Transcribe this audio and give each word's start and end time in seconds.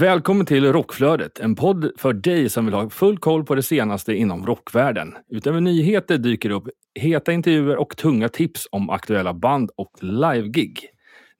Välkommen 0.00 0.46
till 0.46 0.72
Rockflödet, 0.72 1.38
en 1.38 1.54
podd 1.54 1.90
för 1.96 2.12
dig 2.12 2.50
som 2.50 2.64
vill 2.64 2.74
ha 2.74 2.90
full 2.90 3.18
koll 3.18 3.44
på 3.44 3.54
det 3.54 3.62
senaste 3.62 4.14
inom 4.14 4.46
rockvärlden. 4.46 5.14
Utöver 5.30 5.60
nyheter 5.60 6.18
dyker 6.18 6.50
upp 6.50 6.64
heta 7.00 7.32
intervjuer 7.32 7.76
och 7.76 7.96
tunga 7.96 8.28
tips 8.28 8.68
om 8.72 8.90
aktuella 8.90 9.34
band 9.34 9.70
och 9.76 9.92
livegig. 10.00 10.80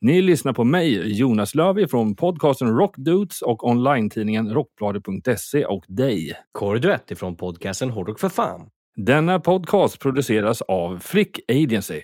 Ni 0.01 0.23
lyssnar 0.23 0.52
på 0.52 0.65
mig, 0.65 1.18
Jonas 1.18 1.55
Lövi 1.55 1.88
från 1.88 2.16
podcasten 2.16 2.77
Rockdudes 2.77 3.42
och 3.42 3.68
online-tidningen 3.68 4.55
rockbladet.se 4.55 5.65
och 5.65 5.84
dig. 5.88 6.32
Kåre 6.52 6.79
Duett 6.79 7.10
ifrån 7.10 7.37
podcasten 7.37 7.90
Hårdrock 7.90 8.20
för 8.20 8.29
fan. 8.29 8.68
Denna 8.96 9.40
podcast 9.40 10.01
produceras 10.01 10.62
av 10.62 10.98
Flick 10.98 11.40
Agency. 11.48 12.01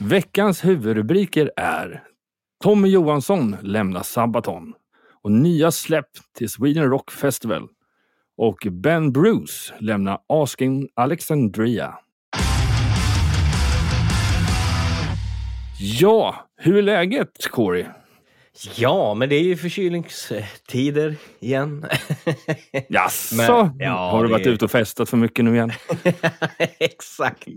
Veckans 0.00 0.64
huvudrubriker 0.64 1.50
är 1.56 2.02
Tommy 2.64 2.88
Johansson 2.88 3.56
lämnar 3.62 4.02
Sabaton 4.02 4.74
och 5.22 5.32
nya 5.32 5.70
släpp 5.70 6.08
till 6.38 6.48
Sweden 6.48 6.90
Rock 6.90 7.10
Festival 7.10 7.68
och 8.36 8.66
Ben 8.70 9.12
Bruce 9.12 9.74
lämnar 9.80 10.18
Asking 10.26 10.88
Alexandria. 10.94 11.94
Ja, 15.80 16.34
hur 16.56 16.76
är 16.76 16.82
läget 16.82 17.50
Corey? 17.50 17.84
Ja, 18.76 19.14
men 19.14 19.28
det 19.28 19.36
är 19.36 19.42
ju 19.42 19.56
förkylningstider 19.56 21.16
igen. 21.40 21.86
Jaså? 22.88 23.34
Men- 23.36 23.78
ja, 23.78 24.10
har 24.10 24.24
du 24.24 24.30
varit 24.30 24.44
det- 24.44 24.50
ute 24.50 24.64
och 24.64 24.70
festat 24.70 25.10
för 25.10 25.16
mycket 25.16 25.44
nu 25.44 25.54
igen? 25.54 25.72
Exakt. 26.78 27.48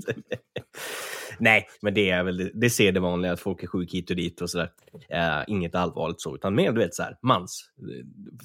Nej, 1.40 1.68
men 1.82 1.94
det 1.94 2.10
är 2.10 2.24
väl 2.24 2.52
det, 2.54 2.70
ser 2.70 2.92
det 2.92 3.00
vanliga 3.00 3.32
att 3.32 3.40
folk 3.40 3.64
är 3.64 3.68
sjuka 3.68 3.98
hit 3.98 4.10
och 4.10 4.16
dit 4.16 4.42
och 4.42 4.50
sådär. 4.50 4.70
Uh, 5.14 5.44
inget 5.48 5.76
allvarligt 5.76 6.22
så, 6.22 6.36
utan 6.36 6.56
mer 6.56 6.72
du 6.72 6.80
vet 6.80 6.96
så 6.96 7.04
här, 7.04 7.18
mans. 7.22 7.70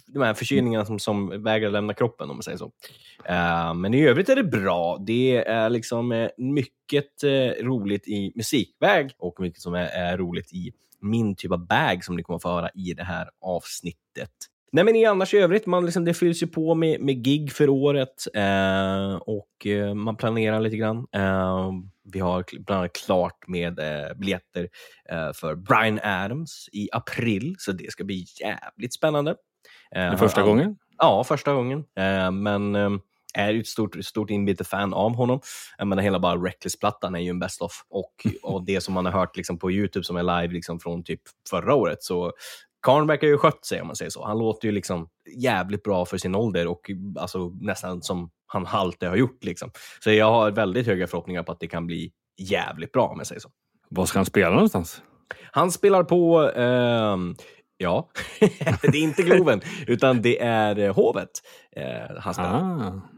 De 0.06 0.22
här 0.22 0.34
förkylningarna 0.34 0.84
som, 0.84 0.98
som 0.98 1.42
vägrar 1.42 1.70
lämna 1.70 1.94
kroppen 1.94 2.30
om 2.30 2.36
man 2.36 2.42
säger 2.42 2.58
så. 2.58 2.72
Eh, 3.24 3.74
men 3.74 3.94
i 3.94 4.06
övrigt 4.06 4.28
är 4.28 4.36
det 4.36 4.44
bra. 4.44 4.98
Det 5.06 5.36
är 5.36 5.70
liksom 5.70 6.12
eh, 6.12 6.28
mycket 6.36 7.22
eh, 7.24 7.64
roligt 7.64 8.08
i 8.08 8.32
musikväg 8.34 9.10
och 9.18 9.40
mycket 9.40 9.60
som 9.60 9.74
är, 9.74 9.86
är 9.86 10.18
roligt 10.18 10.52
i 10.52 10.72
min 11.06 11.36
typ 11.36 11.52
av 11.52 11.66
bag 11.66 12.04
som 12.04 12.16
ni 12.16 12.22
kommer 12.22 12.36
att 12.36 12.42
få 12.42 12.48
höra 12.48 12.70
i 12.74 12.94
det 12.94 13.04
här 13.04 13.28
avsnittet. 13.40 14.30
Nej, 14.72 14.84
men 14.84 14.96
i 14.96 15.04
annars 15.04 15.34
i 15.34 15.38
övrigt, 15.38 15.66
man 15.66 15.84
liksom, 15.84 16.04
det 16.04 16.14
fylls 16.14 16.42
ju 16.42 16.46
på 16.46 16.74
med, 16.74 17.00
med 17.00 17.24
gig 17.24 17.52
för 17.52 17.68
året 17.68 18.26
eh, 18.34 19.14
och 19.14 19.66
eh, 19.66 19.94
man 19.94 20.16
planerar 20.16 20.60
lite 20.60 20.76
grann. 20.76 21.06
Eh, 21.12 21.70
vi 22.12 22.20
har 22.20 22.44
bland 22.64 22.78
annat 22.80 22.92
klart 22.92 23.48
med 23.48 23.78
eh, 23.78 24.14
biljetter 24.16 24.68
eh, 25.10 25.32
för 25.32 25.54
Brian 25.54 26.00
Adams 26.02 26.68
i 26.72 26.88
april, 26.92 27.56
så 27.58 27.72
det 27.72 27.90
ska 27.92 28.04
bli 28.04 28.24
jävligt 28.40 28.94
spännande. 28.94 29.36
Eh, 29.94 30.10
Det 30.10 30.18
första 30.18 30.42
gången? 30.42 30.76
Ja, 30.98 31.24
första 31.24 31.52
gången. 31.52 31.84
Eh, 31.98 32.30
men 32.30 32.74
är 33.36 33.52
ju 33.52 33.60
ett 33.60 33.66
stort, 33.66 34.04
stort 34.04 34.30
inbitet 34.30 34.66
fan 34.66 34.94
av 34.94 35.14
honom. 35.14 35.40
Jag 35.78 35.86
menar, 35.86 36.02
hela 36.02 36.18
bara 36.18 36.36
Reckless-plattan 36.36 37.14
är 37.14 37.20
ju 37.20 37.30
en 37.30 37.38
best 37.38 37.62
of. 37.62 37.72
Och, 37.90 38.26
och 38.42 38.64
det 38.64 38.80
som 38.80 38.94
man 38.94 39.06
har 39.06 39.12
hört 39.12 39.36
liksom, 39.36 39.58
på 39.58 39.72
YouTube 39.72 40.04
som 40.04 40.16
är 40.16 40.22
live 40.22 40.54
liksom, 40.54 40.80
från 40.80 41.04
typ 41.04 41.20
förra 41.50 41.74
året, 41.74 42.02
så 42.02 42.32
Karn 42.82 43.06
verkar 43.06 43.26
ju 43.26 43.38
skött 43.38 43.64
sig 43.64 43.80
om 43.80 43.86
man 43.86 43.96
säger 43.96 44.10
så. 44.10 44.26
Han 44.26 44.38
låter 44.38 44.68
ju 44.68 44.72
liksom 44.72 45.08
jävligt 45.36 45.82
bra 45.82 46.04
för 46.04 46.18
sin 46.18 46.34
ålder 46.34 46.66
och 46.66 46.90
alltså, 47.18 47.48
nästan 47.60 48.02
som 48.02 48.30
han 48.46 48.66
alltid 48.66 49.08
har 49.08 49.16
gjort. 49.16 49.44
Liksom. 49.44 49.70
Så 50.00 50.10
jag 50.10 50.30
har 50.30 50.50
väldigt 50.50 50.86
höga 50.86 51.06
förhoppningar 51.06 51.42
på 51.42 51.52
att 51.52 51.60
det 51.60 51.66
kan 51.66 51.86
bli 51.86 52.12
jävligt 52.38 52.92
bra 52.92 53.08
om 53.08 53.18
jag 53.18 53.26
säger 53.26 53.40
så. 53.40 53.48
Var 53.88 54.06
ska 54.06 54.18
han 54.18 54.26
spela 54.26 54.50
någonstans? 54.50 55.02
Han 55.52 55.72
spelar 55.72 56.04
på, 56.04 56.50
ehm, 56.56 57.34
ja, 57.76 58.10
det 58.82 58.98
är 58.98 59.02
inte 59.02 59.22
Globen, 59.22 59.60
utan 59.86 60.22
det 60.22 60.42
är 60.42 60.78
eh, 60.78 60.94
Hovet 60.94 61.30
eh, 61.76 62.16
han 62.18 62.34
spelar. 62.34 62.60
Ah. 62.60 63.15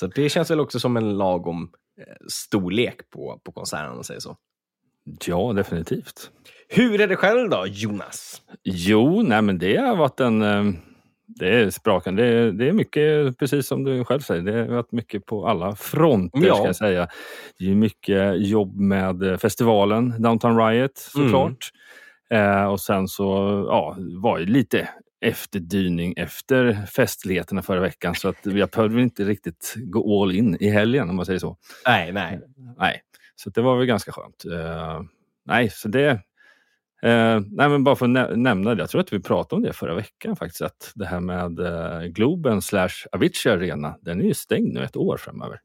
Så 0.00 0.06
det 0.06 0.28
känns 0.28 0.50
väl 0.50 0.60
också 0.60 0.80
som 0.80 0.96
en 0.96 1.18
lagom 1.18 1.70
eh, 2.00 2.14
storlek 2.28 3.10
på, 3.10 3.40
på 3.44 3.52
konserten 3.52 3.88
om 3.90 3.94
man 3.94 4.04
säger 4.04 4.20
så. 4.20 4.36
Ja, 5.26 5.52
definitivt. 5.52 6.30
Hur 6.68 7.00
är 7.00 7.08
det 7.08 7.16
själv 7.16 7.50
då, 7.50 7.64
Jonas? 7.66 8.42
Jo, 8.64 9.22
nej 9.22 9.42
men 9.42 9.58
det 9.58 9.76
har 9.76 9.96
varit 9.96 10.20
en... 10.20 10.42
eh, 10.42 10.64
Det 11.26 11.48
är 11.60 11.70
sprakande. 11.70 12.22
Det 12.22 12.52
det 12.52 12.68
är 12.68 12.72
mycket, 12.72 13.38
precis 13.38 13.66
som 13.66 13.84
du 13.84 14.04
själv 14.04 14.20
säger, 14.20 14.42
det 14.42 14.52
har 14.58 14.66
varit 14.66 14.92
mycket 14.92 15.26
på 15.26 15.46
alla 15.46 15.76
fronter 15.76 16.46
Ja. 16.46 16.54
ska 16.54 16.66
jag 16.66 16.76
säga. 16.76 17.08
Det 17.58 17.70
är 17.70 17.74
mycket 17.74 18.46
jobb 18.48 18.76
med 18.76 19.22
eh, 19.22 19.36
festivalen 19.36 20.22
Downtown 20.22 20.58
Riot 20.58 20.98
såklart. 20.98 21.70
Eh, 22.30 22.64
och 22.64 22.80
sen 22.80 23.08
så 23.08 23.24
ja, 23.68 23.96
var 24.22 24.38
det 24.38 24.44
lite 24.44 24.88
efterdyning 25.20 26.14
efter 26.16 26.86
festligheterna 26.86 27.62
förra 27.62 27.80
veckan 27.80 28.14
så 28.14 28.28
att 28.28 28.46
jag 28.46 28.70
behövde 28.70 29.02
inte 29.02 29.24
riktigt 29.24 29.74
gå 29.76 30.22
all 30.22 30.32
in 30.34 30.56
i 30.60 30.70
helgen 30.70 31.10
om 31.10 31.16
man 31.16 31.26
säger 31.26 31.38
så. 31.38 31.56
Nej, 31.86 32.12
nej. 32.12 32.40
Nej, 32.78 33.02
så 33.36 33.50
det 33.50 33.60
var 33.60 33.76
väl 33.76 33.86
ganska 33.86 34.12
skönt. 34.12 34.44
Eh, 34.44 35.00
nej, 35.44 35.70
så 35.70 35.88
det... 35.88 36.08
eh, 37.02 37.40
nej, 37.50 37.68
men 37.68 37.84
bara 37.84 37.96
för 37.96 38.04
att 38.06 38.10
nä- 38.10 38.36
nämna 38.36 38.74
det. 38.74 38.82
Jag 38.82 38.90
tror 38.90 39.00
att 39.00 39.12
vi 39.12 39.20
pratade 39.20 39.56
om 39.56 39.62
det 39.62 39.72
förra 39.72 39.94
veckan 39.94 40.36
faktiskt. 40.36 40.62
Att 40.62 40.92
det 40.94 41.06
här 41.06 41.20
med 41.20 41.58
eh, 41.60 42.02
Globen 42.06 42.62
slash 42.62 42.90
Avicii 43.12 43.52
Arena, 43.52 43.96
den 44.02 44.20
är 44.20 44.24
ju 44.24 44.34
stängd 44.34 44.74
nu 44.74 44.84
ett 44.84 44.96
år 44.96 45.16
framöver. 45.16 45.60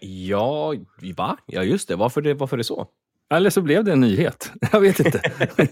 Ja, 0.00 0.74
va? 1.16 1.38
Ja, 1.46 1.62
just 1.62 1.88
det. 1.88 1.96
Varför 1.96 2.20
det, 2.22 2.34
varför 2.34 2.56
det 2.56 2.64
så? 2.64 2.86
Eller 3.30 3.50
så 3.50 3.62
blev 3.62 3.84
det 3.84 3.92
en 3.92 4.00
nyhet. 4.00 4.52
Jag 4.72 4.80
vet 4.80 5.00
inte. 5.00 5.18
tror 5.18 5.68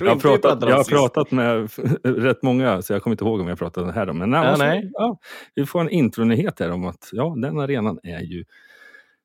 jag, 0.00 0.06
har 0.06 0.12
inte 0.12 0.22
pratat, 0.22 0.68
jag 0.68 0.76
har 0.76 0.84
pratat 0.84 1.30
med 1.30 1.70
rätt 2.04 2.42
många, 2.42 2.82
så 2.82 2.92
jag 2.92 3.02
kommer 3.02 3.14
inte 3.14 3.24
ihåg 3.24 3.40
om 3.40 3.48
jag 3.48 3.58
pratade 3.58 3.92
här. 3.92 4.10
om. 4.10 4.18
Men 4.18 4.30
nej, 4.30 4.40
Ja, 4.40 4.48
alltså, 4.48 4.64
nej. 4.64 4.90
Ja, 4.92 5.18
vi 5.54 5.66
får 5.66 5.80
en 5.80 5.90
intronyhet 5.90 6.60
här 6.60 6.70
om 6.70 6.84
att 6.84 7.08
ja, 7.12 7.34
den 7.36 7.60
arenan 7.60 7.98
är 8.02 8.20
ju 8.20 8.44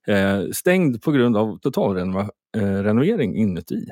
eh, 0.07 0.41
stängd 0.51 1.01
på 1.01 1.11
grund 1.11 1.37
av 1.37 1.57
totalrenovering 1.57 3.35
inuti. 3.35 3.85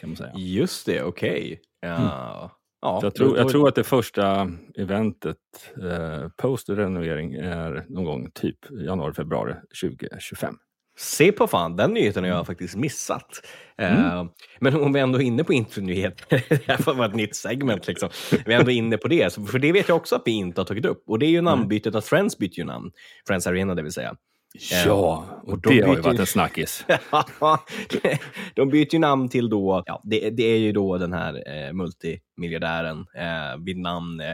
Kan 0.00 0.10
man 0.10 0.16
säga. 0.16 0.32
Just 0.36 0.86
det, 0.86 1.02
okej. 1.02 1.60
Ja. 1.80 2.50
Ja, 2.82 3.00
Så 3.00 3.06
jag, 3.06 3.14
tror, 3.14 3.36
jag 3.38 3.48
tror 3.48 3.68
att 3.68 3.74
det 3.74 3.84
första 3.84 4.50
eventet 4.76 5.36
eh, 5.82 6.28
post 6.36 6.68
renovering 6.68 7.34
är 7.34 7.84
någon 7.88 8.04
gång 8.04 8.30
typ 8.30 8.58
januari, 8.70 9.14
februari 9.14 9.54
2025. 9.82 10.54
Se 10.96 11.32
på 11.32 11.46
fan, 11.46 11.76
den 11.76 11.94
nyheten 11.94 12.24
har 12.24 12.30
jag 12.30 12.46
faktiskt 12.46 12.76
missat. 12.76 13.46
Eh, 13.78 14.24
men 14.60 14.76
om 14.76 14.92
vi 14.92 15.00
ändå 15.00 15.18
är 15.18 15.22
inne 15.22 15.44
på 15.44 15.52
intronyheter, 15.52 16.44
det 16.48 16.66
här 16.66 16.76
får 16.76 16.94
vara 16.94 17.08
ett 17.08 17.14
nytt 17.14 17.36
segment 17.36 17.86
liksom. 17.86 18.08
Vi 18.46 18.54
är 18.54 18.58
ändå 18.58 18.70
inne 18.70 18.96
på 18.96 19.08
det, 19.08 19.34
för 19.34 19.58
det 19.58 19.72
vet 19.72 19.88
jag 19.88 19.96
också 19.96 20.16
att 20.16 20.22
vi 20.24 20.30
inte 20.30 20.60
har 20.60 20.66
tagit 20.66 20.84
upp. 20.84 21.04
Och 21.06 21.18
det 21.18 21.26
är 21.26 21.30
ju 21.30 21.40
namnbytet 21.40 21.94
att 21.94 22.04
Friends 22.04 22.38
byter 22.38 22.58
ju 22.58 22.64
namn. 22.64 22.90
Friends 23.26 23.46
Arena 23.46 23.74
det 23.74 23.82
vill 23.82 23.92
säga. 23.92 24.16
Ja, 24.54 25.24
och, 25.42 25.48
och 25.52 25.58
de 25.60 25.76
det 25.76 25.86
har 25.86 25.96
ju 25.96 26.00
varit 26.00 26.20
en 26.20 26.26
snackis. 26.26 26.84
de 28.54 28.68
byter 28.68 28.94
ju 28.94 28.98
namn 28.98 29.28
till 29.28 29.48
då, 29.50 29.82
ja, 29.86 30.00
det, 30.04 30.30
det 30.30 30.42
är 30.42 30.58
ju 30.58 30.72
då 30.72 30.98
den 30.98 31.12
här 31.12 31.34
eh, 31.34 31.72
multimiljardären 31.72 32.98
eh, 32.98 33.64
vid 33.64 33.78
namn 33.78 34.20
eh, 34.20 34.26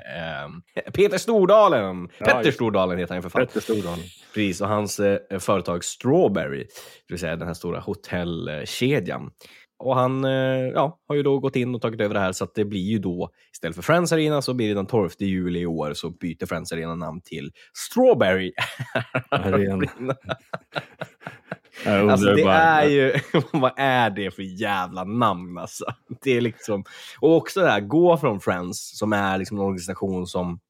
Peter 0.92 1.18
Stordalen. 1.18 2.08
Petter 2.08 2.42
just- 2.42 2.54
Stordalen 2.54 2.98
heter 2.98 3.14
han 3.14 3.22
för 3.22 3.30
fan. 3.30 3.46
Petter 3.46 3.60
Stordalen. 3.60 4.04
Precis, 4.34 4.60
och 4.60 4.68
hans 4.68 5.00
eh, 5.00 5.38
företag 5.38 5.84
Strawberry, 5.84 6.62
det 7.08 7.14
vill 7.14 7.18
säga 7.18 7.36
den 7.36 7.46
här 7.46 7.54
stora 7.54 7.80
hotellkedjan. 7.80 9.30
Och 9.78 9.96
han 9.96 10.24
eh, 10.24 10.30
ja, 10.74 10.98
har 11.08 11.14
ju 11.16 11.22
då 11.22 11.38
gått 11.38 11.56
in 11.56 11.74
och 11.74 11.82
tagit 11.82 12.00
över 12.00 12.14
det 12.14 12.20
här 12.20 12.32
så 12.32 12.44
att 12.44 12.54
det 12.54 12.64
blir 12.64 12.80
ju 12.80 12.98
då 12.98 13.30
istället 13.52 13.76
för 13.76 13.82
Friends 13.82 14.12
Arena 14.12 14.42
så 14.42 14.54
blir 14.54 14.68
det 14.68 14.74
den 14.74 14.86
12 14.86 15.10
juli 15.18 15.60
i 15.60 15.66
år 15.66 15.94
så 15.94 16.10
byter 16.10 16.46
Friends 16.46 16.72
Arena 16.72 16.94
namn 16.94 17.20
till 17.20 17.50
Strawberry 17.74 18.52
Arena. 19.30 20.16
Alltså 21.86 22.34
det 22.34 22.42
är 22.42 22.84
ju, 22.84 23.12
vad 23.52 23.72
är 23.76 24.10
det 24.10 24.30
för 24.30 24.42
jävla 24.42 25.04
namn 25.04 25.58
alltså? 25.58 25.84
Det 26.22 26.36
är 26.36 26.40
liksom, 26.40 26.84
och 27.20 27.36
också 27.36 27.60
det 27.60 27.70
här, 27.70 27.80
gå 27.80 28.16
från 28.16 28.40
Friends 28.40 28.98
som 28.98 29.12
är 29.12 29.38
liksom 29.38 29.56
en 29.56 29.64
organisation 29.64 30.26
som 30.26 30.60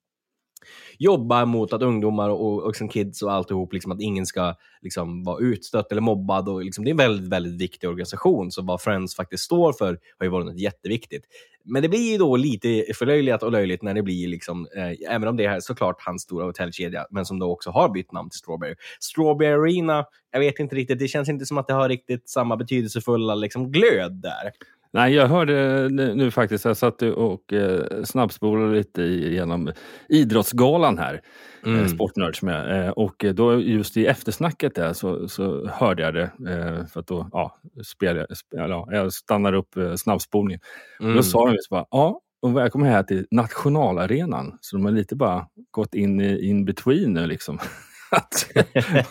jobbar 0.98 1.46
mot 1.46 1.72
att 1.72 1.82
ungdomar 1.82 2.28
och, 2.28 2.62
och 2.62 2.68
liksom 2.68 2.88
kids 2.88 3.22
och 3.22 3.32
alltihop, 3.32 3.72
liksom 3.72 3.92
att 3.92 4.00
ingen 4.00 4.26
ska 4.26 4.54
liksom 4.82 5.24
vara 5.24 5.40
utstött 5.40 5.92
eller 5.92 6.00
mobbad. 6.00 6.48
Och 6.48 6.64
liksom, 6.64 6.84
det 6.84 6.90
är 6.90 6.92
en 6.92 6.96
väldigt, 6.96 7.28
väldigt 7.28 7.60
viktig 7.60 7.88
organisation, 7.88 8.50
så 8.50 8.62
vad 8.62 8.82
Friends 8.82 9.16
faktiskt 9.16 9.44
står 9.44 9.72
för 9.72 9.98
har 10.18 10.26
ju 10.26 10.28
varit 10.28 10.46
något 10.46 10.60
jätteviktigt. 10.60 11.24
men 11.64 11.82
det 11.82 11.88
blir 11.88 12.12
ju 12.12 12.18
då 12.18 12.36
lite 12.36 12.84
förlöjligat 12.94 13.42
och 13.42 13.52
löjligt 13.52 13.82
när 13.82 13.94
det 13.94 14.02
blir 14.02 14.28
liksom, 14.28 14.66
eh, 14.76 15.14
även 15.14 15.28
om 15.28 15.36
det 15.36 15.44
är 15.44 15.60
såklart 15.60 15.96
hans 15.98 16.22
stora 16.22 16.44
hotellkedja, 16.44 17.06
men 17.10 17.24
som 17.24 17.38
då 17.38 17.50
också 17.52 17.70
har 17.70 17.88
bytt 17.88 18.12
namn 18.12 18.30
till 18.30 18.38
Strawberry. 18.38 18.74
Strawberry 19.00 19.52
Arena, 19.52 20.04
jag 20.32 20.40
vet 20.40 20.58
inte 20.58 20.74
riktigt, 20.76 20.98
det 20.98 21.08
känns 21.08 21.28
inte 21.28 21.46
som 21.46 21.58
att 21.58 21.66
det 21.66 21.74
har 21.74 21.88
riktigt 21.88 22.28
samma 22.28 22.56
betydelsefulla 22.56 23.34
liksom, 23.34 23.72
glöd 23.72 24.12
där. 24.12 24.52
Nej, 24.92 25.14
jag 25.14 25.28
hörde 25.28 25.88
nu, 25.88 26.30
faktiskt, 26.30 26.64
jag 26.64 26.76
satt 26.76 27.02
och 27.02 27.52
eh, 27.52 28.02
snabbspolade 28.04 28.74
lite 28.74 29.02
genom 29.02 29.72
Idrottsgalan 30.08 30.98
här, 30.98 31.20
mm. 31.66 31.80
eh, 31.80 31.86
Sportnörds 31.86 32.42
med. 32.42 32.86
Eh, 32.86 32.90
och 32.90 33.24
då 33.34 33.60
just 33.60 33.96
i 33.96 34.06
eftersnacket 34.06 34.74
där 34.74 34.92
så, 34.92 35.28
så 35.28 35.66
hörde 35.68 36.02
jag 36.02 36.14
det. 36.14 36.22
Eh, 36.22 36.86
för 36.86 37.00
att 37.00 37.06
då 37.06 37.28
ja, 37.32 37.60
spel, 37.84 38.26
spel, 38.36 38.70
ja, 38.70 38.88
jag 38.90 39.12
stannar 39.12 39.52
upp 39.52 39.76
eh, 39.76 39.94
snabbspolningen. 39.94 40.60
Mm. 41.00 41.16
då 41.16 41.22
sa 41.22 41.46
de 41.46 41.54
just 41.54 41.70
bara, 41.70 41.84
ja, 41.90 42.20
och 42.42 42.56
välkommen 42.56 42.88
här 42.88 43.02
till 43.02 43.26
nationalarenan. 43.30 44.58
Så 44.60 44.76
de 44.76 44.84
har 44.84 44.92
lite 44.92 45.16
bara 45.16 45.46
gått 45.70 45.94
in 45.94 46.20
in 46.20 46.64
between 46.64 47.12
nu 47.12 47.26
liksom. 47.26 47.58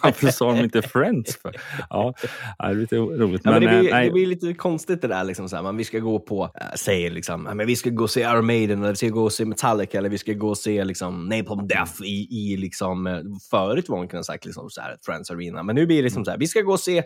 Varför 0.01 0.27
sa 0.27 0.53
de 0.53 0.63
inte 0.63 0.81
Friends? 0.81 1.37
För? 1.41 1.55
Ja, 1.89 2.13
det 2.59 2.65
är 2.65 2.73
lite 2.73 2.95
roligt. 2.95 3.41
Ja, 3.43 3.51
men, 3.51 3.63
men 3.63 3.73
det, 3.73 3.79
blir, 3.81 4.03
det, 4.03 4.11
blir, 4.11 4.27
lite 4.27 4.53
konstigt 4.53 5.01
det 5.01 5.07
där. 5.07 5.23
Liksom, 5.23 5.49
så 5.49 5.55
här, 5.55 5.63
man, 5.63 5.77
vi 5.77 5.83
ska 5.83 5.99
gå 5.99 6.19
på, 6.19 6.43
äh, 6.43 6.75
säger 6.75 7.11
liksom, 7.11 7.43
men 7.43 7.67
vi 7.67 7.75
ska 7.75 7.89
gå 7.89 8.03
och 8.03 8.09
se 8.09 8.21
Iron 8.21 8.45
Maiden, 8.45 8.79
eller 8.79 8.89
vi 8.89 8.95
ska 8.95 9.07
gå 9.09 9.23
och 9.23 9.33
se 9.33 9.45
Metallica, 9.45 9.97
eller 9.97 10.09
vi 10.09 10.17
ska 10.17 10.33
gå 10.33 10.49
och 10.49 10.57
se 10.57 10.83
liksom, 10.83 11.29
Napalm 11.29 11.67
Death 11.67 12.01
i, 12.03 12.27
i 12.31 12.57
liksom, 12.57 13.07
eh, 13.07 13.19
förut 13.49 13.89
var 13.89 13.97
man 13.97 14.07
kunde 14.07 14.23
sagt 14.23 14.45
liksom, 14.45 14.69
så 14.69 14.81
här, 14.81 14.97
Friends 15.05 15.31
Arena. 15.31 15.63
Men 15.63 15.75
nu 15.75 15.85
blir 15.85 15.97
det 15.97 16.03
liksom 16.03 16.25
så 16.25 16.31
här, 16.31 16.37
vi 16.37 16.47
ska 16.47 16.61
gå 16.61 16.71
och 16.71 16.79
se 16.79 17.03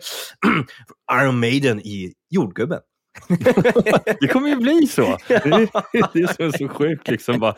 Iron 1.22 1.40
Maiden 1.40 1.80
i 1.80 2.12
Jordgubben. 2.30 2.80
det 4.20 4.28
kommer 4.28 4.48
ju 4.48 4.56
bli 4.56 4.86
så. 4.86 5.02
Det 5.28 5.34
är, 5.34 6.12
det 6.12 6.20
är 6.20 6.50
så, 6.50 6.58
så 6.58 6.68
sjukt. 6.68 7.08
Liksom. 7.08 7.38
Bara, 7.38 7.54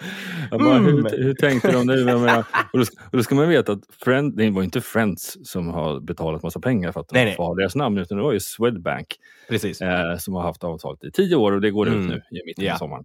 bara, 0.50 0.78
hur, 0.78 0.98
mm. 0.98 1.12
hur 1.12 1.34
tänkte 1.34 1.72
de 1.72 1.86
nu? 1.86 2.04
Menar, 2.04 2.44
och, 2.72 2.78
då, 2.78 2.84
och 3.10 3.16
då 3.16 3.22
ska 3.22 3.34
man 3.34 3.48
veta 3.48 3.72
att 3.72 3.80
Friend, 4.04 4.36
det 4.36 4.50
var 4.50 4.62
inte 4.62 4.80
Friends 4.80 5.36
som 5.42 5.68
har 5.68 6.00
betalat 6.00 6.42
massa 6.42 6.60
pengar 6.60 6.92
för 6.92 7.00
att 7.00 7.08
de 7.08 7.24
nej, 7.24 7.36
har 7.38 7.56
deras 7.56 7.74
namn, 7.74 7.98
utan 7.98 8.18
det 8.18 8.24
var 8.24 8.32
ju 8.32 8.40
Swedbank. 8.40 9.06
Eh, 9.50 10.18
som 10.18 10.34
har 10.34 10.42
haft 10.42 10.64
avtalet 10.64 11.04
i 11.04 11.10
tio 11.10 11.36
år 11.36 11.52
och 11.52 11.60
det 11.60 11.70
går 11.70 11.86
mm. 11.86 12.00
ut 12.00 12.08
nu 12.30 12.38
i 12.38 12.42
mitten 12.46 12.72
av 12.72 12.76
sommaren. 12.76 13.04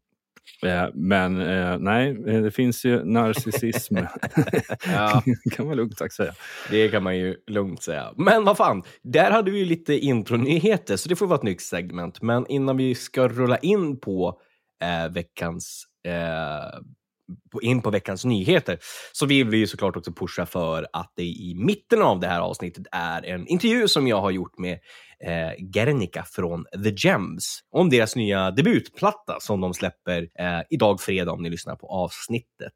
Eh, 0.63 0.89
men 0.93 1.41
eh, 1.41 1.77
nej, 1.79 2.09
eh, 2.27 2.41
det 2.41 2.51
finns 2.51 2.85
ju 2.85 3.05
narcissism. 3.05 3.97
ja. 4.85 5.23
kan 5.51 5.67
man 5.67 5.77
lugnt 5.77 5.97
sagt 5.97 6.13
säga. 6.13 6.33
Det 6.69 6.89
kan 6.89 7.03
man 7.03 7.17
ju 7.17 7.35
lugnt 7.47 7.83
säga. 7.83 8.13
Men 8.17 8.45
vad 8.45 8.57
fan, 8.57 8.83
där 9.03 9.31
hade 9.31 9.51
vi 9.51 9.59
ju 9.59 9.65
lite 9.65 9.93
intronyheter, 9.93 10.97
så 10.97 11.09
det 11.09 11.15
får 11.15 11.27
vara 11.27 11.37
ett 11.37 11.43
nytt 11.43 11.61
segment. 11.61 12.21
Men 12.21 12.47
innan 12.47 12.77
vi 12.77 12.95
ska 12.95 13.27
rulla 13.27 13.57
in 13.57 13.99
på 13.99 14.41
eh, 14.83 15.13
veckans 15.13 15.83
eh, 16.05 16.79
in 17.61 17.81
på 17.81 17.89
veckans 17.89 18.25
nyheter 18.25 18.79
så 19.13 19.25
vill 19.25 19.49
vi 19.49 19.57
ju 19.57 19.67
såklart 19.67 19.95
också 19.95 20.13
pusha 20.13 20.45
för 20.45 20.87
att 20.93 21.13
det 21.15 21.23
i 21.23 21.55
mitten 21.57 22.01
av 22.01 22.19
det 22.19 22.27
här 22.27 22.39
avsnittet 22.41 22.85
är 22.91 23.25
en 23.25 23.47
intervju 23.47 23.87
som 23.87 24.07
jag 24.07 24.21
har 24.21 24.31
gjort 24.31 24.57
med 24.57 24.79
eh, 25.23 25.65
Guernica 25.65 26.25
från 26.31 26.65
The 26.83 26.93
Gems 26.97 27.59
om 27.71 27.89
deras 27.89 28.15
nya 28.15 28.51
debutplatta 28.51 29.37
som 29.39 29.61
de 29.61 29.73
släpper 29.73 30.21
eh, 30.21 30.61
idag 30.69 31.01
fredag 31.01 31.31
om 31.31 31.43
ni 31.43 31.49
lyssnar 31.49 31.75
på 31.75 31.87
avsnittet. 31.87 32.73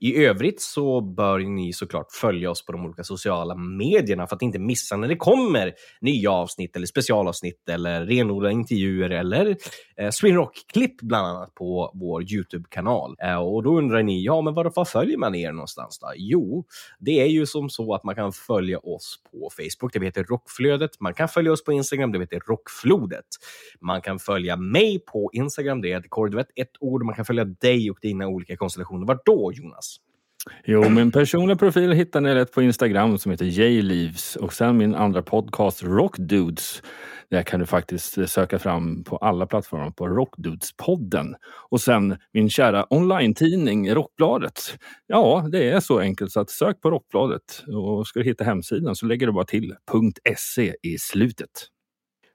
I 0.00 0.24
övrigt 0.24 0.60
så 0.60 1.00
bör 1.00 1.38
ni 1.38 1.72
såklart 1.72 2.12
följa 2.12 2.50
oss 2.50 2.64
på 2.64 2.72
de 2.72 2.84
olika 2.84 3.04
sociala 3.04 3.54
medierna 3.54 4.26
för 4.26 4.36
att 4.36 4.42
inte 4.42 4.58
missa 4.58 4.96
när 4.96 5.08
det 5.08 5.16
kommer 5.16 5.72
nya 6.00 6.30
avsnitt 6.30 6.76
eller 6.76 6.86
specialavsnitt 6.86 7.68
eller 7.68 8.06
renodlade 8.06 8.54
intervjuer 8.54 9.10
eller 9.10 9.56
eh, 9.96 10.10
Swinrock-klipp 10.10 11.00
bland 11.00 11.26
annat 11.26 11.54
på 11.54 11.92
vår 11.94 12.32
YouTube-kanal. 12.32 13.16
Eh, 13.22 13.36
och 13.36 13.62
då 13.62 13.78
undrar 13.78 14.02
ni, 14.02 14.24
ja 14.24 14.40
men 14.40 14.54
varför 14.54 14.84
följer 14.84 15.18
man 15.18 15.34
er 15.34 15.52
någonstans 15.52 15.98
då? 15.98 16.12
Jo, 16.16 16.64
det 16.98 17.20
är 17.20 17.26
ju 17.26 17.46
som 17.46 17.70
så 17.70 17.94
att 17.94 18.04
man 18.04 18.14
kan 18.14 18.32
följa 18.32 18.78
oss 18.78 19.22
på 19.30 19.50
Facebook, 19.56 19.92
det 19.92 20.04
heter 20.04 20.24
Rockflödet. 20.24 21.00
Man 21.00 21.14
kan 21.14 21.28
följa 21.28 21.52
oss 21.52 21.64
på 21.68 21.72
Instagram, 21.72 22.12
det 22.12 22.18
heter 22.18 22.40
Rockflodet. 22.40 23.24
Man 23.80 24.02
kan 24.02 24.18
följa 24.18 24.56
mig 24.56 24.98
på 25.12 25.30
Instagram, 25.32 25.80
det 25.80 25.88
heter 25.88 26.08
Kordvet, 26.08 26.46
ett 26.56 26.72
ord. 26.80 27.04
Man 27.04 27.14
kan 27.14 27.24
följa 27.24 27.44
dig 27.44 27.90
och 27.90 27.98
dina 28.02 28.28
olika 28.28 28.56
konstellationer. 28.56 29.06
Var 29.06 29.20
då, 29.24 29.52
Jonas? 29.54 29.96
Jo, 30.64 30.88
min 30.88 31.12
personliga 31.12 31.56
profil 31.56 31.92
hittar 31.92 32.20
ni 32.20 32.34
lätt 32.34 32.52
på 32.52 32.62
Instagram 32.62 33.18
som 33.18 33.30
heter 33.32 33.44
Jleaves 33.44 34.36
och 34.36 34.52
sen 34.52 34.76
min 34.76 34.94
andra 34.94 35.22
podcast 35.22 35.82
Rockdudes. 35.82 36.82
Där 37.30 37.42
kan 37.42 37.60
du 37.60 37.66
faktiskt 37.66 38.30
söka 38.30 38.58
fram 38.58 39.04
på 39.04 39.16
alla 39.16 39.46
plattformar 39.46 39.90
på 39.90 40.08
Rockdudespodden. 40.08 41.34
Och 41.70 41.80
sen 41.80 42.16
min 42.32 42.50
kära 42.50 42.86
online-tidning 42.90 43.94
Rockbladet. 43.94 44.78
Ja, 45.06 45.48
det 45.52 45.70
är 45.70 45.80
så 45.80 45.98
enkelt 45.98 46.32
så 46.32 46.40
att 46.40 46.50
sök 46.50 46.80
på 46.80 46.90
Rockbladet 46.90 47.64
och 47.66 48.06
ska 48.06 48.20
du 48.20 48.24
hitta 48.24 48.44
hemsidan 48.44 48.96
så 48.96 49.06
lägger 49.06 49.26
du 49.26 49.32
bara 49.32 49.44
till 49.44 49.74
.se 50.36 50.74
i 50.82 50.98
slutet. 50.98 51.50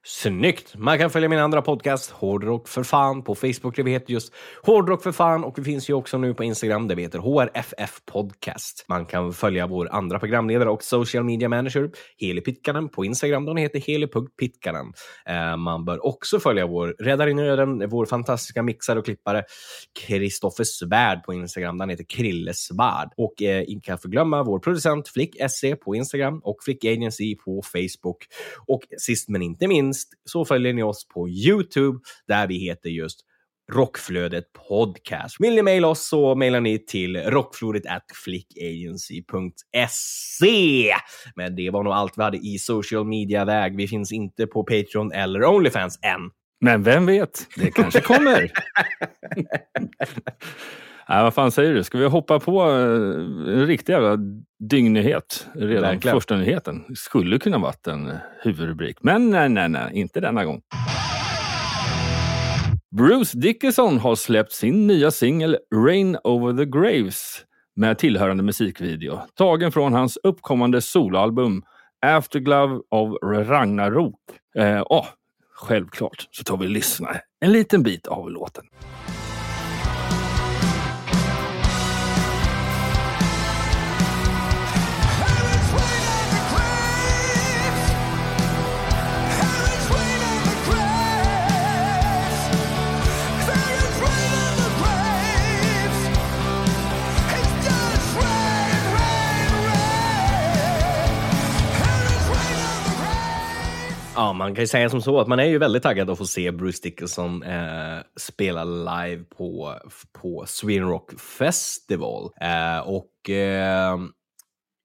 Snyggt! 0.06 0.76
Man 0.78 0.98
kan 0.98 1.10
följa 1.10 1.30
min 1.30 1.40
andra 1.40 1.62
podcast, 1.62 2.12
Hårdrock 2.12 2.68
för 2.68 2.84
fan, 2.84 3.24
på 3.24 3.36
Facebook 3.36 3.76
där 3.76 3.84
vi 3.84 3.92
heter 3.92 4.14
just 4.14 4.34
Hårdrock 4.64 5.04
för 5.04 5.12
fan 5.12 5.44
och 5.44 5.60
vi 5.60 5.64
finns 5.64 5.90
ju 5.90 5.94
också 5.94 6.18
nu 6.18 6.34
på 6.34 6.44
Instagram 6.44 6.88
där 6.88 6.96
vi 6.96 7.02
heter 7.02 7.20
HRFF 7.20 8.02
Podcast. 8.06 8.86
Man 8.88 9.06
kan 9.06 9.34
följa 9.34 9.68
vår 9.68 9.90
andra 9.92 10.20
programledare 10.20 10.70
och 10.70 10.84
social 10.84 11.24
media 11.24 11.50
manager, 11.50 11.92
Heli 12.18 12.42
Pitkanen, 12.42 12.90
på 12.90 13.06
Instagram. 13.06 13.46
Den 13.46 13.58
heter 13.58 13.80
heli.pitkanen. 13.80 14.94
Eh, 15.26 15.58
man 15.58 15.86
bör 15.86 16.06
också 16.06 16.40
följa 16.40 16.68
vår 16.68 16.88
räddare 16.88 17.32
i 17.32 17.34
nöden, 17.34 17.90
vår 17.90 18.06
fantastiska 18.06 18.64
mixare 18.64 19.00
och 19.00 19.06
klippare, 19.06 19.44
Kristoffer 20.08 20.64
Svärd 20.64 21.24
på 21.24 21.34
Instagram. 21.34 21.78
Den 21.78 21.90
heter 21.90 22.06
Krille 22.10 22.54
Svärd. 22.54 23.10
Och 23.18 23.42
eh, 23.42 23.64
inte 23.68 23.86
kan 23.86 23.98
förglömma 23.98 24.44
vår 24.44 24.60
producent 24.60 25.08
Flick 25.08 25.36
SC 25.50 25.64
på 25.86 25.96
Instagram 25.96 26.40
och 26.44 26.58
Flick 26.64 26.86
Agency 26.86 27.36
på 27.36 27.62
Facebook. 27.62 28.18
Och 28.68 28.82
sist 28.98 29.30
men 29.30 29.42
inte 29.42 29.68
minst 29.68 29.93
minst 29.94 30.10
så 30.26 30.46
följer 30.46 30.74
ni 30.74 30.84
oss 30.84 31.08
på 31.08 31.30
Youtube 31.30 32.00
där 32.28 32.48
vi 32.48 32.58
heter 32.58 32.90
just 32.90 33.20
Rockflödet 33.72 34.44
Podcast. 34.68 35.36
Vill 35.40 35.56
ni 35.56 35.62
mejla 35.62 35.88
oss 35.88 36.08
så 36.08 36.36
mejlar 36.36 36.62
ni 36.62 36.86
till 36.86 37.18
rockflödet 37.18 37.84
flickagency.se. 38.24 40.94
Men 41.36 41.56
det 41.56 41.70
var 41.70 41.84
nog 41.84 41.94
allt 41.94 42.18
vi 42.18 42.24
hade 42.24 42.38
i 42.38 42.58
social 42.60 43.06
media-väg. 43.06 43.78
Vi 43.78 43.88
finns 43.88 44.12
inte 44.12 44.48
på 44.48 44.64
Patreon 44.64 45.12
eller 45.12 45.44
Onlyfans 45.44 46.00
än. 46.02 46.22
Men 46.62 46.84
vem 46.84 47.06
vet, 47.06 47.48
det 47.56 47.72
kanske 47.72 48.02
kommer. 48.02 48.52
Nej, 51.10 51.24
vad 51.24 51.34
fan 51.34 51.52
säger 51.52 51.74
du? 51.74 51.84
Ska 51.84 51.98
vi 51.98 52.06
hoppa 52.06 52.40
på 52.40 52.62
eh, 52.62 53.54
en 53.54 53.68
riktig 53.68 53.94
jävla 53.94 54.18
dyngnyhet 54.70 55.48
redan 55.56 55.82
Verkligen. 55.82 56.16
första 56.16 56.36
nyheten? 56.36 56.84
Skulle 56.96 57.40
kunna 57.40 57.58
varit 57.58 57.88
en 57.88 58.14
huvudrubrik. 58.42 58.98
Men 59.02 59.30
nej, 59.30 59.50
nej, 59.50 59.70
nej, 59.70 59.90
inte 59.94 60.20
denna 60.20 60.46
gång. 60.46 60.62
Bruce 62.98 63.38
Dickinson 63.38 64.00
har 64.00 64.16
släppt 64.16 64.52
sin 64.52 64.88
nya 64.88 65.12
singel 65.12 65.58
Rain 65.76 66.18
over 66.24 66.58
the 66.58 66.66
Graves 66.66 67.46
med 67.76 67.98
tillhörande 67.98 68.44
musikvideo 68.44 69.20
tagen 69.36 69.72
från 69.72 69.94
hans 69.94 70.18
uppkommande 70.24 70.82
soloalbum 70.82 71.64
Afterglove 72.06 72.82
of 72.92 73.18
Ragnarok. 73.24 74.20
Eh, 74.58 74.82
oh, 74.82 75.06
självklart 75.56 76.28
så 76.32 76.44
tar 76.44 76.58
vi 76.58 76.66
och 76.66 76.70
lyssnar 76.70 77.22
en 77.40 77.52
liten 77.52 77.84
bit 77.84 78.08
av 78.08 78.32
låten. 78.32 78.64
Ja, 104.24 104.34
man 104.34 104.56
kan 104.56 104.64
ju 104.64 104.68
säga 104.68 104.90
som 104.90 105.02
så 105.02 105.20
att 105.20 105.28
man 105.28 105.40
är 105.40 105.44
ju 105.46 105.58
väldigt 105.58 105.84
taggad 105.84 106.10
att 106.10 106.18
få 106.18 106.26
se 106.26 106.52
Bruce 106.52 106.80
Dickinson 106.84 107.44
eh, 107.44 107.98
spela 108.16 108.64
live 108.64 109.24
på, 109.24 109.76
på 110.22 110.44
Sweden 110.48 110.90
Rock 110.90 111.20
Festival. 111.20 112.30
Eh, 112.42 112.80
och 112.80 113.30
eh, 113.30 113.98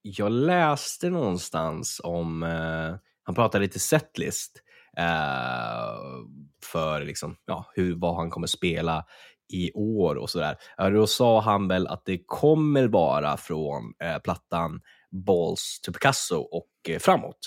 jag 0.01 0.31
läste 0.31 1.09
någonstans 1.09 2.01
om, 2.03 2.43
eh, 2.43 2.95
han 3.23 3.35
pratade 3.35 3.65
lite 3.65 3.79
setlist 3.79 4.61
eh, 4.97 5.95
för 6.71 7.05
liksom, 7.05 7.35
ja, 7.45 7.65
hur, 7.75 7.95
vad 7.95 8.15
han 8.15 8.29
kommer 8.29 8.47
spela 8.47 9.05
i 9.53 9.71
år 9.73 10.15
och 10.15 10.29
sådär. 10.29 10.57
Då 10.77 11.07
sa 11.07 11.41
han 11.41 11.67
väl 11.67 11.87
att 11.87 12.05
det 12.05 12.23
kommer 12.25 12.87
vara 12.87 13.37
från 13.37 13.93
eh, 14.03 14.17
plattan 14.17 14.81
Balls 15.11 15.79
to 15.83 15.91
Picasso 15.91 16.35
och 16.35 16.69
eh, 16.89 16.99
framåt. 16.99 17.39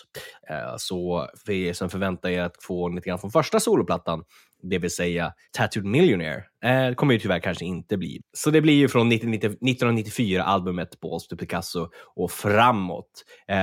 Eh, 0.50 0.75
så 0.78 1.28
för 1.47 1.52
er 1.52 1.73
som 1.73 1.90
förväntar 1.90 2.28
er 2.28 2.42
att 2.42 2.62
få 2.62 2.88
lite 2.88 3.09
grann 3.09 3.19
från 3.19 3.31
första 3.31 3.61
soloplattan 3.61 4.25
det 4.62 4.78
vill 4.78 4.90
säga 4.90 5.33
Tattooed 5.52 5.87
Millionaire. 5.87 6.45
Eh, 6.64 6.95
kommer 6.95 7.14
ju 7.14 7.21
tyvärr 7.21 7.40
kanske 7.40 7.64
inte 7.64 7.97
bli. 7.97 8.21
Så 8.33 8.50
det 8.50 8.61
blir 8.61 8.75
ju 8.75 8.88
från 8.88 9.12
1994, 9.12 10.42
albumet 10.42 11.00
Balls 11.00 11.26
to 11.26 11.37
Picasso 11.37 11.88
och 12.16 12.31
framåt. 12.31 13.25
Eh, 13.49 13.57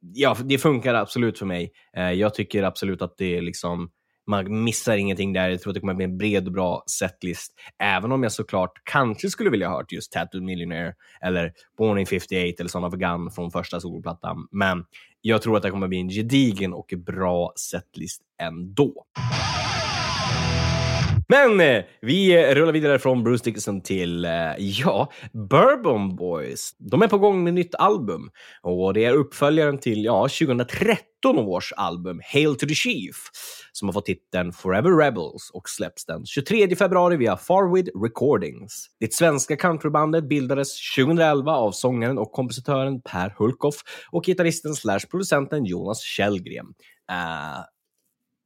ja, 0.00 0.36
det 0.44 0.58
funkar 0.58 0.94
absolut 0.94 1.38
för 1.38 1.46
mig. 1.46 1.72
Eh, 1.96 2.12
jag 2.12 2.34
tycker 2.34 2.62
absolut 2.62 3.02
att 3.02 3.14
det 3.18 3.36
är 3.36 3.42
liksom 3.42 3.90
man 4.26 4.64
missar 4.64 4.96
ingenting 4.96 5.32
där. 5.32 5.48
Jag 5.48 5.60
tror 5.60 5.70
att 5.70 5.74
det 5.74 5.80
kommer 5.80 5.94
bli 5.94 6.04
en 6.04 6.18
bred 6.18 6.46
och 6.46 6.52
bra 6.52 6.82
setlist. 6.86 7.52
Även 7.78 8.12
om 8.12 8.22
jag 8.22 8.32
såklart 8.32 8.72
kanske 8.84 9.30
skulle 9.30 9.50
vilja 9.50 9.68
ha 9.68 9.76
hört 9.76 9.92
just 9.92 10.12
Tattooed 10.12 10.44
Millionaire 10.44 10.94
eller 11.20 11.52
Born 11.78 11.98
in 11.98 12.06
58 12.06 12.56
eller 12.58 12.68
Son 12.68 12.84
of 12.84 12.94
a 12.94 12.96
Gun 12.96 13.30
från 13.30 13.50
första 13.50 13.80
soloplattan. 13.80 14.48
Men 14.50 14.84
jag 15.20 15.42
tror 15.42 15.56
att 15.56 15.62
det 15.62 15.70
kommer 15.70 15.88
bli 15.88 15.98
en 15.98 16.08
gedigen 16.08 16.72
och 16.72 16.94
bra 16.96 17.52
setlist 17.56 18.22
ändå. 18.42 19.06
Men 21.32 21.60
eh, 21.60 21.84
vi 22.00 22.54
rullar 22.54 22.72
vidare 22.72 22.98
från 22.98 23.24
Bruce 23.24 23.44
Dickinson 23.44 23.80
till, 23.80 24.24
eh, 24.24 24.30
ja, 24.58 25.12
Bourbon 25.32 26.16
Boys. 26.16 26.70
De 26.78 27.02
är 27.02 27.08
på 27.08 27.18
gång 27.18 27.44
med 27.44 27.54
nytt 27.54 27.74
album 27.74 28.30
och 28.62 28.94
det 28.94 29.04
är 29.04 29.12
uppföljaren 29.12 29.78
till, 29.78 30.04
ja, 30.04 30.28
2013 30.28 31.38
års 31.38 31.72
album 31.72 32.20
Hail 32.32 32.54
to 32.56 32.66
the 32.66 32.74
Chief 32.74 33.16
som 33.72 33.88
har 33.88 33.92
fått 33.92 34.06
titeln 34.06 34.52
Forever 34.52 34.90
Rebels 34.90 35.50
och 35.52 35.68
släpps 35.68 36.06
den 36.06 36.26
23 36.26 36.76
februari 36.76 37.16
via 37.16 37.36
Farwid 37.36 37.88
Recordings. 38.04 38.86
Det 39.00 39.14
svenska 39.14 39.56
countrybandet 39.56 40.28
bildades 40.28 40.94
2011 40.96 41.52
av 41.52 41.72
sångaren 41.72 42.18
och 42.18 42.32
kompositören 42.32 43.02
Per 43.02 43.34
Hulkoff 43.38 43.76
och 44.10 44.24
gitarristen 44.24 44.74
slash 44.74 45.00
producenten 45.10 45.64
Jonas 45.64 46.00
Källgren. 46.02 46.66
Uh, 47.10 47.64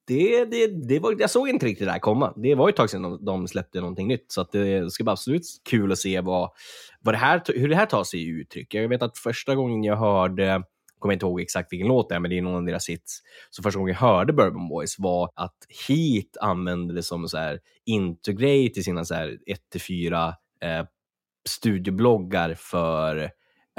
det, 0.07 0.45
det, 0.45 0.67
det 0.67 0.99
var, 0.99 1.17
jag 1.19 1.31
såg 1.31 1.49
inte 1.49 1.67
riktigt 1.67 1.87
det 1.87 1.93
här 1.93 1.99
komma. 1.99 2.35
Det 2.37 2.55
var 2.55 2.69
ju 2.69 2.71
ett 2.71 2.77
tag 2.77 2.91
sedan 2.91 3.03
de, 3.03 3.25
de 3.25 3.49
släppte 3.49 3.81
någonting 3.81 4.09
nytt, 4.09 4.33
så 4.33 4.41
att 4.41 4.53
det 4.53 4.93
ska 4.93 5.05
bli 5.05 5.11
absolut 5.11 5.43
kul 5.71 5.93
att 5.93 5.99
se 5.99 6.21
vad, 6.21 6.51
vad 7.01 7.15
det 7.15 7.19
här, 7.19 7.43
hur 7.47 7.69
det 7.69 7.77
här 7.77 7.87
tar 7.87 8.05
sig 8.05 8.21
i 8.21 8.27
uttryck. 8.27 8.75
Jag 8.75 8.89
vet 8.89 9.03
att 9.03 9.19
första 9.19 9.55
gången 9.55 9.85
jag 9.85 9.97
hörde 9.97 10.63
kommer 10.99 11.13
inte 11.13 11.27
ihåg 11.27 11.41
exakt 11.41 11.73
vilken 11.73 11.89
låt 11.89 12.09
det 12.09 12.15
är, 12.15 12.21
men 12.21 12.31
det 12.31 12.39
är 12.39 12.43
någon 12.43 12.55
av 12.55 12.65
deras 12.65 12.89
hits. 12.89 13.21
Så 13.51 13.63
första 13.63 13.79
gången 13.79 13.95
jag 13.95 14.01
hörde 14.01 14.33
Bourbon 14.33 14.69
Boys 14.69 14.99
var 14.99 15.31
att 15.35 15.57
Heat 15.89 16.37
använde 16.41 16.95
det 16.95 17.03
som 17.03 17.29
så 17.29 17.39
här 17.39 17.61
intergrej 17.85 18.73
till 18.73 18.85
sina 18.85 19.05
så 19.05 19.15
här 19.15 19.39
1-4 19.75 20.29
eh, 20.63 20.87
studiobloggar 21.49 22.55
för 22.55 23.31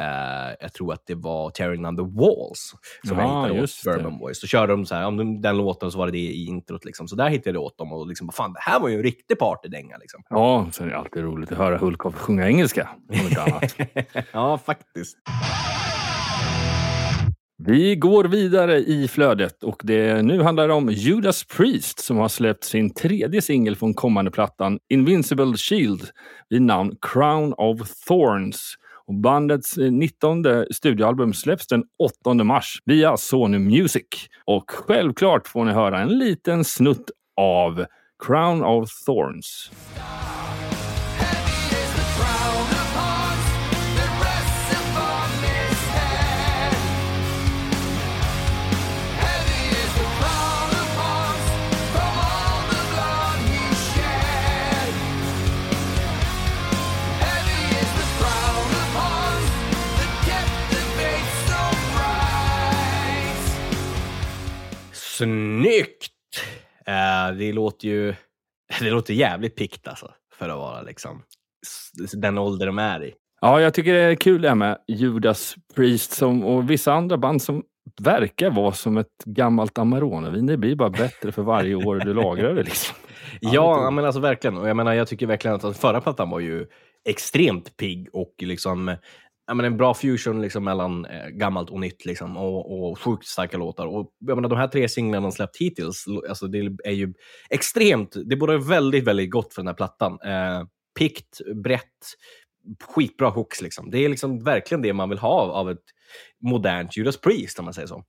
Uh, 0.02 0.56
jag 0.60 0.74
tror 0.74 0.94
att 0.94 1.04
det 1.08 1.16
var 1.16 1.50
Tearing 1.50 1.82
Down 1.84 1.96
the 1.98 2.04
Walls 2.22 2.74
som 3.08 3.18
Ja, 3.18 3.48
jag 3.48 3.54
hittade 3.54 3.64
åt. 3.64 3.82
Bourbon 4.04 4.20
Boys. 4.20 4.40
Så 4.42 4.48
körde 4.48 4.74
de 4.74 4.86
så 4.86 4.96
här, 4.96 5.06
om 5.06 5.18
de- 5.18 5.42
den 5.42 5.58
låten 5.58 5.92
så 5.92 5.98
var 5.98 6.06
det 6.06 6.12
det 6.12 6.18
i 6.18 6.46
introt. 6.46 6.86
Liksom. 6.86 7.08
Så 7.08 7.16
där 7.16 7.30
hittade 7.30 7.56
jag 7.58 7.64
åt 7.64 7.78
dem 7.78 7.94
och 7.94 8.08
liksom, 8.08 8.30
fan, 8.30 8.54
det 8.54 8.60
här 8.62 8.80
var 8.80 8.90
ju 8.90 8.96
en 8.96 9.04
riktig 9.04 9.40
partydänga. 9.40 9.98
Liksom. 9.98 10.22
Ja, 10.30 10.68
sen 10.72 10.86
är 10.88 10.92
det 10.92 10.98
alltid 10.98 11.24
roligt 11.24 11.52
att 11.52 11.58
höra 11.58 11.78
Hulkoff 11.78 12.16
sjunga 12.16 12.48
engelska. 12.48 12.90
Ja, 14.32 14.58
faktiskt. 14.58 15.18
Vi 17.64 17.96
går 17.96 18.24
vidare 18.26 18.78
i 18.78 19.08
flödet 19.08 19.64
och 19.64 19.82
det, 19.84 20.22
nu 20.22 20.42
handlar 20.42 20.68
det 20.68 20.74
om 20.74 20.90
Judas 20.90 21.44
Priest 21.58 22.00
som 22.00 22.18
har 22.18 22.28
släppt 22.28 22.64
sin 22.64 22.94
tredje 22.94 23.42
singel 23.42 23.76
från 23.76 23.94
kommande 23.94 24.32
plattan 24.32 24.80
Invincible 24.90 25.58
Shield 25.58 26.02
vid 26.50 26.62
namn 26.62 26.96
Crown 27.02 27.54
of 27.54 27.78
Thorns. 28.08 28.74
Och 29.08 29.14
bandets 29.14 29.78
eh, 29.78 29.92
19 29.92 30.46
studioalbum 30.72 31.34
släpps 31.34 31.68
den 31.68 31.84
8 32.26 32.44
mars 32.44 32.82
via 32.86 33.18
Sony 33.18 33.60
Music. 33.60 34.06
Och 34.46 34.72
självklart 34.72 35.48
får 35.48 35.66
ni 35.66 35.72
höra 35.72 36.00
en 36.00 36.18
liten 36.18 36.64
snutt 36.64 37.12
av 37.42 37.86
Crown 38.26 38.64
of 38.64 38.90
Thorns. 39.06 39.72
Snyggt! 65.18 66.14
Eh, 66.86 67.38
det 67.38 67.54
låter 67.54 67.88
ju 67.88 68.16
det 68.80 68.90
låter 68.90 69.14
jävligt 69.14 69.56
pikt 69.56 69.88
alltså, 69.88 70.12
för 70.34 70.50
att 70.50 70.58
vara 70.58 70.82
liksom 70.82 71.24
den 72.14 72.38
ålder 72.38 72.66
de 72.66 72.80
är 72.80 73.04
i. 73.04 73.14
Ja, 73.42 73.62
jag 73.62 73.74
tycker 73.74 73.94
det 73.94 74.00
är 74.00 74.16
kul 74.16 74.42
det 74.42 74.48
här 74.48 74.56
med 74.56 74.78
Judas 74.88 75.56
Priest 75.76 76.12
som, 76.12 76.44
och 76.44 76.70
vissa 76.70 76.94
andra 76.94 77.18
band 77.18 77.42
som 77.42 77.64
verkar 78.02 78.50
vara 78.50 78.72
som 78.72 78.98
ett 78.98 79.24
gammalt 79.26 79.78
Amarone-vin. 79.78 80.46
Det 80.46 80.58
blir 80.58 80.76
bara 80.76 80.90
bättre 80.90 81.32
för 81.32 81.42
varje 81.42 81.76
år 81.76 81.96
du 81.96 82.14
lagrar 82.14 82.54
det. 82.54 82.64
Liksom. 82.64 82.96
Ja, 83.42 83.90
men 83.92 84.06
alltså 84.06 84.22
verkligen. 84.22 84.58
Och 84.58 84.70
jag 84.70 84.78
menar, 84.78 84.94
jag 84.94 85.08
tycker 85.08 85.26
verkligen 85.26 85.56
att 85.56 85.62
den 85.62 85.74
förra 85.74 86.02
plattan 86.02 86.30
var 86.30 86.40
ju 86.40 86.66
extremt 87.10 87.78
pigg 87.78 88.10
och 88.14 88.34
liksom 88.42 88.96
ja, 89.48 89.54
men 89.54 89.66
en 89.66 89.78
bra 89.78 89.94
fusion 89.94 90.42
liksom 90.42 90.64
mellan 90.64 91.06
eh, 91.06 91.28
gammalt 91.28 91.70
och 91.70 91.80
nytt 91.80 92.06
liksom, 92.06 92.38
och, 92.38 92.90
och 92.90 93.00
sjukt 93.00 93.26
starka 93.26 93.58
låtar. 93.58 93.86
Och 93.86 94.12
jag 94.20 94.36
menar, 94.36 94.50
de 94.50 94.58
här 94.58 94.68
tre 94.68 94.90
singlarna 94.90 95.28
de 95.28 95.32
släppt 95.32 95.58
hittills, 95.58 96.06
alltså, 96.30 96.48
det 96.48 96.58
är 96.84 96.92
ju 96.92 97.14
extremt, 97.50 98.16
det 98.26 98.36
borde 98.36 98.58
väldigt, 98.58 99.04
väldigt 99.04 99.32
gott 99.32 99.54
för 99.54 99.62
den 99.62 99.68
här 99.68 99.76
plattan. 99.76 100.20
Eh, 100.26 100.64
pikt, 101.00 101.42
brett, 101.64 101.84
skitbra 102.84 103.30
hooks. 103.30 103.62
Liksom. 103.62 103.92
Det 103.92 104.00
är 104.00 104.10
liksom 104.10 104.44
verkligen 104.44 104.82
det 104.82 104.94
man 104.94 105.10
vill 105.10 105.20
ha 105.20 105.42
av 105.42 105.72
ett 105.72 105.84
modernt 106.50 106.98
Judas 106.98 107.22
Priest, 107.22 107.60
om 107.60 107.66
man 107.66 107.74
säger 107.74 107.88
så. 107.88 108.04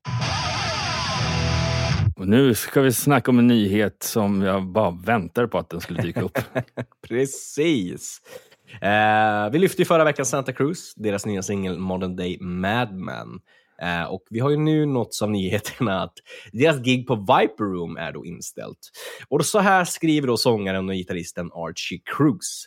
Och 2.16 2.28
nu 2.28 2.54
ska 2.54 2.80
vi 2.80 2.92
snacka 2.92 3.30
om 3.30 3.38
en 3.38 3.47
nyhet 3.47 4.02
som 4.02 4.42
jag 4.42 4.66
bara 4.66 4.90
väntar 4.90 5.47
på 5.47 5.59
att 5.59 5.71
den 5.71 5.80
skulle 5.80 6.02
dyka 6.02 6.23
upp. 6.23 6.38
Precis. 7.09 8.21
Eh, 8.82 9.50
vi 9.52 9.58
lyfte 9.58 9.82
ju 9.82 9.87
förra 9.87 10.04
veckan 10.04 10.26
Santa 10.26 10.52
Cruz, 10.52 10.94
deras 10.96 11.26
nya 11.26 11.42
singel 11.42 11.78
Modern 11.78 12.16
Day 12.16 12.38
Madman. 12.40 13.40
Eh, 13.82 14.04
och 14.04 14.22
vi 14.30 14.40
har 14.40 14.50
ju 14.50 14.56
nu 14.56 14.87
nåtts 14.87 15.22
av 15.22 15.30
nyheterna 15.30 16.02
att 16.02 16.14
deras 16.52 16.80
gig 16.82 17.06
på 17.06 17.14
Viper 17.14 17.64
Room 17.64 17.96
är 17.96 18.12
då 18.12 18.25
inställt. 18.25 18.78
Och 19.28 19.44
så 19.44 19.58
här 19.58 19.84
skriver 19.84 20.26
då 20.26 20.37
sångaren 20.37 20.88
och 20.88 20.94
gitarristen 20.94 21.50
Archie 21.54 22.00
Cruz. 22.16 22.64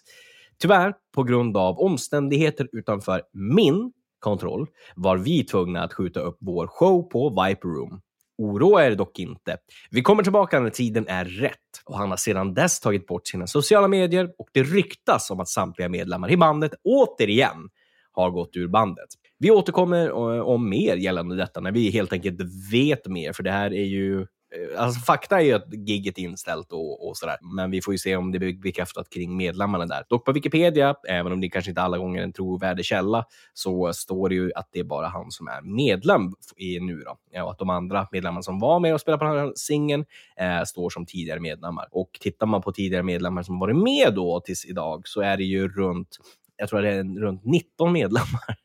Tyvärr, 0.59 0.93
på 1.15 1.23
grund 1.23 1.57
av 1.57 1.79
omständigheter 1.79 2.67
utanför 2.71 3.21
min 3.33 3.93
kontroll, 4.19 4.67
var 4.95 5.17
vi 5.17 5.43
tvungna 5.43 5.83
att 5.83 5.93
skjuta 5.93 6.19
upp 6.19 6.37
vår 6.39 6.67
show 6.67 7.01
på 7.03 7.29
Viper 7.29 7.69
Room. 7.69 8.01
Oroa 8.41 8.85
er 8.85 8.95
dock 8.95 9.19
inte. 9.19 9.57
Vi 9.91 10.01
kommer 10.01 10.23
tillbaka 10.23 10.59
när 10.59 10.69
tiden 10.69 11.07
är 11.07 11.25
rätt. 11.25 11.57
Och 11.85 11.97
han 11.97 12.09
har 12.09 12.17
sedan 12.17 12.53
dess 12.53 12.79
tagit 12.79 13.07
bort 13.07 13.27
sina 13.27 13.47
sociala 13.47 13.87
medier 13.87 14.29
och 14.37 14.47
det 14.51 14.63
ryktas 14.63 15.31
om 15.31 15.39
att 15.39 15.49
samtliga 15.49 15.89
medlemmar 15.89 16.31
i 16.31 16.37
bandet 16.37 16.71
återigen 16.83 17.69
har 18.11 18.31
gått 18.31 18.55
ur 18.55 18.67
bandet. 18.67 19.09
Vi 19.39 19.51
återkommer 19.51 20.07
eh, 20.07 20.41
om 20.41 20.69
mer 20.69 20.95
gällande 20.95 21.35
detta 21.35 21.59
när 21.59 21.71
vi 21.71 21.89
helt 21.89 22.13
enkelt 22.13 22.39
vet 22.71 23.07
mer, 23.07 23.33
för 23.33 23.43
det 23.43 23.51
här 23.51 23.73
är 23.73 23.85
ju 23.85 24.27
Eh, 24.55 24.83
alltså, 24.83 24.99
fakta 24.99 25.39
är 25.39 25.45
ju 25.45 25.53
att 25.53 25.73
gigget 25.73 26.17
är 26.17 26.21
inställt 26.21 26.71
och, 26.71 27.07
och 27.07 27.17
sådär, 27.17 27.37
men 27.55 27.71
vi 27.71 27.81
får 27.81 27.93
ju 27.93 27.97
se 27.97 28.15
om 28.15 28.31
det 28.31 28.39
blir 28.39 28.53
bekräftat 28.53 29.09
kring 29.09 29.37
medlemmarna 29.37 29.85
där. 29.85 30.03
Dock 30.09 30.25
på 30.25 30.31
Wikipedia, 30.31 30.95
även 31.07 31.31
om 31.31 31.41
det 31.41 31.49
kanske 31.49 31.71
inte 31.71 31.81
alla 31.81 31.97
gånger 31.97 32.19
är 32.19 32.23
en 32.23 32.33
trovärdig 32.33 32.85
källa, 32.85 33.25
så 33.53 33.93
står 33.93 34.29
det 34.29 34.35
ju 34.35 34.51
att 34.55 34.69
det 34.71 34.79
är 34.79 34.83
bara 34.83 35.07
han 35.07 35.31
som 35.31 35.47
är 35.47 35.61
medlem 35.61 36.33
i 36.57 36.79
nu 36.79 36.97
då. 36.99 37.17
Ja, 37.31 37.43
och 37.43 37.51
att 37.51 37.59
de 37.59 37.69
andra 37.69 38.07
medlemmarna 38.11 38.43
som 38.43 38.59
var 38.59 38.79
med 38.79 38.93
och 38.93 39.01
spelade 39.01 39.19
på 39.19 39.25
den 39.25 39.39
här 39.39 39.53
singeln 39.55 40.05
eh, 40.37 40.63
står 40.63 40.89
som 40.89 41.05
tidigare 41.05 41.39
medlemmar. 41.39 41.87
Och 41.91 42.09
tittar 42.21 42.45
man 42.45 42.61
på 42.61 42.71
tidigare 42.71 43.03
medlemmar 43.03 43.43
som 43.43 43.59
varit 43.59 43.75
med 43.77 44.13
då 44.15 44.39
tills 44.39 44.65
idag 44.65 45.07
så 45.07 45.21
är 45.21 45.37
det 45.37 45.43
ju 45.43 45.67
runt 45.67 46.17
jag 46.61 46.69
tror 46.69 46.81
det 46.81 46.89
är 46.89 46.99
en- 46.99 47.19
runt 47.19 47.45
19 47.45 47.91
medlemmar. 47.93 48.55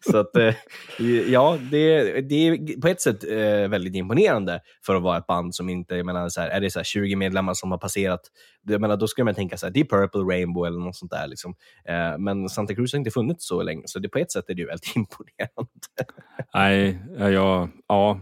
så 0.10 0.16
att, 0.18 0.36
eh, 0.36 0.54
ja, 1.28 1.58
det, 1.70 2.02
det 2.20 2.34
är 2.48 2.80
på 2.80 2.88
ett 2.88 3.00
sätt 3.00 3.24
eh, 3.24 3.68
väldigt 3.68 3.94
imponerande 3.94 4.60
för 4.86 4.94
att 4.94 5.02
vara 5.02 5.18
ett 5.18 5.26
band 5.26 5.54
som 5.54 5.68
inte, 5.68 5.96
jag 5.96 6.06
menar, 6.06 6.28
så 6.28 6.40
här, 6.40 6.48
är 6.48 6.60
det 6.60 6.70
så 6.70 6.78
här 6.78 6.84
20 6.84 7.16
medlemmar 7.16 7.54
som 7.54 7.70
har 7.70 7.78
passerat, 7.78 8.20
jag 8.68 8.80
menar, 8.80 8.96
då 8.96 9.08
skulle 9.08 9.24
man 9.24 9.34
tänka 9.34 9.56
så 9.56 9.66
här, 9.66 9.72
det 9.72 9.80
är 9.80 9.84
Purple 9.84 10.20
Rainbow 10.20 10.66
eller 10.66 10.78
något 10.78 10.96
sånt 10.96 11.10
där. 11.10 11.26
Liksom. 11.26 11.54
Eh, 11.88 12.18
men 12.18 12.48
Santa 12.48 12.74
Cruz 12.74 12.92
har 12.92 12.98
inte 12.98 13.10
funnits 13.10 13.48
så 13.48 13.62
länge, 13.62 13.82
så 13.86 13.98
det, 13.98 14.08
på 14.08 14.18
ett 14.18 14.32
sätt 14.32 14.44
är 14.50 14.54
det 14.54 14.60
ju 14.60 14.66
väldigt 14.66 14.92
imponerande. 14.96 15.70
Nej, 16.54 16.98
jag, 17.34 17.68
ja. 17.88 18.20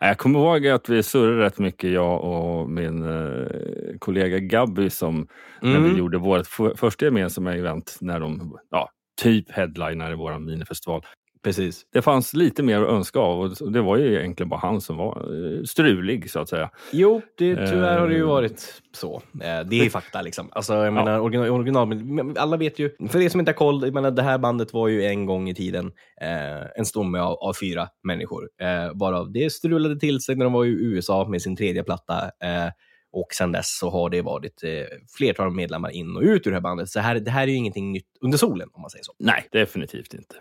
Jag 0.00 0.18
kommer 0.18 0.38
ihåg 0.38 0.66
att 0.66 0.88
vi 0.88 1.02
surrade 1.02 1.44
rätt 1.44 1.58
mycket, 1.58 1.90
jag 1.90 2.24
och 2.24 2.70
min 2.70 3.02
eh, 3.02 3.46
kollega 3.98 4.38
Gabby, 4.38 4.90
som 4.90 5.26
när 5.62 5.76
Mm. 5.76 5.92
vi 5.92 5.98
gjorde 5.98 6.18
vårt 6.18 6.46
första 6.76 7.04
gemensamma 7.04 7.54
event 7.54 7.96
när 8.00 8.20
de 8.20 8.58
ja, 8.70 8.88
typ 9.22 9.50
headlinade 9.50 10.16
vår 10.16 10.38
minifestival. 10.38 11.02
Precis. 11.46 11.86
Det 11.92 12.02
fanns 12.02 12.34
lite 12.34 12.62
mer 12.62 12.80
att 12.82 12.88
önska 12.88 13.18
av 13.18 13.40
och 13.40 13.72
det 13.72 13.80
var 13.82 13.96
ju 13.96 14.18
egentligen 14.20 14.48
bara 14.48 14.60
han 14.60 14.80
som 14.80 14.96
var 14.96 15.16
eh, 15.56 15.62
strulig 15.64 16.30
så 16.30 16.40
att 16.40 16.48
säga. 16.48 16.70
Jo, 16.92 17.22
det, 17.38 17.54
tyvärr 17.70 17.98
har 17.98 18.08
det 18.08 18.14
ju 18.14 18.20
Eh. 18.20 18.26
varit 18.28 18.82
så. 18.92 19.22
Eh, 19.42 19.60
Det 19.68 19.80
är 19.86 19.90
fakta 19.90 20.22
liksom. 20.22 20.48
Alltså, 20.52 20.74
jag 20.74 20.92
menar, 20.94 21.20
original, 21.20 21.50
original, 21.50 21.94
men 21.94 22.36
alla 22.38 22.56
vet 22.56 22.78
ju, 22.78 22.90
för 23.08 23.20
er 23.20 23.28
som 23.28 23.40
inte 23.40 23.52
har 23.52 23.56
koll, 23.56 23.82
jag 23.84 23.94
menar, 23.94 24.10
det 24.10 24.22
här 24.22 24.38
bandet 24.38 24.72
var 24.72 24.88
ju 24.88 25.04
en 25.04 25.26
gång 25.26 25.48
i 25.48 25.54
tiden 25.54 25.92
eh, 26.20 26.66
en 26.78 26.84
stomme 26.86 27.18
av, 27.18 27.32
av 27.34 27.52
fyra 27.60 27.88
människor. 28.04 28.48
Eh, 28.62 28.90
varav 28.94 29.32
det 29.32 29.52
strulade 29.52 30.00
till 30.00 30.20
sig 30.20 30.36
när 30.36 30.44
de 30.44 30.52
var 30.52 30.64
i 30.64 30.68
USA 30.68 31.28
med 31.28 31.42
sin 31.42 31.56
tredje 31.56 31.82
platta. 31.84 32.22
Eh, 32.24 32.70
och 33.12 33.26
sen 33.34 33.52
dess 33.52 33.78
så 33.78 33.90
har 33.90 34.10
det 34.10 34.22
varit 34.22 34.62
eh, 34.64 34.70
flertal 35.18 35.50
medlemmar 35.50 35.90
in 35.90 36.16
och 36.16 36.22
ut 36.22 36.46
ur 36.46 36.50
det 36.50 36.56
här 36.56 36.62
bandet. 36.62 36.88
Så 36.88 37.00
här, 37.00 37.14
det 37.20 37.30
här 37.30 37.42
är 37.42 37.46
ju 37.46 37.54
ingenting 37.56 37.92
nytt 37.92 38.06
under 38.20 38.38
solen, 38.38 38.68
om 38.72 38.80
man 38.80 38.90
säger 38.90 39.04
så. 39.04 39.12
Nej, 39.18 39.48
definitivt 39.52 40.14
inte. 40.14 40.34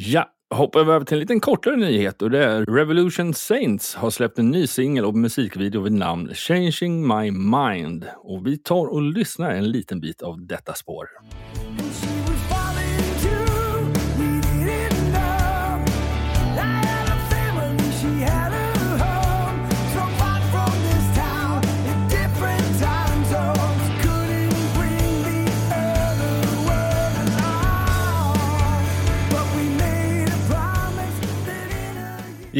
Ja, 0.00 0.30
hoppar 0.54 0.84
vi 0.84 0.92
över 0.92 1.04
till 1.04 1.14
en 1.14 1.20
liten 1.20 1.40
kortare 1.40 1.76
nyhet 1.76 2.22
och 2.22 2.30
det 2.30 2.44
är 2.44 2.64
Revolution 2.64 3.34
Saints 3.34 3.94
har 3.94 4.10
släppt 4.10 4.38
en 4.38 4.50
ny 4.50 4.66
singel 4.66 5.04
och 5.04 5.14
musikvideo 5.14 5.80
vid 5.80 5.92
namn 5.92 6.34
Changing 6.34 7.08
My 7.08 7.30
Mind. 7.30 8.06
Och 8.16 8.46
vi 8.46 8.58
tar 8.58 8.86
och 8.86 9.02
lyssnar 9.02 9.50
en 9.50 9.70
liten 9.70 10.00
bit 10.00 10.22
av 10.22 10.46
detta 10.46 10.74
spår. 10.74 11.08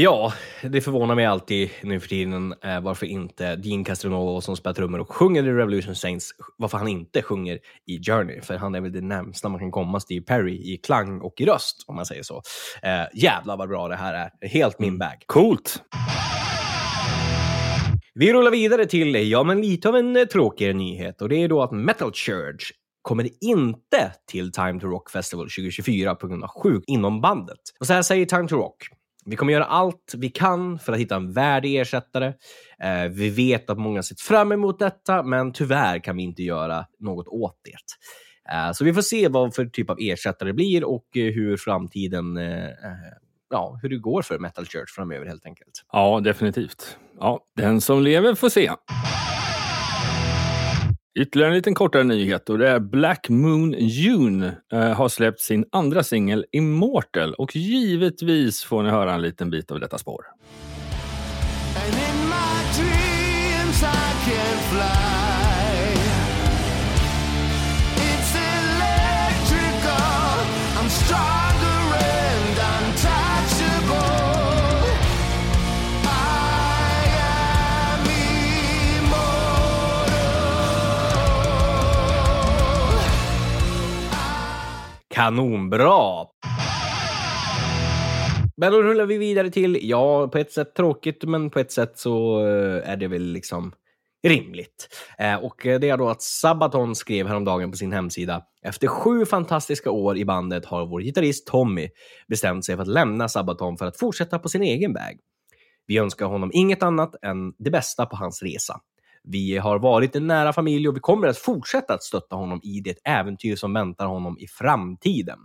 Ja, 0.00 0.32
det 0.62 0.80
förvånar 0.80 1.14
mig 1.14 1.24
alltid 1.24 1.70
nu 1.82 2.00
för 2.00 2.08
tiden 2.08 2.54
eh, 2.64 2.80
varför 2.80 3.06
inte 3.06 3.56
Dean 3.56 3.84
Castronovo 3.84 4.40
som 4.40 4.56
spelar 4.56 4.74
trummor 4.74 5.00
och 5.00 5.12
sjunger 5.12 5.42
i 5.42 5.52
Revolution 5.52 5.94
Saints, 5.94 6.30
varför 6.56 6.78
han 6.78 6.88
inte 6.88 7.22
sjunger 7.22 7.58
i 7.86 8.02
Journey. 8.02 8.40
För 8.40 8.56
han 8.56 8.74
är 8.74 8.80
väl 8.80 8.92
det 8.92 9.00
närmsta 9.00 9.48
man 9.48 9.60
kan 9.60 9.70
komma 9.70 10.00
Steve 10.00 10.24
Perry 10.24 10.74
i 10.74 10.76
klang 10.76 11.20
och 11.20 11.40
i 11.40 11.46
röst, 11.46 11.84
om 11.86 11.96
man 11.96 12.06
säger 12.06 12.22
så. 12.22 12.42
Eh, 12.82 13.06
jävlar 13.14 13.56
vad 13.56 13.68
bra 13.68 13.88
det 13.88 13.96
här 13.96 14.14
är. 14.14 14.48
Helt 14.48 14.78
min 14.78 14.98
bag. 14.98 15.22
Coolt! 15.26 15.82
Vi 18.14 18.32
rullar 18.32 18.50
vidare 18.50 18.86
till, 18.86 19.30
ja 19.30 19.42
men 19.42 19.60
lite 19.60 19.88
av 19.88 19.96
en 19.96 20.16
eh, 20.16 20.24
tråkigare 20.24 20.72
nyhet 20.72 21.22
och 21.22 21.28
det 21.28 21.42
är 21.42 21.48
då 21.48 21.62
att 21.62 21.72
Metal 21.72 22.12
Church 22.12 22.72
kommer 23.02 23.28
inte 23.40 24.12
till 24.30 24.52
Time 24.52 24.80
to 24.80 24.86
Rock 24.86 25.10
Festival 25.10 25.44
2024 25.44 26.14
på 26.14 26.26
grund 26.26 26.44
av 26.44 26.48
sjuk 26.48 26.84
inom 26.86 27.20
bandet. 27.20 27.60
Och 27.80 27.86
så 27.86 27.92
här 27.92 28.02
säger 28.02 28.26
Time 28.26 28.48
to 28.48 28.56
Rock. 28.56 28.97
Vi 29.30 29.36
kommer 29.36 29.52
göra 29.52 29.64
allt 29.64 30.14
vi 30.16 30.28
kan 30.28 30.78
för 30.78 30.92
att 30.92 30.98
hitta 30.98 31.16
en 31.16 31.32
värdig 31.32 31.80
ersättare. 31.80 32.26
Eh, 32.82 33.08
vi 33.10 33.30
vet 33.30 33.70
att 33.70 33.78
många 33.78 34.02
sett 34.02 34.20
fram 34.20 34.52
emot 34.52 34.78
detta, 34.78 35.22
men 35.22 35.52
tyvärr 35.52 35.98
kan 35.98 36.16
vi 36.16 36.22
inte 36.22 36.42
göra 36.42 36.86
något 36.98 37.28
åt 37.28 37.56
det. 37.64 38.52
Eh, 38.54 38.72
så 38.72 38.84
vi 38.84 38.94
får 38.94 39.02
se 39.02 39.28
vad 39.28 39.54
för 39.54 39.66
typ 39.66 39.90
av 39.90 39.96
ersättare 40.00 40.48
det 40.48 40.52
blir 40.52 40.84
och 40.84 41.16
eh, 41.16 41.32
hur 41.34 41.56
framtiden, 41.56 42.36
eh, 42.36 42.64
eh, 42.64 42.72
ja, 43.50 43.78
hur 43.82 43.88
det 43.88 43.98
går 43.98 44.22
för 44.22 44.38
Metal 44.38 44.66
Church 44.66 44.94
framöver 44.94 45.26
helt 45.26 45.46
enkelt. 45.46 45.84
Ja, 45.92 46.20
definitivt. 46.24 46.98
Ja, 47.20 47.40
den 47.56 47.80
som 47.80 48.02
lever 48.02 48.34
får 48.34 48.48
se. 48.48 48.70
Ytterligare 51.18 51.50
en 51.50 51.56
liten 51.56 51.74
kortare 51.74 52.04
nyhet 52.04 52.50
och 52.50 52.58
det 52.58 52.68
är 52.68 52.80
Black 52.80 53.28
Moon 53.28 53.74
June 53.78 54.56
eh, 54.72 54.92
har 54.92 55.08
släppt 55.08 55.40
sin 55.40 55.64
andra 55.72 56.02
singel 56.02 56.46
Immortal 56.52 57.34
och 57.34 57.56
givetvis 57.56 58.64
får 58.64 58.82
ni 58.82 58.90
höra 58.90 59.14
en 59.14 59.22
liten 59.22 59.50
bit 59.50 59.70
av 59.70 59.80
detta 59.80 59.98
spår. 59.98 60.24
Kanonbra! 85.18 86.26
Men 88.56 88.72
då 88.72 88.82
rullar 88.82 89.06
vi 89.06 89.18
vidare 89.18 89.50
till, 89.50 89.78
ja, 89.82 90.28
på 90.28 90.38
ett 90.38 90.52
sätt 90.52 90.74
tråkigt, 90.74 91.24
men 91.24 91.50
på 91.50 91.58
ett 91.58 91.72
sätt 91.72 91.98
så 91.98 92.46
eh, 92.46 92.90
är 92.90 92.96
det 92.96 93.08
väl 93.08 93.22
liksom 93.22 93.72
rimligt. 94.26 94.88
Eh, 95.18 95.34
och 95.34 95.60
det 95.62 95.88
är 95.88 95.96
då 95.96 96.08
att 96.08 96.22
Sabaton 96.22 96.94
skrev 96.94 97.26
häromdagen 97.26 97.70
på 97.70 97.76
sin 97.76 97.92
hemsida. 97.92 98.42
Efter 98.62 98.86
sju 98.86 99.26
fantastiska 99.26 99.90
år 99.90 100.18
i 100.18 100.24
bandet 100.24 100.64
har 100.64 100.86
vår 100.86 101.00
gitarrist 101.00 101.46
Tommy 101.46 101.88
bestämt 102.28 102.64
sig 102.64 102.76
för 102.76 102.82
att 102.82 102.88
lämna 102.88 103.28
Sabaton 103.28 103.76
för 103.76 103.86
att 103.86 103.98
fortsätta 103.98 104.38
på 104.38 104.48
sin 104.48 104.62
egen 104.62 104.94
väg. 104.94 105.18
Vi 105.86 105.98
önskar 105.98 106.26
honom 106.26 106.50
inget 106.54 106.82
annat 106.82 107.14
än 107.22 107.52
det 107.58 107.70
bästa 107.70 108.06
på 108.06 108.16
hans 108.16 108.42
resa. 108.42 108.80
Vi 109.30 109.56
har 109.56 109.78
varit 109.78 110.16
en 110.16 110.26
nära 110.26 110.52
familj 110.52 110.88
och 110.88 110.96
vi 110.96 111.00
kommer 111.00 111.28
att 111.28 111.38
fortsätta 111.38 111.94
att 111.94 112.02
stötta 112.02 112.36
honom 112.36 112.60
i 112.62 112.80
det 112.80 112.98
äventyr 113.04 113.56
som 113.56 113.74
väntar 113.74 114.06
honom 114.06 114.38
i 114.38 114.46
framtiden. 114.46 115.38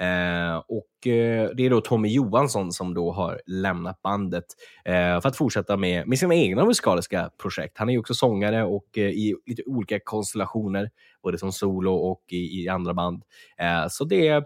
Eh, 0.00 0.56
och 0.56 1.06
eh, 1.06 1.50
det 1.56 1.66
är 1.66 1.70
då 1.70 1.80
Tommy 1.80 2.08
Johansson 2.08 2.72
som 2.72 2.94
då 2.94 3.12
har 3.12 3.40
lämnat 3.46 4.02
bandet 4.02 4.44
eh, 4.84 5.20
för 5.20 5.28
att 5.28 5.36
fortsätta 5.36 5.76
med, 5.76 6.08
med 6.08 6.18
sina 6.18 6.34
egna 6.34 6.64
musikaliska 6.64 7.30
projekt. 7.42 7.78
Han 7.78 7.88
är 7.88 7.92
ju 7.92 7.98
också 7.98 8.14
sångare 8.14 8.64
och 8.64 8.98
eh, 8.98 9.08
i 9.08 9.36
lite 9.46 9.62
olika 9.66 10.00
konstellationer, 10.04 10.90
både 11.22 11.38
som 11.38 11.52
solo 11.52 11.94
och 11.94 12.22
i, 12.28 12.62
i 12.62 12.68
andra 12.68 12.94
band. 12.94 13.22
Eh, 13.58 13.88
så 13.88 14.04
det 14.04 14.44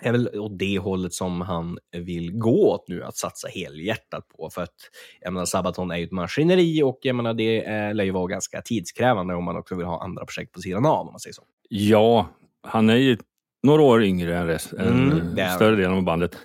är 0.00 0.12
väl 0.12 0.38
åt 0.38 0.58
det 0.58 0.78
hållet 0.78 1.12
som 1.12 1.40
han 1.40 1.78
vill 1.92 2.32
gå 2.32 2.70
åt 2.70 2.88
nu, 2.88 3.04
att 3.04 3.16
satsa 3.16 3.48
helhjärtat 3.48 4.28
på. 4.28 4.50
För 4.50 4.62
att 4.62 4.74
jag 5.20 5.32
menar, 5.32 5.46
Sabaton 5.46 5.90
är 5.90 5.96
ju 5.96 6.04
ett 6.04 6.12
maskineri 6.12 6.82
och 6.82 6.98
jag 7.02 7.16
menar, 7.16 7.34
det 7.34 7.64
eh, 7.64 7.94
lär 7.94 8.04
ju 8.04 8.10
vara 8.10 8.26
ganska 8.26 8.62
tidskrävande 8.62 9.34
om 9.34 9.44
man 9.44 9.56
också 9.56 9.74
vill 9.74 9.86
ha 9.86 10.02
andra 10.04 10.24
projekt 10.26 10.52
på 10.52 10.60
sidan 10.60 10.86
av, 10.86 11.06
om 11.06 11.12
man 11.12 11.20
säger 11.20 11.34
så. 11.34 11.42
Ja, 11.68 12.26
han 12.62 12.90
är 12.90 12.96
ju 12.96 13.18
några 13.62 13.82
år 13.82 14.02
yngre 14.04 14.36
än, 14.38 14.46
rest, 14.46 14.72
Mm, 14.72 15.38
än 15.38 15.50
större 15.54 15.76
delen 15.76 15.96
av 15.96 16.02
bandet. 16.04 16.38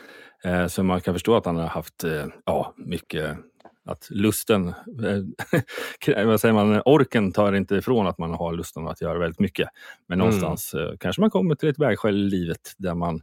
Eh, 0.43 0.67
så 0.67 0.83
man 0.83 1.01
kan 1.01 1.13
förstå 1.13 1.35
att 1.35 1.45
han 1.45 1.55
har 1.57 1.67
haft 1.67 2.03
eh, 2.03 2.25
ja, 2.45 2.73
mycket 2.77 3.37
att 3.85 4.07
lusten, 4.11 4.67
eh, 4.67 6.25
vad 6.25 6.41
säger 6.41 6.53
man, 6.53 6.81
orken 6.85 7.31
tar 7.31 7.53
inte 7.53 7.75
ifrån 7.75 8.07
att 8.07 8.17
man 8.17 8.33
har 8.33 8.53
lusten 8.53 8.87
att 8.87 9.01
göra 9.01 9.19
väldigt 9.19 9.39
mycket. 9.39 9.69
Men 10.07 10.19
Mm. 10.21 10.25
någonstans 10.27 10.73
eh, 10.73 10.97
kanske 10.99 11.21
man 11.21 11.29
kommer 11.29 11.55
till 11.55 11.69
ett 11.69 11.79
vägskäl 11.79 12.15
i 12.17 12.29
livet 12.29 12.73
där 12.77 12.95
man 12.95 13.21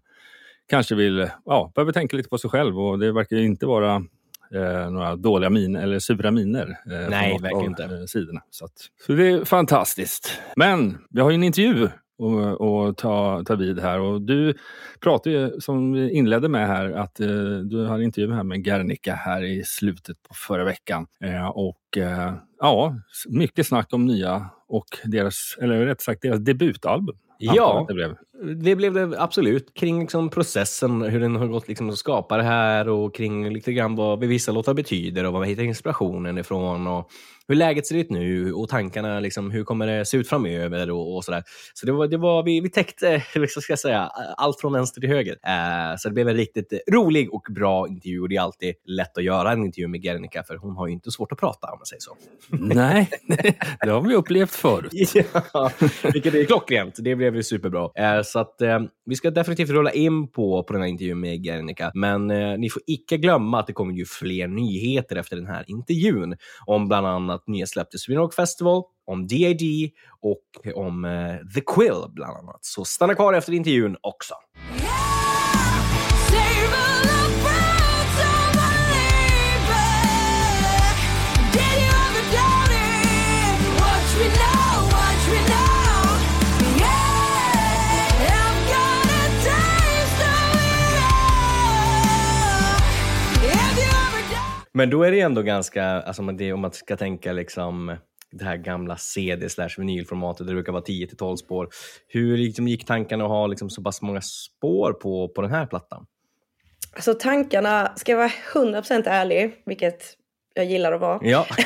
kanske 0.69 0.95
vill, 0.95 1.31
ja, 1.45 1.73
behöver 1.75 1.93
tänka 1.93 2.17
lite 2.17 2.29
på 2.29 2.39
sig 2.39 2.51
själv 2.51 2.81
och 2.81 2.99
det 2.99 3.13
verkar 3.13 3.37
ju 3.37 3.45
inte 3.45 3.67
vara 3.67 3.95
eh, 4.55 4.91
några 4.91 5.17
dåliga 5.17 5.51
miner 5.51 5.83
eller 5.83 5.99
sura 5.99 6.31
miner. 6.31 6.79
Eh, 6.93 7.11
Nej, 7.11 7.39
verkligen 7.43 7.67
inte. 7.67 7.85
eh, 7.85 8.05
Sidorna. 8.07 8.43
Så, 8.51 8.65
att, 8.65 8.73
så 9.07 9.13
det 9.13 9.29
är 9.29 9.45
fantastiskt. 9.45 10.41
Men 10.57 10.99
vi 11.11 11.21
har 11.21 11.31
ju 11.31 11.35
en 11.35 11.43
intervju 11.43 11.89
och, 12.19 12.61
och 12.61 12.97
ta, 12.97 13.43
ta 13.47 13.55
vid 13.55 13.81
här. 13.81 14.01
Och 14.01 14.23
du 14.23 14.55
pratade 15.01 15.37
ju, 15.37 15.61
som 15.61 15.93
vi 15.93 16.11
inledde 16.11 16.49
med 16.49 16.67
här, 16.67 16.91
att 16.91 17.21
eh, 17.21 17.29
du 17.65 17.87
hade 17.87 18.05
intervju 18.05 18.33
här 18.35 18.43
med 18.45 18.65
Guernica 18.65 19.15
här 19.15 19.43
i 19.43 19.63
slutet 19.65 20.23
på 20.23 20.35
förra 20.35 20.65
veckan. 20.65 21.07
Eh, 21.21 21.47
och 21.47 21.99
eh, 21.99 22.35
ja, 22.61 22.95
mycket 23.29 23.67
snack 23.67 23.93
om 23.93 24.07
nya 24.07 24.51
och 24.69 24.87
deras, 25.05 25.57
eller 25.61 25.87
rätt 25.87 26.01
sagt 26.01 26.23
deras 26.23 26.41
debutalbum. 26.41 27.17
Ja. 27.39 27.81
att 27.81 27.89
Det 27.89 27.95
blev. 27.95 28.17
Det 28.43 28.77
blev 28.77 28.95
det 28.95 29.23
absolut. 29.23 29.75
Kring 29.75 30.01
liksom 30.01 30.31
processen, 30.31 31.03
hur 31.03 31.21
den 31.21 31.37
har 31.37 31.47
gått 31.47 31.69
liksom 31.69 31.89
att 31.89 31.99
skapa 31.99 32.37
det 32.37 32.43
här 32.43 32.89
och 32.89 33.15
kring 33.15 33.51
lite 33.53 33.73
grann 33.73 33.97
vad 33.97 34.25
vissa 34.25 34.53
låtar 34.53 34.75
betyder 34.75 35.25
och 35.25 35.33
var 35.33 35.41
man 35.41 35.49
hittar 35.49 35.63
inspirationen 35.63 36.39
ifrån 36.39 36.87
och 36.87 37.11
hur 37.49 37.55
läget 37.55 37.87
ser 37.87 37.97
ut 37.97 38.11
nu 38.11 38.53
och 38.53 38.69
tankarna, 38.69 39.21
liksom, 39.21 39.51
hur 39.51 39.65
kommer 39.65 39.87
det 39.87 40.05
se 40.05 40.17
ut 40.17 40.29
framöver 40.29 40.91
och, 40.91 41.17
och 41.17 41.25
sådär. 41.25 41.43
Så 41.75 41.87
det 41.87 41.93
var, 41.93 42.07
det 42.09 42.17
var, 42.17 42.43
vi, 42.43 42.61
vi 42.61 42.71
täckte, 42.71 43.23
liksom 43.35 43.63
ska 43.63 43.73
jag 43.73 43.79
säga, 43.79 44.11
allt 44.37 44.61
från 44.61 44.73
vänster 44.73 45.01
till 45.01 45.11
höger. 45.11 45.37
Eh, 45.47 45.97
så 45.99 46.09
det 46.09 46.15
blev 46.15 46.29
en 46.29 46.37
riktigt 46.37 46.73
rolig 46.93 47.35
och 47.35 47.47
bra 47.51 47.89
intervju 47.89 48.21
och 48.21 48.29
det 48.29 48.37
är 48.37 48.41
alltid 48.41 48.75
lätt 48.85 49.19
att 49.19 49.25
göra 49.25 49.53
en 49.53 49.65
intervju 49.65 49.89
med 49.89 50.03
Guernica 50.03 50.43
för 50.43 50.57
hon 50.57 50.77
har 50.77 50.87
ju 50.87 50.93
inte 50.93 51.11
svårt 51.11 51.33
att 51.33 51.39
prata 51.39 51.67
om 51.67 51.79
man 51.79 51.87
säger 51.87 52.01
så. 52.01 52.17
Nej, 52.75 53.11
det 53.81 53.91
har 53.91 54.01
vi 54.01 54.15
upplevt 54.15 54.55
förut. 54.55 54.93
Ja, 55.53 55.71
vilket 56.13 56.35
är 56.35 56.45
klockrent. 56.45 56.95
Det 56.99 57.17
blev 57.17 57.37
ju 57.37 57.43
superbra. 57.43 57.91
Eh, 57.95 58.23
så 58.27 58.39
att 58.39 58.63
eh, 58.63 58.81
vi 59.05 59.15
ska 59.15 59.31
definitivt 59.31 59.71
rulla 59.71 59.93
in 59.93 60.29
på, 60.29 60.63
på 60.63 60.73
den 60.73 60.83
här 60.83 60.89
intervjun 60.89 61.21
med 61.21 61.43
Guernica. 61.43 61.91
Men 61.95 62.31
eh, 62.31 62.59
ni 62.59 62.71
får 62.71 62.83
icke 62.87 63.17
glömma 63.17 63.61
att 63.61 63.67
det 63.67 63.73
kommer 63.73 63.95
ju 63.95 64.05
fler 64.05 64.49
nyheter 64.49 65.17
efter 65.17 65.37
den 65.37 65.47
här 65.47 65.65
intervjun. 65.67 66.37
Om 66.67 66.89
bland 66.89 67.07
annat 67.07 67.47
nya 67.47 67.67
släpp 67.67 67.91
till 67.91 68.01
Sweden 68.01 68.23
Rock 68.23 68.35
Festival, 68.35 68.83
om 69.07 69.27
DID 69.27 69.91
och 70.21 70.75
om 70.75 71.05
eh, 71.05 71.55
The 71.55 71.61
Quill 71.75 72.05
bland 72.09 72.37
annat. 72.37 72.59
Så 72.61 72.85
stanna 72.85 73.15
kvar 73.15 73.33
efter 73.33 73.53
intervjun 73.53 73.97
också. 74.01 74.35
Men 94.77 94.91
då 94.91 95.03
är 95.03 95.11
det 95.13 95.21
ändå 95.21 95.43
ganska, 95.43 95.85
alltså 95.85 96.23
om 96.23 96.37
det- 96.37 96.53
om 96.53 96.61
man 96.61 96.73
ska 96.73 96.97
tänka 96.97 97.33
liksom 97.33 97.97
det 98.33 98.45
här 98.45 98.57
gamla 98.57 98.97
CD 98.97 99.49
slash 99.49 99.69
vinylformatet, 99.79 100.47
det 100.47 100.53
brukar 100.53 100.73
vara 100.73 100.83
10-12 100.83 101.37
spår. 101.37 101.69
Hur 102.09 102.37
liksom 102.37 102.69
gick 102.69 102.85
tankarna 102.87 103.25
att 103.25 103.31
ha 103.31 103.47
liksom 103.47 103.71
så 103.71 103.83
pass 103.83 104.03
många 104.03 104.21
spår 104.21 104.93
på, 104.93 105.29
på 105.29 105.43
den 105.43 105.51
här 105.51 105.67
plattan? 105.67 106.07
Alltså 106.95 107.15
tankarna, 107.15 107.93
ska 107.97 108.13
jag 108.13 108.19
vara 108.19 108.33
100% 108.53 109.03
ärlig, 109.09 109.55
vilket 109.67 110.03
jag 110.55 110.65
gillar 110.65 110.93
att 110.93 111.01
vara, 111.01 111.19
Ja, 111.23 111.47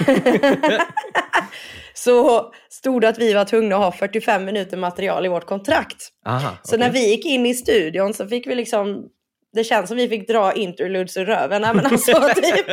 så 1.94 2.52
stod 2.70 3.00
det 3.00 3.08
att 3.08 3.18
vi 3.18 3.32
var 3.34 3.44
tvungna 3.44 3.76
att 3.76 3.82
ha 3.82 3.92
45 3.92 4.44
minuter 4.44 4.76
material 4.76 5.26
i 5.26 5.28
vårt 5.28 5.46
kontrakt. 5.46 6.08
aha. 6.26 6.58
Så 6.62 6.76
okej. 6.76 6.86
när 6.86 6.92
vi 6.92 7.10
gick 7.10 7.26
in 7.26 7.46
i 7.46 7.54
studion 7.54 8.14
så 8.14 8.26
fick 8.28 8.46
vi 8.46 8.54
liksom 8.54 9.04
det 9.52 9.64
känns 9.64 9.88
som 9.88 9.96
vi 9.96 10.08
fick 10.08 10.28
dra 10.28 10.52
interludes 10.52 11.16
ur 11.16 11.24
röven. 11.24 11.62
Nej, 11.62 11.74
men 11.74 11.86
alltså, 11.86 12.12
typ. 12.36 12.66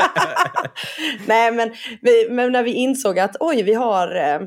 Nej, 1.25 1.51
men, 1.51 1.71
vi, 2.01 2.27
men 2.29 2.51
när 2.51 2.63
vi 2.63 2.71
insåg 2.73 3.19
att 3.19 3.35
oj, 3.39 3.63
vi 3.63 3.73
har 3.73 4.15
eh, 4.15 4.39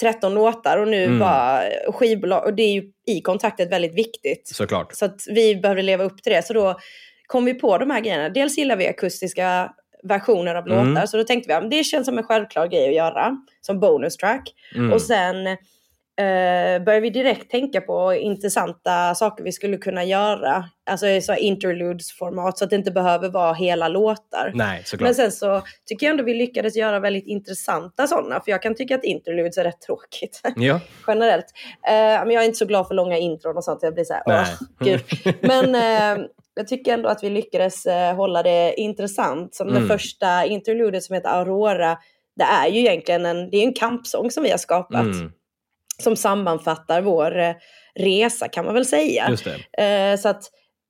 13 0.00 0.34
låtar 0.34 0.78
och 0.78 0.88
nu 0.88 1.04
Mm. 1.04 1.18
bara 1.18 1.62
skivbolag, 1.92 2.44
och 2.44 2.54
det 2.54 2.62
är 2.62 2.72
ju 2.72 2.82
i 3.06 3.20
kontraktet 3.20 3.72
väldigt 3.72 3.94
viktigt. 3.94 4.48
Såklart. 4.48 4.94
Så 4.94 5.04
att 5.04 5.20
vi 5.28 5.56
behövde 5.56 5.82
leva 5.82 6.04
upp 6.04 6.22
till 6.22 6.32
det. 6.32 6.46
Så 6.46 6.52
då 6.52 6.78
kom 7.26 7.44
vi 7.44 7.54
på 7.54 7.78
de 7.78 7.90
här 7.90 8.00
grejerna. 8.00 8.28
Dels 8.28 8.58
gillar 8.58 8.76
vi 8.76 8.88
akustiska 8.88 9.70
versioner 10.02 10.54
av 10.54 10.66
Mm. 10.68 10.88
låtar, 10.94 11.06
så 11.06 11.16
då 11.16 11.24
tänkte 11.24 11.48
vi 11.48 11.54
att 11.54 11.70
det 11.70 11.84
känns 11.84 12.06
som 12.06 12.18
en 12.18 12.24
självklar 12.24 12.66
grej 12.66 12.88
att 12.88 12.94
göra, 12.94 13.36
som 13.60 13.80
bonus 13.80 14.16
track. 14.16 14.42
Mm. 14.74 14.92
Och 14.92 15.02
sen 15.02 15.34
eh, 16.20 16.84
började 16.84 17.00
vi 17.00 17.10
direkt 17.10 17.50
tänka 17.50 17.80
på 17.80 18.14
intressanta 18.14 19.14
saker 19.14 19.44
vi 19.44 19.52
skulle 19.52 19.76
kunna 19.76 20.04
göra. 20.04 20.64
Alltså 20.90 21.06
i 21.06 21.20
så 21.22 21.34
interludes-format, 21.34 22.58
så 22.58 22.64
att 22.64 22.70
det 22.70 22.76
inte 22.76 22.90
behöver 22.90 23.28
vara 23.28 23.52
hela 23.52 23.88
låtar. 23.88 24.52
Nej, 24.54 24.82
såklart. 24.84 25.06
Men 25.06 25.14
sen 25.14 25.32
så 25.32 25.62
tycker 25.86 26.06
jag 26.06 26.10
ändå 26.10 26.24
vi 26.24 26.34
lyckades 26.34 26.76
göra 26.76 27.00
väldigt 27.00 27.26
intressanta 27.26 28.06
sådana, 28.06 28.40
för 28.40 28.50
jag 28.50 28.62
kan 28.62 28.74
tycka 28.74 28.94
att 28.94 29.04
interludes 29.04 29.58
är 29.58 29.64
rätt 29.64 29.80
tråkigt 29.80 30.40
Ja. 30.56 30.80
generellt. 31.06 31.46
Eh, 31.88 31.92
men 31.94 32.30
jag 32.30 32.42
är 32.42 32.46
inte 32.46 32.58
så 32.58 32.66
glad 32.66 32.88
för 32.88 32.94
långa 32.94 33.18
intron 33.18 33.56
och 33.56 33.64
sånt. 33.64 33.78
Jag 33.82 33.94
blir 33.94 34.04
så 34.04 34.14
här, 34.14 34.22
åh, 34.26 34.48
gud. 34.80 35.00
Men 35.40 35.74
eh, 35.74 36.24
jag 36.54 36.68
tycker 36.68 36.94
ändå 36.94 37.08
att 37.08 37.24
vi 37.24 37.30
lyckades 37.30 37.86
eh, 37.86 38.14
hålla 38.14 38.42
det 38.42 38.74
intressant. 38.76 39.54
Som 39.54 39.68
Mm. 39.68 39.82
det 39.82 39.88
första 39.88 40.44
interludet 40.44 41.02
som 41.02 41.14
heter 41.14 41.28
Aurora. 41.28 41.98
Det 42.36 42.44
är 42.44 42.68
ju 42.68 42.80
egentligen 42.80 43.26
en, 43.26 43.50
det 43.50 43.56
är 43.56 43.62
en 43.66 43.72
kampsång 43.74 44.30
som 44.30 44.42
vi 44.42 44.50
har 44.50 44.58
skapat. 44.58 45.00
Mm. 45.02 45.32
Som 46.02 46.16
sammanfattar 46.16 47.02
vår 47.02 47.38
eh, 47.38 47.54
resa 47.94 48.48
kan 48.48 48.64
man 48.64 48.74
väl 48.74 48.86
säga. 48.86 49.36
Eh, 49.78 50.18
så 50.18 50.28
att 50.28 50.42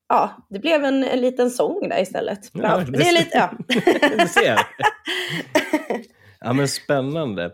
ja, 0.08 0.46
det 0.50 0.58
blev 0.58 0.84
en, 0.84 1.04
en 1.04 1.20
liten 1.20 1.50
sång 1.50 1.88
där 1.88 2.02
istället. 2.02 2.40
Ja, 2.52 2.76
det 2.76 2.98
det 2.98 3.08
är 3.08 3.12
lite, 3.12 3.38
ja. 3.38 3.50
Du 4.18 4.28
ser. 4.28 4.58
Ja, 6.44 6.52
men 6.52 6.68
spännande. 6.68 7.44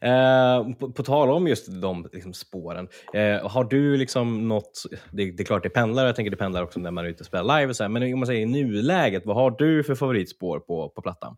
Eh, 0.00 0.68
på, 0.78 0.92
på 0.92 1.02
tal 1.02 1.30
om 1.30 1.48
just 1.48 1.80
de 1.82 2.08
liksom, 2.12 2.32
spåren, 2.34 2.88
eh, 3.14 3.48
har 3.48 3.64
du 3.64 3.96
liksom 3.96 4.48
något, 4.48 4.82
det, 5.10 5.30
det 5.30 5.42
är 5.42 5.44
klart 5.44 5.62
det 5.62 5.68
pendlar, 5.68 6.06
jag 6.06 6.16
tänker 6.16 6.30
det 6.30 6.36
pendlar 6.36 6.62
också 6.62 6.80
när 6.80 6.90
man 6.90 7.04
är 7.04 7.08
ute 7.08 7.20
och 7.20 7.26
spelar 7.26 7.58
live, 7.58 7.70
och 7.70 7.76
så 7.76 7.84
här, 7.84 7.88
men 7.88 8.12
om 8.12 8.18
man 8.18 8.26
säger 8.26 8.40
i 8.40 8.46
nuläget, 8.46 9.26
vad 9.26 9.36
har 9.36 9.50
du 9.50 9.84
för 9.84 9.94
favoritspår 9.94 10.60
på, 10.60 10.88
på 10.88 11.02
plattan? 11.02 11.36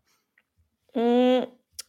Mm, 0.95 1.45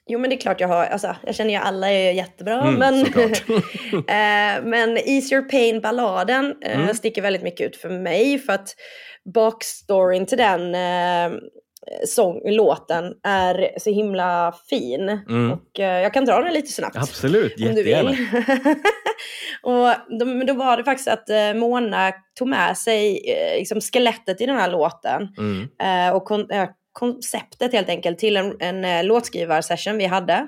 jo 0.08 0.18
men 0.18 0.30
det 0.30 0.36
är 0.36 0.40
klart 0.40 0.60
jag 0.60 0.68
har, 0.68 0.84
alltså, 0.86 1.16
jag 1.26 1.34
känner 1.34 1.50
ju 1.50 1.56
alla 1.56 1.90
är 1.90 2.12
jättebra. 2.12 2.60
Mm, 2.60 2.74
men, 2.74 2.94
eh, 4.08 4.64
men 4.64 4.96
Ease 4.98 5.34
Your 5.34 5.42
Pain-balladen 5.48 6.54
eh, 6.64 6.80
Mm. 6.80 6.94
sticker 6.94 7.22
väldigt 7.22 7.42
mycket 7.42 7.66
ut 7.66 7.76
för 7.76 7.88
mig. 7.88 8.38
För 8.38 8.52
att 8.52 8.68
backstoryn 9.34 10.26
till 10.26 10.38
den 10.38 10.74
eh, 10.74 11.38
sång, 12.06 12.40
låten 12.50 13.04
är 13.24 13.78
så 13.78 13.90
himla 13.90 14.54
fin. 14.70 15.08
Mm. 15.08 15.52
Och 15.52 15.80
eh, 15.80 16.02
jag 16.02 16.14
kan 16.14 16.24
dra 16.24 16.40
den 16.42 16.52
lite 16.54 16.72
snabbt. 16.72 16.96
Absolut, 16.96 17.54
Om 17.56 17.62
du 17.62 17.66
jättegärna. 17.66 18.10
vill. 18.10 18.26
och 19.62 20.18
då, 20.18 20.24
men 20.26 20.46
då 20.46 20.54
var 20.54 20.76
det 20.76 20.84
faktiskt 20.84 21.08
att 21.08 21.30
eh, 21.30 21.54
Mona 21.54 22.12
tog 22.38 22.48
med 22.48 22.76
sig 22.78 23.30
eh, 23.32 23.58
liksom 23.58 23.80
skelettet 23.80 24.40
i 24.40 24.46
den 24.46 24.56
här 24.56 24.70
låten 24.70 25.28
Mm. 25.38 25.68
eh, 25.82 26.16
och 26.16 26.24
kon- 26.24 26.50
eh, 26.50 26.68
konceptet 26.92 27.72
helt 27.72 27.88
enkelt 27.88 28.18
till 28.18 28.36
en, 28.36 28.56
en 28.60 28.84
eh, 28.84 29.04
låtskrivarsession 29.04 29.98
vi 29.98 30.06
hade. 30.06 30.46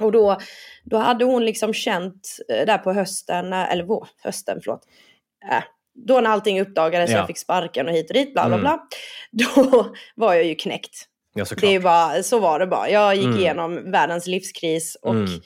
Och 0.00 0.12
då, 0.12 0.38
då 0.84 0.96
hade 0.96 1.24
hon 1.24 1.44
liksom 1.44 1.74
känt 1.74 2.36
eh, 2.48 2.66
där 2.66 2.78
på 2.78 2.92
hösten, 2.92 3.52
eller 3.52 3.84
vår, 3.84 4.08
hösten, 4.22 4.58
förlåt. 4.64 4.82
Eh, 5.52 5.62
då 5.94 6.20
när 6.20 6.30
allting 6.30 6.60
uppdagades, 6.60 7.10
Ja. 7.10 7.16
jag 7.16 7.26
fick 7.26 7.38
sparken 7.38 7.88
och 7.88 7.94
hit 7.94 8.10
och 8.10 8.14
dit, 8.14 8.32
bla 8.32 8.46
bla 8.46 8.56
Mm. 8.58 8.60
bla. 8.60 8.78
Då 9.32 9.92
var 10.14 10.34
jag 10.34 10.44
ju 10.44 10.54
knäckt. 10.54 11.08
Ja, 11.34 11.44
Det 11.60 11.80
bara, 11.80 12.22
så 12.22 12.38
var 12.38 12.58
det 12.58 12.66
bara. 12.66 12.90
Jag 12.90 13.14
gick 13.14 13.24
Mm. 13.24 13.38
igenom 13.38 13.90
världens 13.90 14.26
livskris 14.26 14.96
och 15.02 15.14
Mm. 15.14 15.40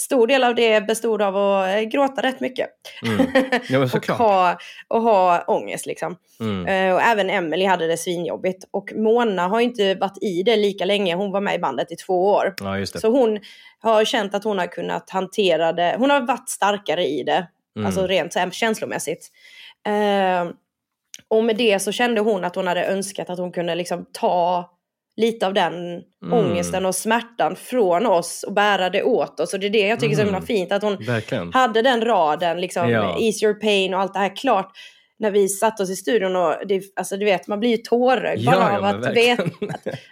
Stor 0.00 0.26
del 0.26 0.44
av 0.44 0.54
det 0.54 0.86
bestod 0.86 1.22
av 1.22 1.36
att 1.36 1.68
eh, 1.68 1.80
gråta 1.80 2.22
rätt 2.22 2.40
mycket. 2.40 2.68
Mm. 3.06 3.26
Ja, 3.68 3.82
och, 4.08 4.16
ha, 4.16 4.58
och 4.88 5.02
ha 5.02 5.44
ångest 5.46 5.86
liksom. 5.86 6.16
Mm. 6.40 6.66
Eh, 6.66 6.94
och 6.94 7.02
även 7.02 7.30
Emily 7.30 7.64
hade 7.64 7.86
det 7.86 7.96
svinjobbigt. 7.96 8.64
Och 8.70 8.92
Mona 8.96 9.48
har 9.48 9.60
inte 9.60 9.94
varit 9.94 10.22
i 10.22 10.42
det 10.42 10.56
lika 10.56 10.84
länge. 10.84 11.14
Hon 11.14 11.32
var 11.32 11.40
med 11.40 11.54
i 11.54 11.58
bandet 11.58 11.92
i 11.92 11.96
två 11.96 12.26
år. 12.26 12.54
Ja. 12.60 12.86
Så 12.86 13.10
hon 13.10 13.38
har 13.80 14.04
känt 14.04 14.34
att 14.34 14.44
hon 14.44 14.58
har 14.58 14.66
kunnat 14.66 15.10
hantera 15.10 15.72
det. 15.72 15.96
Hon 15.98 16.10
har 16.10 16.20
varit 16.20 16.48
starkare 16.48 17.06
i 17.06 17.22
det. 17.22 17.48
Mm. 17.76 17.86
Alltså 17.86 18.06
rent 18.06 18.32
så 18.32 18.38
här, 18.38 18.50
känslomässigt. 18.50 19.28
Eh, 19.86 20.50
och 21.28 21.44
med 21.44 21.56
det 21.56 21.78
så 21.78 21.92
kände 21.92 22.20
hon 22.20 22.44
att 22.44 22.56
hon 22.56 22.66
hade 22.66 22.84
önskat 22.84 23.30
att 23.30 23.38
hon 23.38 23.52
kunde 23.52 23.74
liksom 23.74 24.06
ta 24.12 24.70
lite 25.16 25.46
av 25.46 25.54
den 25.54 26.02
Mm. 26.22 26.32
ångesten 26.38 26.86
och 26.86 26.94
smärtan 26.94 27.56
från 27.56 28.06
oss 28.06 28.42
och 28.42 28.52
bära 28.52 28.90
det 28.90 29.02
åt 29.02 29.40
oss. 29.40 29.54
Och 29.54 29.60
det 29.60 29.66
är 29.66 29.70
det 29.70 29.86
jag 29.88 30.00
tycker 30.00 30.12
är 30.12 30.16
så 30.16 30.22
himla 30.22 30.36
Mm. 30.36 30.46
fint. 30.46 30.72
Att 30.72 30.82
hon 30.82 30.96
Verkligen. 31.06 31.52
hade 31.52 31.82
den 31.82 32.04
raden, 32.04 32.60
liksom, 32.60 32.90
Ja. 32.90 33.16
ease 33.20 33.44
your 33.46 33.54
pain 33.54 33.94
och 33.94 34.00
allt 34.00 34.12
det 34.14 34.18
här 34.18 34.36
klart. 34.36 34.70
När 35.18 35.30
vi 35.30 35.48
satt 35.48 35.80
oss 35.80 35.90
i 35.90 35.96
studion 35.96 36.36
och 36.36 36.54
det, 36.68 36.82
alltså, 36.96 37.16
du 37.16 37.24
vet, 37.24 37.46
man 37.46 37.60
blir 37.60 37.70
ju 37.70 37.76
tårögd 37.76 38.40
Ja, 38.40 38.52
bara 38.52 38.72
ja, 38.72 38.78
av 38.78 38.84
att 38.84 39.16
veta, 39.16 39.42
att 39.42 39.50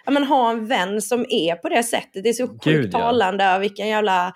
ja, 0.05 0.11
men, 0.11 0.23
ha 0.23 0.49
en 0.51 0.67
vän 0.67 1.01
som 1.01 1.25
är 1.29 1.55
på 1.55 1.69
det 1.69 1.83
sättet. 1.83 2.23
Det 2.23 2.29
är 2.29 2.33
så 2.33 2.47
sjukt 2.47 2.63
Gud, 2.63 2.89
ja. 2.93 2.99
talande. 2.99 3.55
och 3.55 3.63
Vilken 3.63 3.87
jävla... 3.87 4.33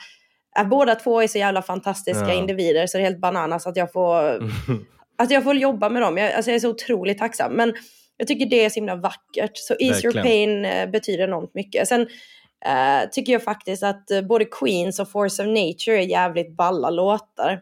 Båda 0.65 0.95
två 0.95 1.21
är 1.21 1.27
så 1.27 1.37
jävla 1.37 1.61
fantastiska 1.61 2.27
Ja. 2.27 2.33
individer 2.33 2.87
så 2.87 2.97
det 2.97 3.01
är 3.03 3.05
helt 3.05 3.21
bananas 3.21 3.67
att 3.67 3.77
jag 3.77 3.91
får, 3.91 4.39
att 5.17 5.31
jag 5.31 5.43
får 5.43 5.55
jobba 5.55 5.89
med 5.89 6.01
dem. 6.01 6.17
Jag, 6.17 6.33
alltså, 6.33 6.51
jag 6.51 6.55
är 6.55 6.59
så 6.59 6.69
otroligt 6.69 7.17
tacksam. 7.17 7.53
Men 7.53 7.73
jag 8.17 8.27
tycker 8.27 8.45
det 8.45 8.65
är 8.65 8.69
så 8.69 8.75
himla 8.75 8.95
vackert. 8.95 9.57
Så 9.57 9.73
Ease 9.79 10.07
Your 10.07 10.13
Verkligen. 10.13 10.23
Pain 10.23 10.65
eh, 10.65 10.89
betyder 10.89 11.23
enormt 11.23 11.53
mycket. 11.53 11.87
Sen 11.87 12.01
eh, 12.65 13.09
tycker 13.11 13.33
jag 13.33 13.43
faktiskt 13.43 13.83
att 13.83 14.11
eh, 14.11 14.21
både 14.21 14.45
Queens 14.45 14.99
och 14.99 15.11
Force 15.11 15.43
of 15.43 15.47
Nature 15.47 16.03
är 16.03 16.07
jävligt 16.07 16.57
balla 16.57 16.89
låtar. 16.89 17.59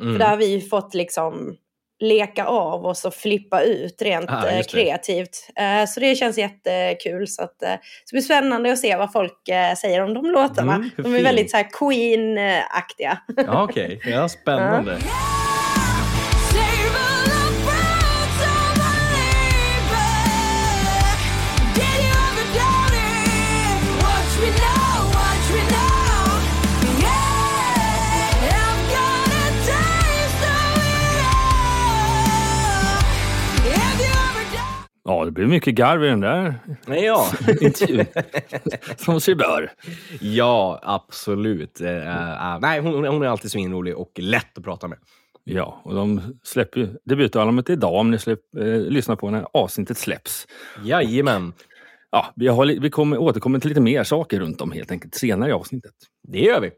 Mm. 0.00 0.12
För 0.12 0.18
där 0.18 0.30
har 0.30 0.36
vi 0.36 0.60
fått 0.60 0.94
liksom 0.94 1.56
leka 2.00 2.44
av 2.44 2.86
oss 2.86 3.04
och 3.04 3.14
flippa 3.14 3.62
ut 3.62 4.02
rent 4.02 4.30
Ah, 4.30 4.48
eh, 4.48 4.62
kreativt. 4.62 5.48
Eh, 5.56 5.86
så 5.88 6.00
det 6.00 6.14
känns 6.14 6.38
jättekul. 6.38 7.28
Så, 7.28 7.42
att, 7.42 7.62
eh, 7.62 7.72
så 7.72 8.10
det 8.10 8.12
blir 8.12 8.22
spännande 8.22 8.72
att 8.72 8.78
se 8.78 8.96
vad 8.96 9.12
folk 9.12 9.48
eh, 9.48 9.74
säger 9.74 10.00
om 10.00 10.14
de 10.14 10.26
låtarna. 10.30 10.74
Mm, 10.74 10.90
de 10.96 11.02
är 11.02 11.14
fint. 11.14 11.26
väldigt 11.26 11.50
så 11.50 11.62
Queen-aktiga. 11.72 13.18
Ja, 13.36 13.64
okej. 13.64 14.00
Ja, 14.04 14.28
spännande. 14.28 14.98
Ja, 35.10 35.24
det 35.24 35.30
blir 35.30 35.46
mycket 35.46 35.74
garv 35.74 36.04
i 36.04 36.06
den 36.06 36.20
där 36.20 36.54
ja. 36.86 37.26
intervjun. 37.60 38.06
Som 38.96 39.20
sig 39.20 39.34
bör. 39.34 39.72
ja, 40.20 40.80
absolut. 40.82 41.80
Eh, 41.80 42.52
eh, 42.52 42.58
nej, 42.60 42.80
hon, 42.80 43.06
hon 43.06 43.22
är 43.22 43.26
alltid 43.26 43.50
svinrolig 43.50 43.96
och 43.96 44.10
lätt 44.18 44.58
att 44.58 44.64
prata 44.64 44.88
med. 44.88 44.98
Ja, 45.44 45.80
och 45.84 45.94
de 45.94 46.38
släpper 46.42 46.80
ju 46.80 46.88
debutalbumet 47.04 47.70
idag 47.70 47.94
om 47.94 48.10
ni 48.10 48.18
släpp, 48.18 48.40
eh, 48.58 48.64
lyssnar 48.66 49.16
på 49.16 49.30
när 49.30 49.46
avsnittet 49.52 49.98
släpps. 49.98 50.46
Jajamän, 50.84 51.52
Ja, 52.10 52.32
vi, 52.36 52.48
har, 52.48 52.80
vi 52.80 52.90
kommer 52.90 53.18
återkommer 53.18 53.58
till 53.58 53.68
lite 53.68 53.80
mer 53.80 54.04
saker 54.04 54.40
runt 54.40 54.60
om 54.60 54.72
helt 54.72 54.90
enkelt 54.90 55.14
senare 55.14 55.50
i 55.50 55.52
avsnittet. 55.52 55.94
det 56.28 56.40
gör 56.40 56.60
vi. 56.60 56.70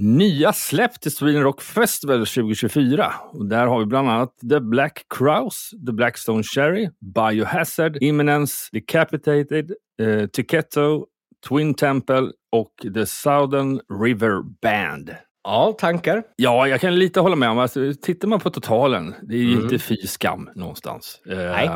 Nya 0.00 0.52
släpp 0.52 1.00
till 1.00 1.12
Sweden 1.12 1.42
Rock 1.42 1.62
Festival 1.62 2.18
2024. 2.26 3.12
Och 3.32 3.46
där 3.46 3.66
har 3.66 3.78
vi 3.78 3.86
bland 3.86 4.08
annat 4.10 4.34
The 4.50 4.60
Black 4.60 5.06
Crowes, 5.18 5.70
The 5.86 5.92
Blackstone 5.92 6.42
Cherry, 6.42 6.88
Biohazard, 7.14 7.96
Imminence, 8.00 8.54
Decapitated, 8.72 9.72
eh, 10.02 10.26
Tiketto, 10.26 11.06
Twin 11.48 11.74
Temple 11.74 12.30
och 12.52 12.94
The 12.94 13.06
Southern 13.06 13.80
River 14.02 14.42
Band. 14.62 15.10
Ja, 15.44 15.76
tankar? 15.78 16.22
Ja, 16.36 16.68
jag 16.68 16.80
kan 16.80 16.98
lite 16.98 17.20
hålla 17.20 17.36
med 17.36 17.50
om. 17.50 17.58
Alltså, 17.58 17.80
tittar 18.02 18.28
man 18.28 18.40
på 18.40 18.50
totalen, 18.50 19.14
det 19.22 19.34
är 19.34 19.38
ju 19.38 19.52
Mm. 19.52 19.64
inte 19.64 19.78
fy 19.78 19.96
skam 19.96 20.50
någonstans. 20.54 21.20
Eh, 21.30 21.36
Nej. 21.36 21.68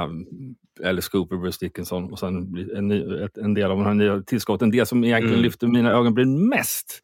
Eller 0.84 1.00
Scooper, 1.02 1.36
Bruce 1.36 1.58
Dickinson 1.66 2.12
och 2.12 2.18
sen 2.18 2.36
en, 2.76 2.90
en 3.44 3.54
del 3.54 3.70
av 3.70 3.78
de 3.78 3.86
här 3.86 3.94
nya 3.94 4.20
tillskotten. 4.22 4.70
Det 4.70 4.86
som 4.86 5.04
egentligen 5.04 5.34
Mm. 5.34 5.42
lyfter 5.44 5.66
mina 5.66 5.90
ögonbryn 5.92 6.48
mest 6.48 7.02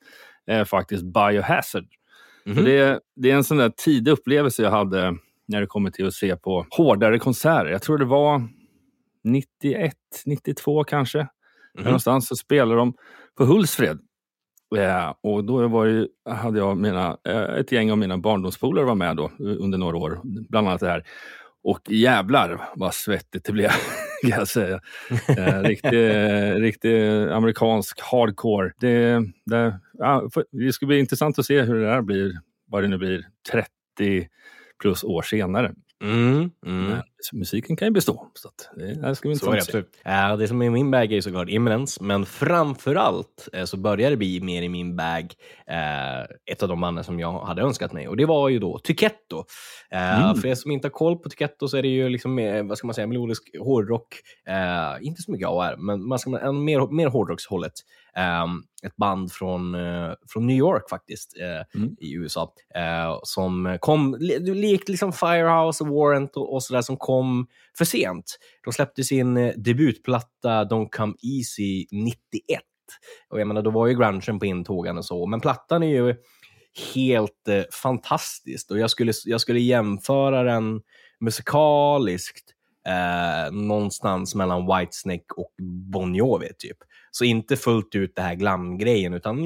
är 0.49 0.65
faktiskt 0.65 1.03
Biohazard. 1.05 1.87
För 2.45 2.63
det, 2.65 3.01
det 3.17 3.31
är 3.31 3.35
en 3.35 3.45
sån 3.45 3.57
där 3.57 3.69
tidig 3.77 4.11
upplevelse 4.13 4.63
jag 4.63 4.71
hade 4.71 5.17
när 5.49 5.61
det 5.61 5.67
kommer 5.67 5.91
till 5.91 6.07
att 6.07 6.15
se 6.15 6.37
på 6.37 6.67
hårdare 6.71 7.19
konserter. 7.19 7.71
Jag 7.71 7.83
tror 7.83 7.99
det 7.99 8.05
var 8.05 8.49
91, 9.25 9.95
92 10.27 10.85
kanske. 10.85 11.19
Där 11.75 11.85
Någonstans 11.85 12.29
så 12.29 12.37
spelade 12.37 12.75
de 12.81 12.95
på 13.39 13.45
Hultsfred. 13.45 13.99
Eh, 14.77 15.15
och 15.23 15.45
då 15.45 15.69
var 15.69 15.85
ju- 15.85 16.09
hade 16.31 16.59
jag 16.59 16.77
mina, 16.77 17.17
eh, 17.29 17.43
ett 17.43 17.73
gäng 17.73 17.91
av 17.91 17.99
mina 17.99 18.19
barndomspolare 18.19 18.85
var 18.85 18.95
med 18.95 19.17
då 19.17 19.25
eh, 19.25 19.31
under 19.41 19.79
några 19.79 19.97
år. 19.97 20.21
Bland 20.49 20.69
annat 20.69 20.81
det 20.81 20.89
här. 20.89 21.05
Och 21.65 21.81
jävlar 21.91 22.69
vad 22.77 22.95
svettigt 22.95 23.45
det 23.45 23.53
blev, 23.53 23.71
kan 24.31 24.39
jag 24.39 24.49
säga. 24.49 24.81
Eh, 25.39 25.63
riktig, 25.63 26.11
eh, 26.11 26.55
riktig 26.55 27.09
amerikansk 27.09 28.01
hardcore. 28.01 28.73
Det, 28.81 29.23
det, 29.47 29.81
ja, 29.99 30.31
det 30.53 30.73
ska 30.73 30.87
bli 30.87 30.99
intressant 30.99 31.39
att 31.39 31.47
se 31.47 31.63
hur 31.63 31.75
det 31.75 31.87
där 31.87 32.03
blir, 32.03 32.33
vad 32.67 32.83
det 32.83 32.89
nu 32.89 32.99
blir, 32.99 33.25
30 33.53 34.29
plus 34.81 35.05
år 35.05 35.23
senare. 35.23 35.75
Mm, 36.03 36.51
mm. 36.67 36.99
Musiken 37.33 37.77
kan 37.77 37.89
ju 37.89 37.93
bestå. 37.93 38.27
Så 38.35 38.49
att 38.49 38.71
det, 38.77 39.15
ska 39.15 39.29
bli 39.29 39.37
Så 39.39 39.47
är 39.51 39.55
det. 39.55 39.61
Ja, 40.05 40.37
det 40.37 40.49
som 40.49 40.63
är 40.63 40.71
min 40.71 40.91
bag 40.91 41.13
är 41.13 41.21
såklart 41.21 41.49
Imminence, 41.49 42.03
men 42.05 42.27
framförallt 42.27 43.49
eh, 43.53 43.65
så 43.65 43.77
börjar 43.77 44.11
det 44.11 44.17
bli 44.17 44.41
mer 44.41 44.63
i 44.63 44.69
min 44.69 44.97
bag 44.97 45.35
eh, 45.67 46.21
ett 46.53 46.63
av 46.63 46.69
de 46.69 46.81
banden 46.81 47.05
som 47.05 47.21
jag 47.21 47.33
hade 47.41 47.63
önskat 47.63 47.93
mig 47.93 48.09
och 48.09 48.17
det 48.17 48.27
var 48.27 48.49
ju 48.49 48.59
då 48.59 48.79
Tyketto. 48.79 49.45
Eh, 49.91 50.09
Mm. 50.25 50.35
För 50.35 50.49
er 50.49 50.55
som 50.55 50.71
inte 50.71 50.87
har 50.89 50.93
koll 50.93 51.19
på 51.19 51.29
Tyketto 51.31 51.69
så 51.69 51.77
är 51.77 51.83
det 51.83 51.89
ju 51.89 52.09
liksom 52.09 52.37
vad 52.69 52.79
ska 52.79 52.87
man 52.87 52.95
säga, 52.95 53.07
melodisk 53.07 53.43
hårdrock. 53.61 54.15
Eh, 54.49 55.07
inte 55.07 55.23
så 55.23 55.33
mycket 55.33 55.49
AR, 55.49 55.77
men 55.79 56.09
man 56.09 56.19
ska, 56.19 56.39
en 56.39 56.65
mer, 56.65 56.93
mer 56.95 57.07
hårdrockshållet. 57.07 57.73
Eh, 58.17 58.45
ett 58.83 58.97
band 58.97 59.33
från, 59.33 59.75
eh, 59.75 60.13
från 60.33 60.47
New 60.47 60.57
York 60.57 60.91
faktiskt, 60.91 61.37
eh, 61.41 61.79
Mm. 61.81 61.97
i 62.01 62.15
USA, 62.15 62.53
eh, 62.75 63.19
som 63.23 63.79
kom, 63.81 64.17
li- 64.21 64.55
likt 64.55 64.89
liksom 64.89 65.13
Firehouse 65.13 65.85
och 65.85 65.91
Warrant 65.91 66.37
och, 66.37 66.55
och 66.55 66.63
sådär, 66.63 66.83
som 66.83 66.97
kom 67.09 67.47
för 67.79 67.85
sent. 67.85 68.39
De 68.65 68.73
släppte 68.73 69.05
sin 69.05 69.37
eh, 69.37 69.53
debutplatta 69.57 70.65
Don't 70.65 70.89
Come 70.89 71.15
Easy 71.23 71.87
91. 71.91 72.61
Och 73.29 73.41
jag 73.41 73.49
menar, 73.49 73.63
då 73.63 73.71
var 73.71 73.87
ju 73.87 73.95
grungen 73.95 74.39
på 74.39 74.47
intågande 74.47 74.99
och 74.99 75.05
så, 75.05 75.27
men 75.27 75.41
plattan 75.41 75.83
är 75.83 75.87
ju 75.87 76.15
helt 76.95 77.49
eh, 77.49 77.63
fantastisk. 77.83 78.71
Och 78.71 78.79
jag 78.79 78.91
skulle, 78.91 79.13
jag 79.25 79.41
skulle 79.41 79.61
jämföra 79.61 80.43
den 80.43 80.81
musikaliskt 81.21 82.51
eh, 82.89 83.53
någonstans 83.53 84.35
mellan 84.35 84.67
Whitesnake 84.67 85.35
och 85.37 85.55
Bon 85.93 86.15
Jovi, 86.15 86.49
typ. 86.59 86.77
Så 87.11 87.25
inte 87.25 87.57
fullt 87.57 87.95
ut 87.95 88.13
det 88.17 88.23
här 88.23 88.35
glamgrejen, 88.35 89.15
utan 89.15 89.37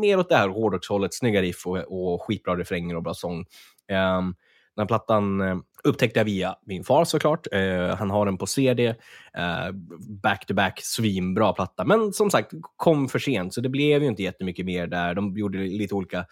mer 0.00 0.18
åt 0.18 0.28
det 0.28 0.36
här 0.36 0.48
hårdrockshållet, 0.48 1.14
snygga 1.14 1.42
riff 1.42 1.66
och, 1.66 1.78
och 1.78 2.22
skitbra 2.22 2.56
refränger 2.56 2.96
och 2.96 3.02
bra 3.02 3.14
sång. 3.14 3.44
Um, 4.18 4.34
den 4.80 4.86
plattan 4.86 5.40
eh, 5.40 5.56
upptäckte 5.84 6.20
jag 6.20 6.24
via 6.24 6.54
min 6.66 6.84
far 6.84 7.04
såklart. 7.04 7.46
Eh, 7.52 7.96
han 7.96 8.10
har 8.10 8.26
den 8.26 8.38
på 8.38 8.46
CD. 8.46 8.86
Eh, 9.34 9.70
Back-to-back, 10.22 10.80
svinbra 10.82 11.52
platta. 11.52 11.84
Men 11.84 12.12
som 12.12 12.30
sagt, 12.30 12.52
kom 12.76 13.08
för 13.08 13.18
sent, 13.18 13.54
så 13.54 13.60
det 13.60 13.68
blev 13.68 14.02
ju 14.02 14.08
inte 14.08 14.22
jättemycket 14.22 14.66
mer 14.66 14.86
där. 14.86 15.14
De 15.14 15.38
gjorde 15.38 15.58
lite 15.58 15.94
olika 15.94 16.26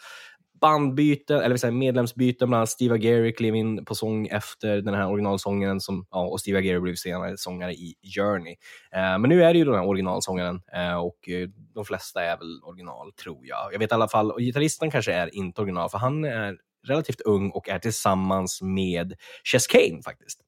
bandbyten, 0.60 1.40
eller 1.40 1.56
säga 1.56 1.70
medlemsbyten. 1.70 2.48
Bland 2.48 2.58
annat 2.58 2.68
Steve 2.68 2.94
Aguirre 2.94 3.32
klev 3.32 3.54
in 3.54 3.84
på 3.84 3.94
sång 3.94 4.26
efter 4.26 4.80
den 4.80 4.94
här 4.94 5.08
originalsångaren 5.08 5.80
som, 5.80 6.06
ja, 6.10 6.26
och 6.26 6.40
Steve 6.40 6.58
Aguirre 6.58 6.80
blev 6.80 6.94
senare 6.94 7.36
sångare 7.36 7.72
i 7.72 7.94
Journey. 8.16 8.56
Eh, 8.92 9.18
men 9.18 9.22
nu 9.22 9.44
är 9.44 9.52
det 9.52 9.58
ju 9.58 9.64
den 9.64 9.74
här 9.74 9.86
originalsångaren 9.86 10.60
eh, 10.72 10.96
och 10.96 11.28
eh, 11.28 11.48
de 11.74 11.84
flesta 11.84 12.22
är 12.22 12.38
väl 12.38 12.60
original, 12.62 13.12
tror 13.12 13.46
jag. 13.46 13.72
Jag 13.72 13.78
vet 13.78 13.90
i 13.90 13.94
alla 13.94 14.08
fall, 14.08 14.30
och 14.30 14.40
gitarristen 14.40 14.90
kanske 14.90 15.12
är 15.12 15.34
inte 15.34 15.60
original, 15.60 15.90
för 15.90 15.98
han 15.98 16.24
är 16.24 16.56
relativt 16.86 17.20
ung 17.20 17.50
och 17.50 17.68
är 17.68 17.78
tillsammans 17.78 18.62
med 18.62 19.14
Chess 19.44 19.66
Kane 19.66 20.02
faktiskt. 20.04 20.40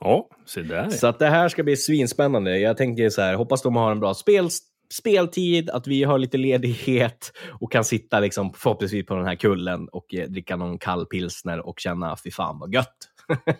Ja, 0.00 0.28
se 0.46 0.62
där. 0.62 0.90
Så 0.90 1.06
att 1.06 1.18
det 1.18 1.26
här 1.28 1.48
ska 1.48 1.62
bli 1.62 1.76
svinspännande. 1.76 2.58
Jag 2.58 2.76
tänker 2.76 3.10
så 3.10 3.22
här, 3.22 3.34
hoppas 3.34 3.62
de 3.62 3.76
har 3.76 3.92
en 3.92 4.00
bra 4.00 4.14
spel, 4.14 4.48
speltid, 4.94 5.70
att 5.70 5.86
vi 5.86 6.04
har 6.04 6.18
lite 6.18 6.36
ledighet 6.36 7.32
och 7.60 7.72
kan 7.72 7.84
sitta 7.84 8.20
liksom 8.20 8.52
förhoppningsvis 8.54 9.06
på 9.06 9.14
den 9.14 9.26
här 9.26 9.34
kullen 9.36 9.88
och 9.88 10.14
eh, 10.14 10.28
dricka 10.28 10.56
någon 10.56 10.78
kall 10.78 11.06
pilsner 11.06 11.66
och 11.66 11.80
känna 11.80 12.16
fy 12.24 12.30
fan 12.30 12.58
vad 12.58 12.74
gött. 12.74 12.96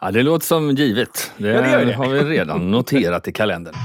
Ja, 0.00 0.10
det 0.10 0.22
låter 0.22 0.46
som 0.46 0.70
givet. 0.70 1.32
Det, 1.38 1.48
Ja, 1.48 1.60
det 1.78 1.84
det. 1.84 1.92
har 1.92 2.08
vi 2.08 2.20
redan 2.24 2.70
noterat 2.70 3.28
i 3.28 3.32
kalendern. 3.32 3.74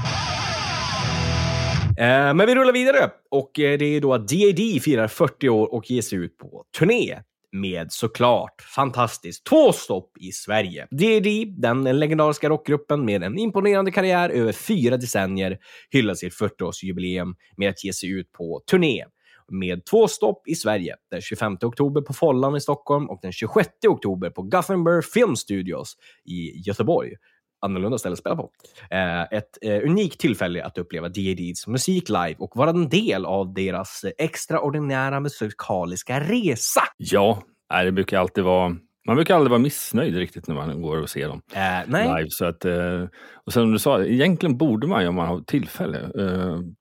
Eh, 1.98 2.34
men 2.34 2.46
vi 2.46 2.54
rullar 2.54 2.72
vidare 2.72 3.10
och 3.30 3.60
eh, 3.60 3.78
det 3.78 3.84
är 3.84 4.00
då 4.00 4.14
att 4.14 4.28
D.A.D. 4.28 4.80
firar 4.82 5.08
40 5.08 5.48
år 5.48 5.74
och 5.74 5.90
ger 5.90 6.02
sig 6.02 6.18
ut 6.18 6.38
på 6.38 6.64
turné 6.78 7.18
med 7.54 7.92
såklart 7.92 8.62
fantastiskt 8.76 9.46
två 9.46 9.72
stopp 9.72 10.10
i 10.20 10.32
Sverige. 10.32 10.86
D.D., 10.90 11.44
den 11.56 11.84
legendariska 11.84 12.48
rockgruppen 12.48 13.04
med 13.04 13.22
en 13.22 13.38
imponerande 13.38 13.90
karriär 13.90 14.30
över 14.30 14.52
fyra 14.52 14.96
decennier, 14.96 15.58
hyllar 15.90 16.14
sitt 16.14 16.34
40-årsjubileum 16.34 17.34
med 17.56 17.70
att 17.70 17.84
ge 17.84 17.92
sig 17.92 18.10
ut 18.10 18.32
på 18.32 18.62
turné 18.70 19.04
med 19.48 19.84
två 19.84 20.08
stopp 20.08 20.48
i 20.48 20.54
Sverige. 20.54 20.96
Den 21.10 21.20
25 21.20 21.56
oktober 21.62 22.00
på 22.00 22.12
Follan 22.12 22.56
i 22.56 22.60
Stockholm 22.60 23.10
och 23.10 23.18
den 23.22 23.32
26 23.32 23.68
oktober 23.88 24.30
på 24.30 24.42
Gothenburg 24.42 25.04
Film 25.04 25.36
Studios 25.36 25.96
i 26.24 26.62
Göteborg 26.66 27.10
annorlunda 27.64 27.98
ställe 27.98 28.12
att 28.12 28.18
spela 28.18 28.36
på. 28.36 28.50
Eh, 28.90 29.22
ett 29.22 29.58
eh, 29.62 29.90
unikt 29.90 30.20
tillfälle 30.20 30.64
att 30.64 30.78
uppleva 30.78 31.08
D.A.D's 31.08 31.68
musik 31.68 32.08
live 32.08 32.34
och 32.38 32.56
vara 32.56 32.70
en 32.70 32.88
del 32.88 33.24
av 33.26 33.54
deras 33.54 34.04
extraordinära 34.18 35.20
musikaliska 35.20 36.20
resa. 36.20 36.80
Ja, 36.96 37.42
det 37.84 37.92
brukar 37.92 38.18
alltid 38.18 38.44
vara... 38.44 38.76
Man 39.06 39.16
brukar 39.16 39.34
aldrig 39.34 39.50
vara 39.50 39.60
missnöjd 39.60 40.16
riktigt 40.16 40.48
när 40.48 40.54
man 40.54 40.82
går 40.82 41.02
och 41.02 41.10
ser 41.10 41.28
dem 41.28 41.42
nej, 41.86 41.86
live. 41.86 42.26
Så 42.30 42.44
att, 42.44 42.64
och 43.44 43.52
sen 43.52 43.62
som 43.62 43.72
du 43.72 43.78
sa, 43.78 44.04
egentligen 44.04 44.56
borde 44.56 44.86
man 44.86 45.02
ju 45.02 45.08
om 45.08 45.14
man 45.14 45.26
har 45.26 45.40
tillfälle 45.40 46.10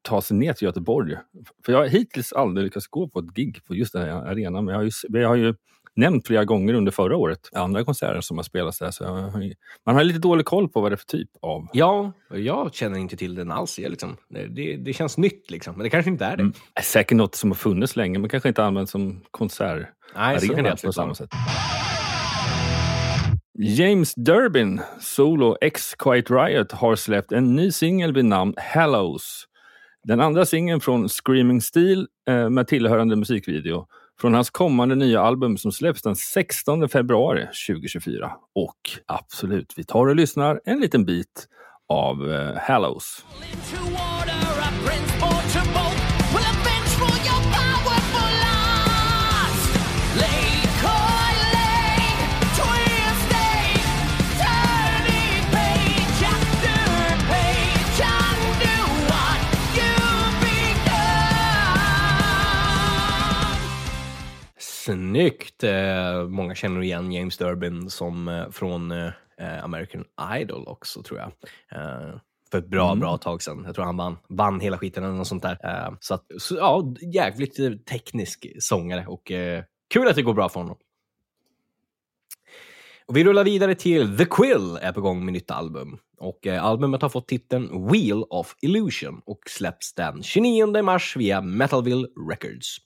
ta 0.02 0.22
sig 0.22 0.38
ner 0.38 0.54
till 0.54 0.66
Göteborg. 0.66 1.16
För 1.66 1.72
jag 1.72 1.80
har 1.80 1.88
hittills 1.88 2.34
aldrig 2.34 2.64
lyckats 2.64 2.88
gå 2.88 3.10
på 3.10 3.20
ett 3.20 3.36
gig 3.36 3.66
på 3.68 3.76
just 3.76 3.94
den 3.94 4.02
här 4.02 4.12
arenan. 4.12 4.66
Men 4.66 4.74
jag 4.74 4.80
har 4.80 4.84
ju, 4.84 4.92
jag 5.22 5.28
har 5.28 5.36
ju 5.36 5.54
nämnt 5.96 6.28
flera 6.28 6.46
gånger 6.46 6.74
under 6.74 6.92
förra 6.92 7.18
året 7.18 7.50
andra 7.54 7.84
konserter 7.84 8.22
som 8.22 8.38
har 8.38 8.44
spelats 8.44 8.80
där. 8.80 8.92
Så 8.92 9.04
man 9.86 9.96
har 9.96 10.04
lite 10.04 10.20
dålig 10.20 10.46
koll 10.46 10.70
på 10.70 10.82
vad 10.82 10.92
det 10.92 10.96
är 10.96 10.98
för 10.98 11.06
typ 11.06 11.30
av... 11.42 11.68
ja, 11.74 12.12
jag 12.30 12.74
känner 12.74 13.00
inte 13.00 13.18
till 13.18 13.36
den 13.36 13.52
alls. 13.52 13.80
Jag, 13.80 13.90
liksom. 13.90 14.18
det, 14.50 14.78
det, 14.78 14.94
känns 14.94 15.18
nytt, 15.18 15.52
liksom. 15.52 15.76
men 15.76 15.84
det 15.84 15.90
kanske 15.90 16.12
inte 16.12 16.26
är 16.26 16.38
det. 16.38 16.44
Mm. 16.44 16.54
Säkert 16.84 17.18
något 17.18 17.36
som 17.36 17.52
har 17.52 17.56
funnits 17.56 17.96
länge 17.96 18.20
men 18.20 18.30
kanske 18.30 18.50
inte 18.50 18.64
använts 18.64 18.92
som 18.92 19.22
konsert. 19.32 19.88
Nej, 20.16 20.40
så 20.40 20.48
kan 20.48 20.56
det 20.56 20.62
arena 20.62 20.76
på 20.84 20.94
samma 20.94 21.06
vara. 21.06 21.16
sätt. 21.16 21.30
James 23.60 24.14
Durbin, 24.16 24.82
solo 25.00 25.58
ex 25.62 25.96
Quiet 25.96 26.32
Riot, 26.32 26.72
har 26.72 26.96
släppt 26.96 27.32
en 27.32 27.56
ny 27.56 27.72
singel 27.72 28.14
vid 28.14 28.26
namn 28.26 28.54
Hallows. 28.58 29.46
Den 30.04 30.22
andra 30.22 30.46
singeln 30.46 30.82
från 30.82 31.10
Screaming 31.10 31.62
Steel 31.62 32.08
eh, 32.28 32.50
med 32.50 32.68
tillhörande 32.68 33.16
musikvideo 33.16 33.88
från 34.24 34.34
hans 34.34 34.50
kommande 34.50 34.96
nya 34.96 35.22
album 35.22 35.58
som 35.58 35.72
släpps 35.72 36.02
den 36.02 36.16
16 36.16 36.90
februari 36.90 37.48
2024. 37.68 38.32
Och 38.56 38.78
absolut, 39.06 39.74
vi 39.76 39.84
tar 39.84 40.08
och 40.08 40.16
lyssnar 40.16 40.62
en 40.66 40.80
liten 40.80 41.06
bit 41.06 41.48
av 41.90 42.34
eh, 42.34 42.58
Hallows. 42.58 43.26
Snyggt! 64.86 65.64
Eh, 65.64 66.28
många 66.28 66.56
känner 66.56 66.82
igen 66.82 67.12
James 67.12 67.38
Durbin 67.38 67.90
som 67.90 68.28
eh, 68.28 68.50
från 68.50 68.92
eh, 68.92 69.64
American 69.64 70.04
Idol 70.42 70.68
också, 70.68 71.04
tror 71.04 71.20
jag. 71.20 71.32
För 72.52 72.58
ett 72.58 72.68
bra, 72.68 72.88
Mm. 72.88 73.00
bra 73.00 73.18
tag 73.18 73.42
sedan. 73.42 73.64
Jag 73.66 73.76
tror 73.76 73.86
han 73.86 73.98
vann, 73.98 74.18
vann 74.30 74.60
hela 74.60 74.78
skiten 74.78 75.04
eller 75.04 75.14
något 75.16 75.28
sånt 75.28 75.44
där. 75.44 75.58
Så, 76.00 76.14
att, 76.14 76.26
så 76.38 76.56
ja, 76.56 76.94
jävligt 77.14 77.86
teknisk 77.86 78.48
sångare 78.60 79.06
och 79.08 79.32
kul 79.94 80.08
att 80.08 80.16
det 80.16 80.22
går 80.22 80.34
bra 80.34 80.50
för 80.50 80.60
honom. 80.60 80.78
Och 83.06 83.18
vi 83.18 83.24
rullar 83.24 83.44
vidare 83.44 83.76
till 83.76 84.18
The 84.18 84.26
Quill 84.26 84.78
är 84.82 84.92
på 84.92 85.02
gång 85.02 85.26
med 85.26 85.34
nytt 85.34 85.52
album. 85.52 85.98
Och 86.18 86.48
eh, 86.48 86.64
albumet 86.66 87.02
har 87.02 87.10
fått 87.10 87.28
titeln 87.28 87.88
Wheel 87.92 88.24
of 88.30 88.56
Illusion 88.62 89.22
och 89.26 89.40
släpps 89.50 89.94
den 89.94 90.24
29 90.24 90.82
mars 90.84 91.16
via 91.16 91.42
Metalville 91.42 92.08
Records. 92.30 92.78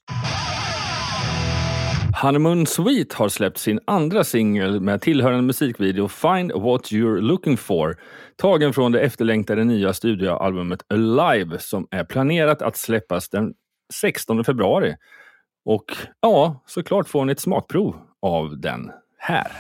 Honeymoon 2.22 2.66
Suite 2.66 3.16
har 3.16 3.30
släppt 3.30 3.58
sin 3.58 3.80
andra 3.86 4.24
singel 4.24 4.82
med 4.82 5.02
tillhörande 5.02 5.42
musikvideo 5.42 6.08
Find 6.08 6.52
What 6.52 6.92
You're 6.92 7.22
Looking 7.22 7.58
For, 7.58 7.98
tagen 8.36 8.74
från 8.74 8.92
det 8.92 9.00
efterlängtade 9.02 9.64
nya 9.64 9.94
studioalbumet 9.94 10.80
Alive 10.94 11.60
som 11.60 11.88
är 11.92 12.04
planerat 12.04 12.62
att 12.62 12.78
släppas 12.78 13.30
den 13.30 13.54
16 13.94 14.44
februari. 14.44 14.96
Och 15.66 15.86
ja, 16.22 16.64
såklart 16.66 17.08
får 17.08 17.26
ni 17.26 17.32
ett 17.32 17.40
smakprov 17.40 17.96
av 18.22 18.60
den 18.60 18.92
här. 19.18 19.52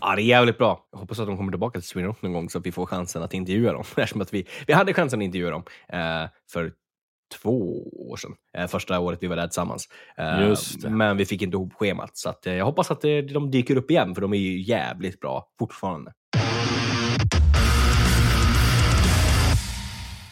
Ja, 0.00 0.14
det 0.16 0.22
är 0.22 0.24
jävligt 0.24 0.58
bra. 0.58 0.86
Jag 0.92 0.98
hoppas 0.98 1.20
att 1.20 1.26
de 1.26 1.36
kommer 1.36 1.52
tillbaka 1.52 1.80
till 1.80 1.88
Sweden 1.88 2.08
Rock 2.08 2.22
någon 2.22 2.32
gång 2.32 2.50
så 2.50 2.58
att 2.58 2.66
vi 2.66 2.72
får 2.72 2.86
chansen 2.86 3.22
att 3.22 3.34
intervjua 3.34 3.72
dem. 3.72 3.80
Eftersom 3.96 4.20
att 4.20 4.34
vi, 4.34 4.46
vi 4.66 4.72
hade 4.72 4.94
chansen 4.94 5.20
att 5.20 5.24
intervjua 5.24 5.50
dem 5.50 5.62
eh, 5.88 6.28
för 6.52 6.72
två 7.42 7.88
år 8.10 8.16
sedan. 8.16 8.34
Eh, 8.58 8.66
första 8.66 9.00
året 9.00 9.18
vi 9.22 9.26
var 9.26 9.36
där 9.36 9.46
tillsammans. 9.46 9.88
Eh. 10.16 10.90
Men 10.90 11.16
vi 11.16 11.24
fick 11.24 11.42
inte 11.42 11.56
ihop 11.56 11.74
schemat. 11.74 12.16
Så 12.16 12.28
att, 12.28 12.46
eh, 12.46 12.54
jag 12.54 12.64
hoppas 12.64 12.90
att 12.90 13.04
eh, 13.04 13.16
de 13.16 13.50
dyker 13.50 13.76
upp 13.76 13.90
igen, 13.90 14.14
för 14.14 14.22
de 14.22 14.32
är 14.32 14.38
ju 14.38 14.62
jävligt 14.62 15.20
bra 15.20 15.48
fortfarande. 15.58 16.12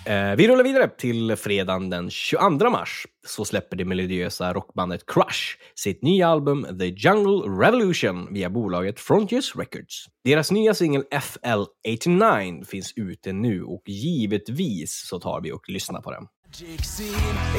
Eh, 0.06 0.36
vi 0.36 0.48
rullar 0.48 0.64
vidare 0.64 0.88
till 0.88 1.36
fredagen 1.36 1.90
den 1.90 2.10
22 2.10 2.70
mars. 2.70 3.06
Så 3.26 3.44
släpper 3.44 3.76
det 3.76 3.84
melodiösa 3.84 4.52
rockbandet 4.52 5.06
Crush 5.06 5.40
sitt 5.74 6.02
nya 6.02 6.28
album 6.28 6.66
The 6.78 6.86
Jungle 6.86 7.66
Revolution 7.66 8.34
via 8.34 8.50
bolaget 8.50 9.00
Frontiers 9.00 9.56
Records. 9.56 10.06
Deras 10.24 10.50
nya 10.50 10.74
singel 10.74 11.02
FL89 11.10 12.64
finns 12.64 12.92
ute 12.96 13.32
nu 13.32 13.62
och 13.62 13.82
givetvis 13.86 15.06
så 15.08 15.20
tar 15.20 15.40
vi 15.40 15.52
och 15.52 15.68
lyssnar 15.68 16.00
på 16.00 16.10
den. 16.10 16.26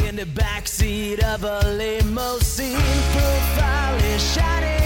In 0.09 0.17
the 0.17 0.25
backseat 0.25 1.19
of 1.19 1.43
a 1.43 1.61
limousine. 1.77 2.77
Profile 3.13 4.15
is 4.15 4.37
shining 4.37 4.82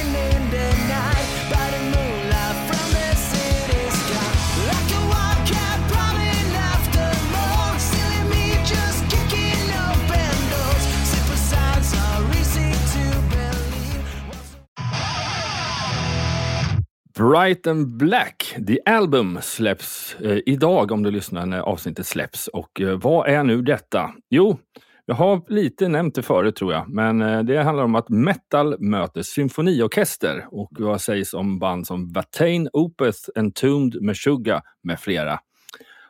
Bright 17.18 17.68
and 17.68 17.88
Black, 17.88 18.56
The 18.68 18.80
Album, 18.86 19.40
släpps 19.42 20.16
eh, 20.16 20.40
idag 20.46 20.92
om 20.92 21.04
du 21.04 21.12
lyssnar 21.12 21.46
när 21.46 21.60
avsnittet 21.60 22.08
släpps. 22.08 22.48
Och 22.48 22.82
eh, 22.82 23.00
vad 23.00 23.30
är 23.30 23.44
nu 23.44 23.62
detta? 23.62 24.14
Jo, 24.30 24.60
jag 25.06 25.16
har 25.16 25.42
lite 25.48 25.88
nämnt 25.88 26.16
det 26.16 26.22
förut 26.22 26.56
tror 26.56 26.74
jag, 26.74 26.90
men 26.90 27.22
eh, 27.22 27.44
det 27.44 27.64
handlar 27.64 27.84
om 27.84 27.96
att 27.96 28.10
metal 28.10 28.80
möter 28.80 29.22
symfoniorkester 29.22 30.46
och 30.52 30.70
vad 30.80 31.02
sägs 31.02 31.34
om 31.34 31.60
band 31.60 31.88
som 31.88 32.14
Watain, 32.14 32.70
Opeth, 32.74 33.20
Entombed, 33.36 34.02
Meshuggah 34.02 34.62
med 34.84 35.00
flera. 35.00 35.40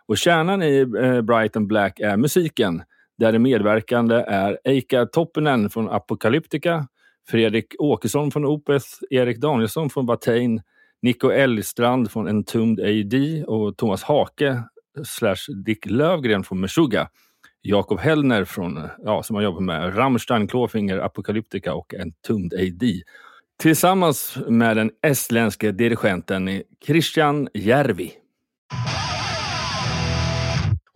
Och 0.08 0.18
kärnan 0.18 0.64
i 0.64 0.80
eh, 0.80 1.22
Bright 1.22 1.56
and 1.56 1.68
Black 1.68 2.00
är 2.00 2.18
musiken, 2.18 2.84
där 3.18 3.32
det 3.32 3.40
medverkande 3.40 4.16
är 4.16 4.60
Eika 4.64 5.06
Toppinen 5.06 5.70
från 5.70 5.90
Apocalyptica, 5.90 6.88
Fredrik 7.30 7.76
Åkesson 7.80 8.32
från 8.32 8.46
Opeth, 8.46 8.88
Erik 9.10 9.38
Danielsson 9.38 9.90
från 9.90 10.06
Watain, 10.06 10.62
Nico 11.02 11.30
Elgstrand 11.30 12.12
från 12.12 12.28
Entombed 12.28 12.86
AD 12.86 13.44
och 13.46 13.78
Thomas 13.78 14.04
Hake 14.04 14.64
slash 15.06 15.54
Dick 15.66 15.86
Lövgren 15.86 16.44
från 16.44 16.60
Meshuggah. 16.60 17.08
Jakob 17.62 18.00
Hellner 18.00 18.46
från, 18.46 18.90
ja, 19.06 19.24
som 19.24 19.36
har 19.36 19.44
jobbat 19.44 19.64
med 19.64 19.98
Rammstein, 19.98 20.48
Klåfinger, 20.48 20.98
Apocalyptica 20.98 21.74
och 21.74 21.94
Entombed 21.94 22.60
AD. 22.60 23.02
Tillsammans 23.60 24.38
med 24.48 24.78
den 24.78 24.92
estländske 25.02 25.72
dirigenten 25.72 26.64
Christian 26.86 27.48
Järvi. 27.54 28.12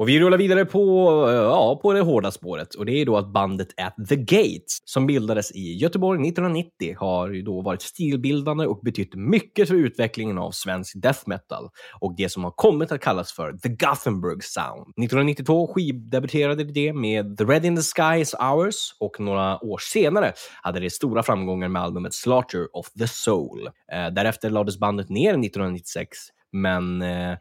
Och 0.02 0.10
vi 0.10 0.20
rullar 0.20 0.38
vidare 0.38 0.66
på, 0.66 1.10
eh, 1.30 1.36
ja, 1.36 1.80
på 1.82 1.94
det 1.94 2.02
hårda 2.02 2.32
spåret 2.32 2.76
och 2.76 2.86
det 2.86 2.92
är 2.92 3.06
då 3.06 3.18
att 3.18 3.34
bandet 3.34 3.68
At 3.78 4.08
the 4.10 4.16
Gates 4.16 4.82
som 4.86 5.08
bildades 5.08 5.52
i 5.52 5.74
Göteborg 5.74 6.22
1990 6.28 6.96
har 6.98 7.30
ju 7.30 7.42
då 7.42 7.62
varit 7.62 7.82
stilbildande 7.82 8.66
och 8.66 8.80
betytt 8.84 9.16
mycket 9.16 9.68
för 9.68 9.76
utvecklingen 9.76 10.38
av 10.38 10.52
svensk 10.52 11.02
death 11.02 11.20
metal 11.26 11.70
och 12.00 12.16
det 12.18 12.30
som 12.30 12.44
har 12.44 12.52
kommit 12.52 12.92
att 12.92 13.02
kallas 13.02 13.34
för 13.34 13.54
The 13.54 13.70
Gothenburg 13.70 14.44
Sound. 14.44 14.82
1992 14.82 15.68
skivdebuterade 15.68 16.64
det 16.64 16.94
med 16.94 17.38
The 17.38 17.44
Red 17.44 17.66
in 17.66 17.76
the 17.76 17.82
Sky 17.82 18.22
is 18.22 18.34
Ours 18.34 18.76
och 19.00 19.20
några 19.20 19.64
år 19.64 19.78
senare 19.78 20.34
hade 20.62 20.80
det 20.80 20.90
stora 20.90 21.24
framgångar 21.24 21.68
med 21.68 21.82
albumet 21.82 22.14
Slaughter 22.14 22.78
of 22.78 22.92
the 23.00 23.08
Soul. 23.08 23.68
Eh, 23.92 24.08
därefter 24.14 24.50
lades 24.50 24.80
bandet 24.80 25.10
ner 25.10 25.30
1996 25.30 26.18
men 26.52 27.02
eh, 27.02 27.38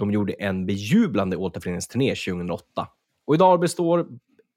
de 0.00 0.12
gjorde 0.12 0.32
en 0.32 0.66
bejublande 0.66 1.36
återföreningsturné 1.36 2.14
2008. 2.14 2.88
Och 3.24 3.34
idag 3.34 3.60
består 3.60 4.06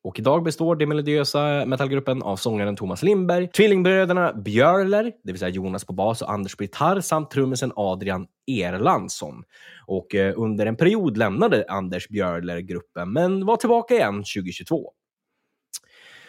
och 0.03 0.19
idag 0.19 0.43
består 0.43 0.75
det 0.75 0.85
melodiösa 0.85 1.65
metallgruppen 1.65 2.23
av 2.23 2.35
sångaren 2.35 2.75
Thomas 2.75 3.03
Lindberg, 3.03 3.47
tvillingbröderna 3.47 4.33
Björler, 4.33 5.03
det 5.23 5.31
vill 5.31 5.39
säga 5.39 5.49
Jonas 5.49 5.85
på 5.85 5.93
bas 5.93 6.21
och 6.21 6.31
Anders 6.31 6.55
på 6.55 6.63
gitarr, 6.63 7.01
samt 7.01 7.31
trummisen 7.31 7.71
Adrian 7.75 8.27
Erlandsson. 8.47 9.43
Och 9.87 10.15
eh, 10.15 10.33
under 10.37 10.65
en 10.65 10.75
period 10.75 11.17
lämnade 11.17 11.65
Anders 11.69 12.09
Björler 12.09 12.59
gruppen, 12.59 13.13
men 13.13 13.45
var 13.45 13.57
tillbaka 13.57 13.93
igen 13.93 14.15
2022. 14.15 14.91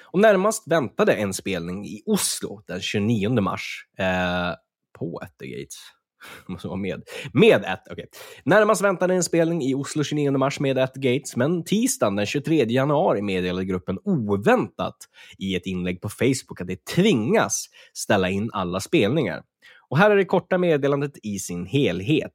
Och 0.03 0.21
närmast 0.21 0.69
väntade 0.69 1.15
en 1.15 1.35
spelning 1.35 1.87
i 1.87 2.03
Oslo 2.07 2.63
den 2.67 2.81
29 2.81 3.41
mars 3.41 3.87
eh, 3.99 4.55
på 4.99 5.19
At 5.23 5.39
the 5.39 5.47
Gates. 5.47 5.77
Måste 6.47 6.69
vara 6.69 6.79
med. 6.79 7.03
Med 7.33 7.65
ett, 7.65 7.83
okej. 7.91 8.07
Närmast 8.45 8.83
väntade 8.83 9.15
en 9.15 9.23
spelning 9.23 9.63
i 9.63 9.75
Oslo 9.75 10.05
29 10.05 10.31
mars 10.31 10.61
med 10.61 10.79
ett 10.79 10.95
Gates, 10.95 11.37
men 11.37 11.65
tisdagen 11.65 12.17
den 12.17 12.27
23 12.27 12.65
januari 12.65 13.23
meddelade 13.23 13.65
gruppen 13.65 13.99
oväntat 14.05 14.97
i 15.39 15.57
ett 15.57 15.67
inlägg 15.67 16.01
på 16.01 16.09
Facebook 16.09 16.61
att 16.61 16.67
det 16.67 16.85
tvingas 16.85 17.67
ställa 17.93 18.31
in 18.31 18.51
alla 18.53 18.81
spelningar. 18.81 19.43
Och 19.89 19.99
här 19.99 20.11
är 20.11 20.17
det 20.17 20.25
korta 20.25 20.59
meddelandet 20.59 21.13
i 21.23 21.39
sin 21.39 21.67
helhet. 21.67 22.33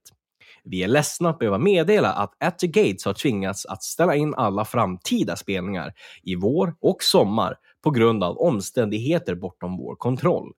Vi 0.64 0.84
är 0.84 0.88
ledsna 0.88 1.30
att 1.30 1.40
behöva 1.40 1.58
meddela 1.58 2.14
att 2.14 2.44
At 2.44 2.60
the 2.60 2.68
Gates 2.68 3.06
har 3.06 3.14
tvingats 3.14 3.66
att 3.66 3.84
ställa 3.84 4.16
in 4.16 4.34
alla 4.36 4.66
framtida 4.66 5.36
spelningar 5.36 5.94
i 6.24 6.36
vår 6.36 6.76
och 6.82 7.04
sommar 7.04 7.56
på 7.84 7.92
grund 7.92 8.24
av 8.24 8.38
omständigheter 8.38 9.36
bortom 9.36 9.78
vår 9.78 9.96
kontroll. 9.96 10.54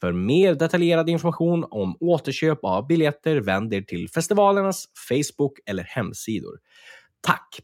För 0.00 0.12
mer 0.12 0.54
detaljerad 0.54 1.08
information 1.08 1.66
om 1.70 1.96
återköp 2.00 2.58
av 2.62 2.86
biljetter 2.86 3.36
vänd 3.36 3.74
er 3.74 3.82
till 3.82 4.08
festivalernas 4.10 4.84
Facebook 5.08 5.58
eller 5.66 5.82
hemsidor. 5.82 6.58
Tack! 7.20 7.60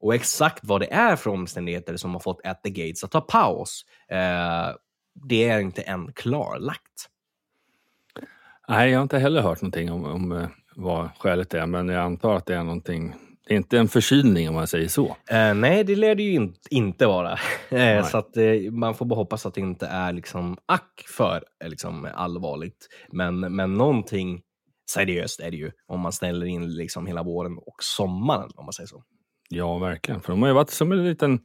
Och 0.00 0.14
exakt 0.14 0.60
vad 0.62 0.80
det 0.80 0.92
är 0.92 1.16
för 1.16 1.30
omständigheter 1.30 1.96
som 1.96 2.12
har 2.12 2.20
fått 2.20 2.46
At 2.46 2.62
the 2.62 2.70
Gates 2.70 3.04
att 3.04 3.10
ta 3.10 3.20
paus, 3.20 3.84
eh, 4.08 4.76
det 5.28 5.48
är 5.48 5.60
inte 5.60 5.82
än 5.82 6.12
klarlagt. 6.12 7.10
Nej, 8.68 8.90
jag 8.90 8.98
har 8.98 9.02
inte 9.02 9.18
heller 9.18 9.40
hört 9.40 9.62
någonting 9.62 9.92
om, 9.92 10.04
om 10.04 10.32
eh, 10.32 10.48
vad 10.76 11.10
skälet 11.18 11.54
är, 11.54 11.66
men 11.66 11.88
jag 11.88 12.04
antar 12.04 12.34
att 12.34 12.46
det 12.46 12.54
är 12.54 12.62
någonting. 12.62 13.14
Det 13.46 13.54
är 13.54 13.56
inte 13.56 13.78
en 13.78 13.88
förkylning 13.88 14.48
om 14.48 14.54
man 14.54 14.66
säger 14.66 14.88
så. 14.88 15.16
Eh, 15.30 15.54
nej, 15.54 15.84
det 15.84 15.96
lär 15.96 16.14
det 16.14 16.22
ju 16.22 16.32
in, 16.34 16.54
inte 16.70 17.06
vara. 17.06 17.38
Eh, 17.70 18.06
så 18.06 18.18
att, 18.18 18.36
eh, 18.36 18.44
man 18.70 18.94
får 18.94 19.06
bara 19.06 19.14
hoppas 19.16 19.46
att 19.46 19.54
det 19.54 19.60
inte 19.60 19.86
är 19.86 20.12
liksom 20.12 20.56
ack 20.66 21.04
för 21.16 21.42
eh, 21.64 21.68
liksom, 21.70 22.08
allvarligt. 22.14 22.88
Men, 23.12 23.40
men 23.40 23.74
någonting 23.74 24.40
seriöst 24.90 25.40
är 25.40 25.50
det 25.50 25.56
ju. 25.56 25.70
Om 25.86 26.00
man 26.00 26.12
ställer 26.12 26.46
in 26.46 26.74
liksom 26.76 27.06
hela 27.06 27.22
våren 27.22 27.58
och 27.58 27.76
sommaren, 27.82 28.50
om 28.54 28.64
man 28.64 28.72
säger 28.72 28.86
så. 28.88 29.02
Ja, 29.48 29.78
verkligen. 29.78 30.20
För 30.20 30.32
de 30.32 30.42
har 30.42 30.48
ju 30.48 30.54
varit 30.54 30.70
som 30.70 30.92
en 30.92 31.04
liten, 31.04 31.38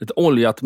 ett 0.00 0.10
oljat 0.16 0.60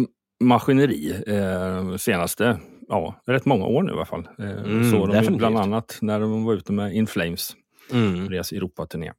maskineri 0.44 1.22
eh, 1.26 1.96
senaste, 1.96 2.58
ja, 2.88 3.22
rätt 3.26 3.44
många 3.44 3.64
år 3.66 3.82
nu 3.82 3.90
i 3.90 3.94
alla 3.94 4.04
fall. 4.04 4.28
Eh, 4.38 4.50
Mm, 4.50 4.90
så 4.90 5.06
de 5.06 5.36
bland 5.36 5.58
annat 5.58 5.98
när 6.02 6.20
de 6.20 6.44
var 6.44 6.54
ute 6.54 6.72
med 6.72 6.94
In 6.94 7.06
Flames, 7.06 7.56
Mm. 7.92 8.28
deras 8.30 8.52
Europaturné. 8.52 9.12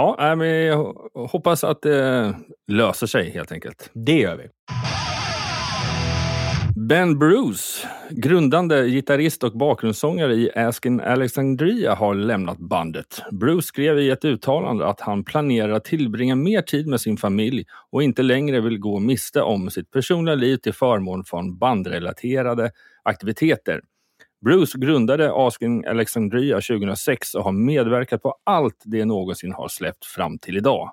Ja, 0.00 0.34
men 0.36 0.48
jag 0.48 0.94
hoppas 1.14 1.64
att 1.64 1.82
det 1.82 2.34
löser 2.68 3.06
sig 3.06 3.30
helt 3.30 3.52
enkelt. 3.52 3.90
Det 3.94 4.18
gör 4.18 4.36
vi. 4.36 4.48
Ben 6.88 7.18
Bruce, 7.18 7.88
grundande 8.10 8.88
gitarrist 8.88 9.44
och 9.44 9.52
bakgrundssångare 9.52 10.34
i 10.34 10.50
Askin 10.54 11.00
Alexandria 11.00 11.94
har 11.94 12.14
lämnat 12.14 12.58
bandet. 12.58 13.22
Bruce 13.30 13.62
skrev 13.62 13.98
i 13.98 14.10
ett 14.10 14.24
uttalande 14.24 14.86
att 14.86 15.00
han 15.00 15.24
planerar 15.24 15.72
att 15.72 15.84
tillbringa 15.84 16.34
mer 16.36 16.62
tid 16.62 16.86
med 16.86 17.00
sin 17.00 17.16
familj 17.16 17.64
och 17.90 18.02
inte 18.02 18.22
längre 18.22 18.60
vill 18.60 18.78
gå 18.78 18.98
miste 18.98 19.42
om 19.42 19.70
sitt 19.70 19.90
personliga 19.90 20.34
liv 20.34 20.56
till 20.56 20.74
förmån 20.74 21.24
från 21.24 21.58
bandrelaterade 21.58 22.70
aktiviteter. 23.02 23.80
Bruce 24.44 24.78
grundade 24.78 25.32
Asking 25.34 25.84
Alexandria 25.86 26.54
2006 26.54 27.34
och 27.34 27.44
har 27.44 27.52
medverkat 27.52 28.22
på 28.22 28.34
allt 28.44 28.82
det 28.84 29.04
någonsin 29.04 29.52
har 29.52 29.68
släppt 29.68 30.04
fram 30.04 30.38
till 30.38 30.56
idag. 30.56 30.92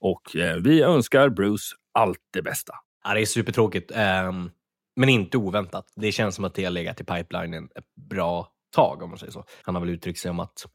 Och 0.00 0.36
eh, 0.36 0.56
vi 0.56 0.82
önskar 0.82 1.28
Bruce 1.28 1.74
allt 1.94 2.20
det 2.32 2.42
bästa. 2.42 2.72
Ja, 3.04 3.14
det 3.14 3.20
är 3.20 3.26
supertråkigt, 3.26 3.92
ehm, 3.94 4.50
men 4.96 5.08
inte 5.08 5.38
oväntat. 5.38 5.92
Det 5.96 6.12
känns 6.12 6.34
som 6.34 6.44
att 6.44 6.54
det 6.54 6.64
har 6.64 6.70
legat 6.70 7.00
i 7.00 7.04
pipelinen 7.04 7.68
ett 7.74 7.94
bra 8.10 8.48
tag, 8.74 9.02
om 9.02 9.10
man 9.10 9.18
säger 9.18 9.32
så. 9.32 9.44
Han 9.62 9.74
har 9.74 9.82
väl 9.82 9.90
uttryckt 9.90 10.18
sig 10.18 10.30
om 10.30 10.40
att 10.40 10.66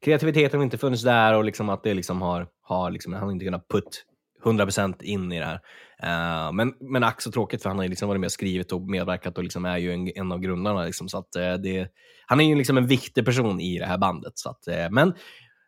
kreativiteten 0.00 0.62
inte 0.62 0.78
funnits 0.78 1.02
där 1.02 1.34
och 1.34 1.44
liksom 1.44 1.68
att 1.68 1.82
det 1.82 1.94
liksom 1.94 2.22
har, 2.22 2.46
har 2.62 2.90
liksom, 2.90 3.12
han 3.12 3.22
har 3.22 3.32
inte 3.32 3.44
kunnat 3.44 3.68
put 3.68 4.04
100% 4.42 5.02
in 5.02 5.32
i 5.32 5.38
det 5.38 5.44
här. 5.44 5.60
Eh, 6.02 6.52
men, 6.52 6.74
men 6.80 7.04
ack 7.04 7.22
så 7.22 7.30
tråkigt, 7.30 7.62
för 7.62 7.68
han 7.68 7.78
har 7.78 7.84
ju 7.84 7.88
liksom 7.88 8.08
varit 8.08 8.20
med 8.20 8.26
och 8.26 8.32
skrivit 8.32 8.72
och 8.72 8.90
medverkat 8.90 9.38
och 9.38 9.44
liksom 9.44 9.64
är 9.64 9.78
ju 9.78 9.92
en, 9.92 10.12
en 10.14 10.32
av 10.32 10.38
grundarna. 10.38 10.84
Liksom, 10.84 11.08
så 11.08 11.18
att, 11.18 11.36
eh, 11.36 11.54
det, 11.54 11.88
han 12.26 12.40
är 12.40 12.44
ju 12.44 12.54
liksom 12.54 12.76
en 12.76 12.86
viktig 12.86 13.24
person 13.24 13.60
i 13.60 13.78
det 13.78 13.86
här 13.86 13.98
bandet. 13.98 14.32
Så 14.34 14.50
att, 14.50 14.68
eh, 14.68 14.90
men 14.90 15.14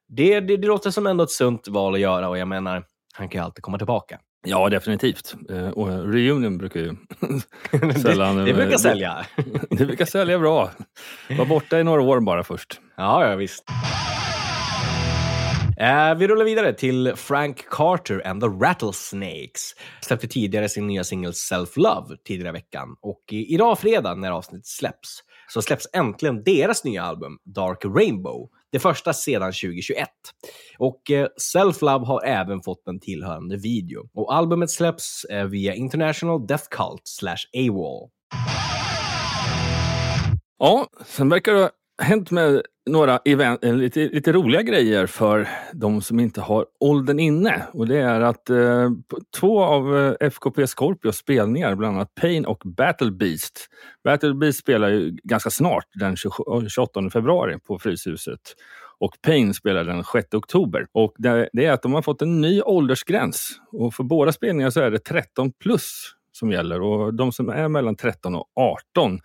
det, 0.09 0.41
det, 0.41 0.57
det 0.57 0.67
låter 0.67 0.91
som 0.91 1.07
ändå 1.07 1.25
ett 1.25 1.31
sunt 1.31 1.69
val 1.69 1.95
att 1.95 2.01
göra 2.01 2.29
och 2.29 2.39
jag 2.39 2.49
menar, 2.49 2.85
han 3.15 3.29
kan 3.29 3.41
ju 3.41 3.45
alltid 3.45 3.63
komma 3.63 3.79
tillbaka. 3.79 4.19
Ja, 4.47 4.69
definitivt. 4.69 5.35
Och 5.75 5.89
Reunion 5.89 6.59
brukar 6.59 6.81
ju 6.81 6.97
sällan... 8.03 8.37
det, 8.37 8.45
det 8.45 8.55
brukar 8.55 8.79
sälja. 8.79 9.27
Det 9.71 9.87
brukar 9.87 10.05
sälja 10.05 10.39
bra. 10.39 10.71
Var 11.39 11.47
borta 11.47 11.81
i 11.81 11.85
några 11.85 12.03
år 12.03 12.21
bara 12.21 12.45
först. 12.45 12.81
Ja, 12.97 13.29
ja 13.29 13.37
visst. 13.37 13.65
Eh, 15.83 16.15
vi 16.15 16.29
rullar 16.29 16.45
vidare 16.45 16.73
till 16.73 17.13
Frank 17.17 17.69
Carter 17.71 18.27
and 18.27 18.41
the 18.41 18.47
Rattlesnakes. 18.47 19.75
Släppte 20.01 20.29
tidigare 20.29 20.69
sin 20.69 20.87
nya 20.87 21.05
singel 21.05 21.35
Self 21.35 21.77
Love 21.77 22.17
tidigare 22.25 22.49
i 22.49 22.53
veckan. 22.53 22.97
Och 23.01 23.23
i, 23.31 23.55
idag 23.55 23.79
fredag 23.79 24.15
när 24.15 24.31
avsnittet 24.31 24.67
släpps 24.67 25.19
så 25.49 25.63
släpps 25.63 25.89
äntligen 25.93 26.45
deras 26.45 26.85
nya 26.85 27.03
album 27.03 27.39
Dark 27.45 27.85
Rainbow. 27.85 28.49
Det 28.73 28.79
första 28.79 29.13
sedan 29.13 29.53
2021. 29.53 30.09
Och 30.79 31.11
eh, 31.11 31.29
Self 31.37 31.83
Love 31.83 32.07
har 32.07 32.25
även 32.25 32.63
fått 32.63 32.89
en 32.89 33.01
tillhörande 33.01 33.57
video. 33.57 34.09
Och 34.15 34.35
albumet 34.35 34.71
släpps 34.71 35.25
eh, 35.25 35.45
via 35.45 35.75
International 35.75 36.47
Death 36.47 36.65
Cult 36.71 37.03
slash 37.05 37.69
AWOL. 37.69 38.11
Ja, 40.59 40.87
sen 41.07 41.29
verkar 41.29 41.55
det 41.55 41.61
ha 41.61 41.71
hänt 42.03 42.31
med 42.31 42.63
några 42.87 43.21
event, 43.25 43.65
eh, 43.65 43.75
lite, 43.75 44.01
lite 44.01 44.33
roliga 44.33 44.63
grejer 44.63 45.07
för 45.07 45.49
de 45.73 46.03
som 46.03 46.21
inte 46.21 46.41
har 46.41 46.67
åldern 46.81 47.19
inne. 47.19 47.63
Och 47.73 47.89
det 47.89 47.99
är 47.99 48.21
att 48.21 48.51
eh, 48.51 48.91
två 49.41 49.63
av 49.63 49.99
eh, 49.99 50.29
FKP 50.29 50.67
Scorpios 50.67 51.17
spelningar, 51.17 51.75
bland 51.75 51.97
annat 51.97 52.15
Pain 52.15 52.47
och 52.47 52.63
Battle 52.65 53.11
Beast. 53.11 53.69
Battle 54.05 54.35
Beast 54.35 54.59
spelar 54.59 54.89
ju 54.89 55.17
ganska 55.23 55.51
snart, 55.51 55.87
den 55.95 56.17
28 56.17 57.01
eh, 57.01 57.09
februari 57.09 57.59
på 57.59 57.79
Fryshuset. 57.79 58.41
Och 58.99 59.13
Pain 59.23 59.55
spelar 59.55 59.85
den 59.85 60.05
6 60.05 60.35
oktober. 60.35 60.87
Och 60.93 61.15
det, 61.19 61.49
det 61.53 61.65
är 61.65 61.73
att 61.73 61.83
de 61.83 61.93
har 61.93 62.03
fått 62.03 62.23
en 62.23 62.41
ny 62.41 62.63
åldersgräns. 62.63 63.61
Och 63.73 63.95
för 63.95 64.05
båda 64.05 64.33
spelningarna 64.33 64.71
så 64.71 64.81
är 64.81 64.91
det 64.91 64.99
13 64.99 65.53
plus 65.53 66.15
som 66.43 66.53
gäller. 66.53 66.81
Och 66.81 67.15
de 67.15 67.33
som 67.33 67.49
är 67.49 67.69
mellan 67.69 67.97
13 67.97 68.35
och 68.35 68.47
18 68.57 69.21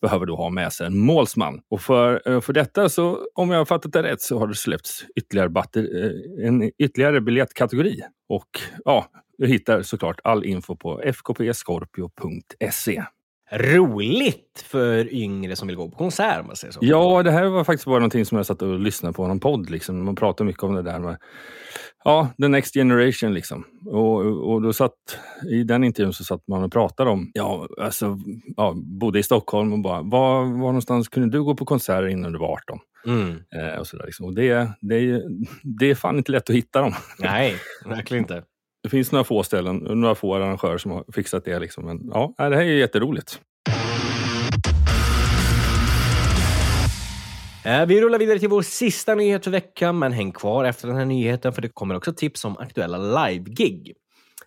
behöver 0.00 0.26
då 0.26 0.36
ha 0.36 0.50
med 0.50 0.72
sig 0.72 0.86
en 0.86 0.98
målsman. 0.98 1.60
Och 1.70 1.80
för, 1.80 2.22
eh, 2.28 2.40
för 2.40 2.52
detta, 2.52 2.88
så, 2.88 3.18
om 3.34 3.50
jag 3.50 3.58
har 3.58 3.64
fattat 3.64 3.92
det 3.92 4.02
rätt, 4.02 4.20
så 4.20 4.38
har 4.38 4.46
det 4.46 4.54
släppts 4.54 5.04
ytterligare, 5.16 5.48
batter, 5.48 6.04
eh, 6.04 6.10
en 6.46 6.70
ytterligare 6.78 7.20
biljettkategori. 7.20 8.00
Och 8.28 8.48
ja, 8.84 9.06
du 9.38 9.46
hittar 9.46 9.82
såklart 9.82 10.20
all 10.24 10.44
info 10.44 10.76
på 10.76 11.02
fkpscorpio.se. 11.04 13.02
Roligt 13.52 14.64
för 14.64 15.14
yngre 15.14 15.56
som 15.56 15.68
vill 15.68 15.76
gå 15.76 15.88
på 15.88 15.96
konsert, 15.96 16.40
om 16.40 16.46
man 16.46 16.56
säger 16.56 16.72
så. 16.72 16.78
Ja, 16.82 17.22
det 17.22 17.30
här 17.30 17.44
var 17.44 17.64
faktiskt 17.64 17.86
bara 17.86 17.98
någonting 17.98 18.26
som 18.26 18.36
jag 18.36 18.46
satt 18.46 18.62
och 18.62 18.78
lyssnade 18.78 19.12
på 19.12 19.26
någon 19.26 19.40
podd. 19.40 19.70
Liksom. 19.70 20.04
Man 20.04 20.16
pratar 20.16 20.44
mycket 20.44 20.62
om 20.62 20.74
det 20.74 20.82
där 20.82 20.98
med 20.98 21.16
ja, 22.04 22.28
the 22.40 22.48
next 22.48 22.74
generation. 22.74 23.34
Liksom. 23.34 23.64
Och, 23.86 24.50
och 24.52 24.62
då 24.62 24.72
satt, 24.72 24.94
I 25.50 25.62
den 25.62 25.84
intervjun 25.84 26.12
så 26.12 26.24
satt 26.24 26.48
man 26.48 26.62
och 26.62 26.72
pratade 26.72 27.10
om, 27.10 27.30
ja, 27.34 27.68
alltså, 27.80 28.18
ja, 28.56 28.74
bodde 28.76 29.18
i 29.18 29.22
Stockholm 29.22 29.72
och 29.72 29.78
bara, 29.78 30.02
var, 30.02 30.40
var 30.40 30.48
någonstans 30.48 31.08
kunde 31.08 31.38
du 31.38 31.44
gå 31.44 31.54
på 31.54 31.64
konserter 31.64 32.08
innan 32.08 32.32
du 32.32 32.38
var 32.38 32.52
18? 32.52 32.78
Mm. 33.06 33.30
Eh, 33.30 33.78
och 33.78 33.86
så 33.86 33.96
där, 33.96 34.06
liksom. 34.06 34.26
och 34.26 34.34
det, 34.34 34.68
det, 34.80 34.94
är, 34.94 35.22
det 35.78 35.90
är 35.90 35.94
fan 35.94 36.18
inte 36.18 36.32
lätt 36.32 36.50
att 36.50 36.56
hitta 36.56 36.80
dem. 36.80 36.94
Nej, 37.18 37.56
verkligen 37.84 38.24
inte. 38.24 38.42
Det 38.82 38.88
finns 38.88 39.12
några 39.12 39.24
få 39.24 39.42
ställen, 39.42 39.76
några 39.76 40.14
få 40.14 40.34
arrangörer 40.34 40.78
som 40.78 40.90
har 40.90 41.04
fixat 41.12 41.44
det. 41.44 41.58
Liksom. 41.58 41.84
Men 41.84 42.10
ja, 42.14 42.34
det 42.36 42.56
här 42.56 42.62
är 42.62 42.62
jätteroligt. 42.62 43.40
Eh, 47.64 47.86
vi 47.86 48.00
rullar 48.00 48.18
vidare 48.18 48.38
till 48.38 48.48
vår 48.48 48.62
sista 48.62 49.14
nyhet 49.14 49.44
för 49.44 49.50
veckan, 49.50 49.98
men 49.98 50.12
häng 50.12 50.32
kvar 50.32 50.64
efter 50.64 50.88
den 50.88 50.96
här 50.96 51.04
nyheten 51.04 51.52
för 51.52 51.62
det 51.62 51.68
kommer 51.68 51.96
också 51.96 52.12
tips 52.12 52.44
om 52.44 52.56
aktuella 52.58 53.26
live-gig. 53.26 53.92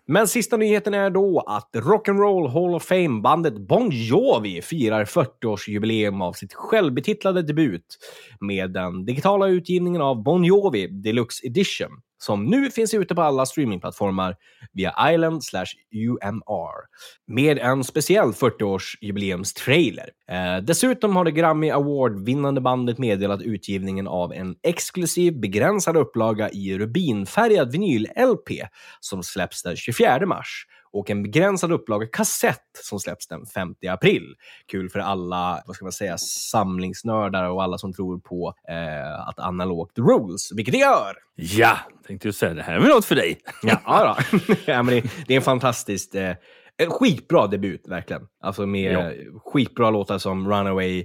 Men 0.08 0.28
sista 0.28 0.56
nyheten 0.56 0.94
är 0.94 1.10
då 1.10 1.40
att 1.40 1.70
Rock'n'Roll 1.74 2.48
Hall 2.48 2.74
of 2.74 2.84
Fame-bandet 2.84 3.58
Bon 3.58 3.88
Jovi 3.92 4.62
firar 4.62 5.04
40-årsjubileum 5.04 6.22
av 6.22 6.32
sitt 6.32 6.54
självbetitlade 6.54 7.42
debut 7.42 7.98
med 8.40 8.72
den 8.72 9.04
digitala 9.04 9.48
utgivningen 9.48 10.02
av 10.02 10.22
Bon 10.22 10.44
Jovi 10.44 10.86
Deluxe 10.86 11.46
Edition 11.46 11.90
som 12.18 12.44
nu 12.44 12.70
finns 12.70 12.94
ute 12.94 13.14
på 13.14 13.22
alla 13.22 13.46
streamingplattformar 13.46 14.36
via 14.72 15.12
Island 15.12 15.44
slash 15.44 15.66
UMR 15.94 16.86
med 17.26 17.58
en 17.58 17.84
speciell 17.84 18.32
40-årsjubileumstrailer. 18.32 20.08
Eh, 20.30 20.56
dessutom 20.62 21.16
har 21.16 21.24
det 21.24 21.30
Grammy 21.30 21.70
Award-vinnande 21.70 22.60
bandet 22.60 22.98
meddelat 22.98 23.42
utgivningen 23.42 24.06
av 24.06 24.32
en 24.32 24.54
exklusiv 24.62 25.40
begränsad 25.40 25.96
upplaga 25.96 26.50
i 26.50 26.78
rubinfärgad 26.78 27.72
vinyl-LP 27.72 28.68
som 29.00 29.22
släpps 29.22 29.62
den 29.62 29.76
24 29.76 30.26
mars 30.26 30.66
och 30.98 31.10
en 31.10 31.22
begränsad 31.22 31.72
upplaga 31.72 32.06
kassett 32.06 32.62
som 32.84 33.00
släpps 33.00 33.28
den 33.28 33.46
5 33.46 33.74
april. 33.88 34.34
Kul 34.70 34.90
för 34.90 34.98
alla, 34.98 35.62
vad 35.66 35.76
ska 35.76 35.84
man 35.84 35.92
säga, 35.92 36.18
samlingsnördar 36.18 37.50
och 37.50 37.62
alla 37.62 37.78
som 37.78 37.92
tror 37.92 38.18
på 38.18 38.54
eh, 38.68 39.28
att 39.28 39.38
analogt 39.38 39.98
rules, 39.98 40.52
vilket 40.56 40.72
det 40.72 40.78
gör! 40.78 41.14
Ja, 41.34 41.78
tänkte 42.06 42.28
jag 42.28 42.34
säga, 42.34 42.54
det 42.54 42.62
här 42.62 42.74
är 42.74 42.80
väl 42.80 42.88
något 42.88 43.04
för 43.04 43.14
dig? 43.14 43.38
Ja, 43.62 44.16
då. 44.32 44.38
ja 44.66 44.82
men 44.82 44.94
det, 44.94 45.10
det 45.26 45.34
är 45.34 45.36
en 45.36 45.42
fantastiskt... 45.42 46.14
Eh, 46.14 46.32
en 46.78 46.90
skitbra 46.90 47.46
debut, 47.46 47.88
verkligen. 47.88 48.22
Alltså 48.40 48.66
med 48.66 48.92
Ja. 48.92 49.10
skitbra 49.44 49.90
låtar 49.90 50.18
som 50.18 50.48
Runaway, 50.48 50.98
eh, 51.00 51.04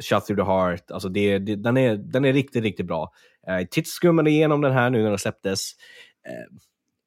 Shut 0.00 0.26
through 0.26 0.44
the 0.44 0.50
heart. 0.50 0.90
Alltså 0.90 1.08
det, 1.08 1.38
det, 1.38 1.56
den, 1.56 1.76
är, 1.76 1.96
den 1.96 2.24
är 2.24 2.32
riktigt, 2.32 2.62
riktigt 2.62 2.86
bra. 2.86 3.12
Eh, 3.48 3.66
Tittskummade 3.70 4.30
igenom 4.30 4.60
den 4.60 4.72
här 4.72 4.90
nu 4.90 5.02
när 5.02 5.08
den 5.08 5.18
släpptes. 5.18 5.70
Eh, 6.28 6.56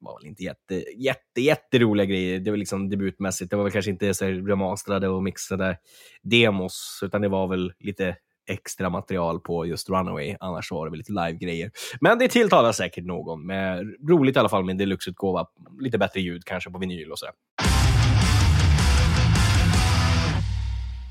var 0.02 0.20
väl 0.20 0.28
inte 0.28 0.42
jätte, 0.42 0.74
jätte, 0.96 1.40
jätteroliga 1.40 2.06
grejer. 2.06 2.38
Det 2.38 2.50
var 2.50 2.58
liksom 2.58 2.88
debutmässigt. 2.88 3.50
Det 3.50 3.56
var 3.56 3.64
väl 3.64 3.72
kanske 3.72 3.90
inte 3.90 4.14
så 4.14 4.24
remasterade 4.24 5.08
och 5.08 5.22
mixade 5.22 5.78
demos, 6.22 7.00
utan 7.02 7.22
det 7.22 7.28
var 7.28 7.48
väl 7.48 7.72
lite 7.78 8.16
extra 8.48 8.90
material 8.90 9.40
på 9.40 9.66
just 9.66 9.90
Runaway. 9.90 10.36
Annars 10.40 10.70
var 10.70 10.86
det 10.86 10.90
väl 10.90 10.98
lite 10.98 11.12
live-grejer. 11.12 11.70
Men 12.00 12.18
det 12.18 12.28
tilltalar 12.28 12.72
säkert 12.72 13.04
någon. 13.04 13.46
Med, 13.46 13.94
roligt 14.08 14.36
i 14.36 14.38
alla 14.38 14.48
fall 14.48 14.64
med 14.64 14.72
en 14.72 14.78
deluxe-utgåva. 14.78 15.46
Lite 15.80 15.98
bättre 15.98 16.20
ljud 16.20 16.44
kanske 16.44 16.70
på 16.70 16.78
vinyl 16.78 17.12
och 17.12 17.18
sådär. 17.18 17.34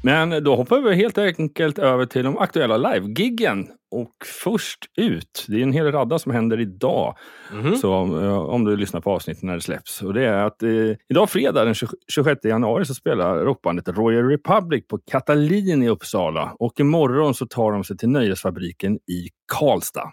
Men 0.03 0.43
då 0.43 0.55
hoppar 0.55 0.81
vi 0.81 0.95
helt 0.95 1.17
enkelt 1.17 1.79
över 1.79 2.05
till 2.05 2.23
de 2.23 2.37
aktuella 2.37 2.77
live-giggen. 2.77 3.67
Och 3.91 4.11
först 4.43 4.79
ut, 4.97 5.45
det 5.47 5.55
är 5.55 5.63
en 5.63 5.73
hel 5.73 5.91
radda 5.91 6.19
som 6.19 6.31
händer 6.31 6.59
idag. 6.59 7.17
Mhm. 7.53 7.75
Så 7.75 7.93
eh, 8.23 8.37
om 8.37 8.65
du 8.65 8.77
lyssnar 8.77 9.01
på 9.01 9.11
avsnittet 9.11 9.43
när 9.43 9.55
det 9.55 9.61
släpps. 9.61 10.01
Och 10.01 10.13
det 10.13 10.25
är 10.25 10.45
att 10.45 10.63
eh, 10.63 10.69
idag 11.09 11.29
fredag 11.29 11.65
den 11.65 11.73
20 11.73 11.87
26 12.13 12.45
januari 12.45 12.85
så 12.85 12.93
spelar 12.93 13.37
rockbandet 13.37 13.87
Royal 13.87 14.25
Republic 14.29 14.87
på 14.87 14.99
Katalin 15.11 15.83
i 15.83 15.89
Uppsala. 15.89 16.55
Och 16.59 16.79
imorgon 16.79 17.33
så 17.33 17.45
tar 17.45 17.71
de 17.71 17.83
sig 17.83 17.97
till 17.97 18.09
Nöjesfabriken 18.09 18.95
i 18.95 19.27
Karlstad. 19.53 20.11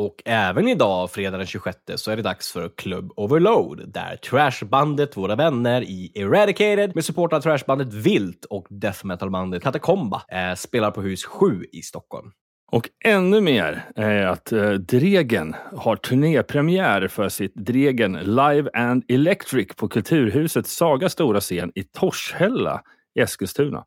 Och 0.00 0.22
även 0.24 0.68
idag, 0.68 1.10
fredag 1.10 1.36
den 1.36 1.46
26, 1.46 1.78
så 1.96 2.10
är 2.10 2.16
det 2.16 2.22
dags 2.22 2.52
för 2.52 2.68
Club 2.76 3.12
Overload, 3.16 3.92
där 3.92 4.16
trashbandet 4.16 5.16
Våra 5.16 5.36
Vänner 5.36 5.82
i 5.82 6.12
Eradicated 6.14 6.94
med 6.94 7.04
support 7.04 7.32
av 7.32 7.40
trashbandet 7.40 7.92
Vilt 7.92 8.44
och 8.44 8.66
death 8.70 9.06
metal-bandet 9.06 9.62
Katakomba 9.62 10.22
eh, 10.28 10.54
spelar 10.54 10.90
på 10.90 11.02
hus 11.02 11.24
7 11.24 11.64
i 11.72 11.82
Stockholm. 11.82 12.30
Och 12.72 12.88
ännu 13.04 13.40
mer 13.40 13.84
är 13.96 14.26
att 14.26 14.52
eh, 14.52 14.70
Dregen 14.70 15.54
har 15.76 15.96
turnépremiär 15.96 17.08
för 17.08 17.28
sitt 17.28 17.54
Dregen 17.54 18.12
Live 18.12 18.70
and 18.74 19.04
Electric 19.08 19.68
på 19.76 19.88
Kulturhuset 19.88 20.66
Saga 20.66 21.08
stora 21.08 21.40
scen 21.40 21.72
i 21.74 21.82
Torshälla 21.82 22.82
i 23.14 23.20
Eskilstuna. 23.20 23.84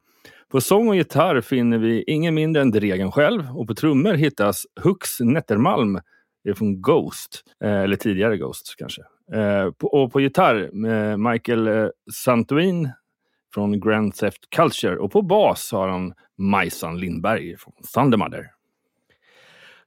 På 0.54 0.62
sång 0.62 0.90
och 0.90 0.96
gitarr 0.96 1.42
finner 1.42 1.78
vi 1.78 2.04
ingen 2.08 2.34
mindre 2.34 2.62
än 2.62 2.72
Dregen 2.72 3.12
själv 3.12 3.58
och 3.58 3.68
på 3.68 3.76
trummor 3.76 4.14
hittas 4.14 4.66
Hux 4.82 5.20
Nettermalm 5.20 6.00
från 6.56 6.82
Ghost, 6.82 7.44
eh, 7.64 7.82
eller 7.82 7.96
tidigare 7.96 8.38
Ghost 8.38 8.76
kanske. 8.78 9.02
Eh, 9.34 9.72
och 9.82 10.12
på 10.12 10.22
gitarr 10.22 10.70
med 10.74 11.20
Michael 11.20 11.68
eh, 11.68 11.88
Santuin 12.14 12.92
från 13.54 13.80
Grand 13.80 14.16
Theft 14.16 14.50
Culture 14.50 14.98
och 14.98 15.12
på 15.12 15.22
bas 15.22 15.72
har 15.72 15.88
han 15.88 16.14
Majsan 16.38 17.00
Lindberg 17.00 17.58
från 17.58 17.74
Thundermother. 17.94 18.52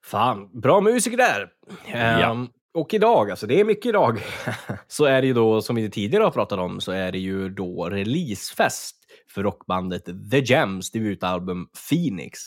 Fan, 0.04 0.60
bra 0.60 0.80
musiker 0.80 1.16
där! 1.16 1.48
Ja. 1.92 1.96
Ehm, 1.96 2.48
och 2.74 2.94
idag, 2.94 3.30
alltså 3.30 3.46
det 3.46 3.60
är 3.60 3.64
mycket 3.64 3.86
idag, 3.86 4.20
så 4.88 5.04
är 5.04 5.20
det 5.20 5.26
ju 5.26 5.34
då, 5.34 5.62
som 5.62 5.76
vi 5.76 5.90
tidigare 5.90 6.24
har 6.24 6.30
pratat 6.30 6.58
om, 6.58 6.80
så 6.80 6.92
är 6.92 7.12
det 7.12 7.18
ju 7.18 7.48
då 7.48 7.88
releasefest 7.90 9.05
för 9.30 9.42
rockbandet 9.42 10.04
The 10.30 10.40
Gems 10.40 10.90
debutalbum 10.90 11.68
Phoenix 11.88 12.38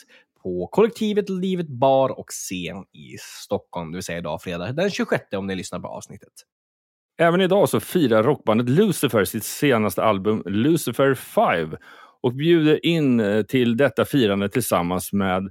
på 0.43 0.67
kollektivet 0.67 1.29
Livet 1.29 1.67
Bar 1.67 2.19
och 2.19 2.27
Scen 2.29 2.77
i 2.77 3.17
Stockholm, 3.19 3.91
det 3.91 3.95
vill 3.95 4.03
säga 4.03 4.17
idag 4.17 4.41
fredag 4.41 4.71
den 4.71 4.89
26 4.89 5.23
om 5.33 5.47
ni 5.47 5.55
lyssnar 5.55 5.79
på 5.79 5.87
avsnittet. 5.87 6.33
Även 7.17 7.41
idag 7.41 7.69
så 7.69 7.79
firar 7.79 8.23
rockbandet 8.23 8.69
Lucifer 8.69 9.25
sitt 9.25 9.43
senaste 9.43 10.03
album 10.03 10.43
Lucifer 10.45 11.13
5 11.13 11.75
och 12.21 12.33
bjuder 12.33 12.85
in 12.85 13.19
eh, 13.19 13.43
till 13.43 13.77
detta 13.77 14.05
firande 14.05 14.49
tillsammans 14.49 15.13
med 15.13 15.49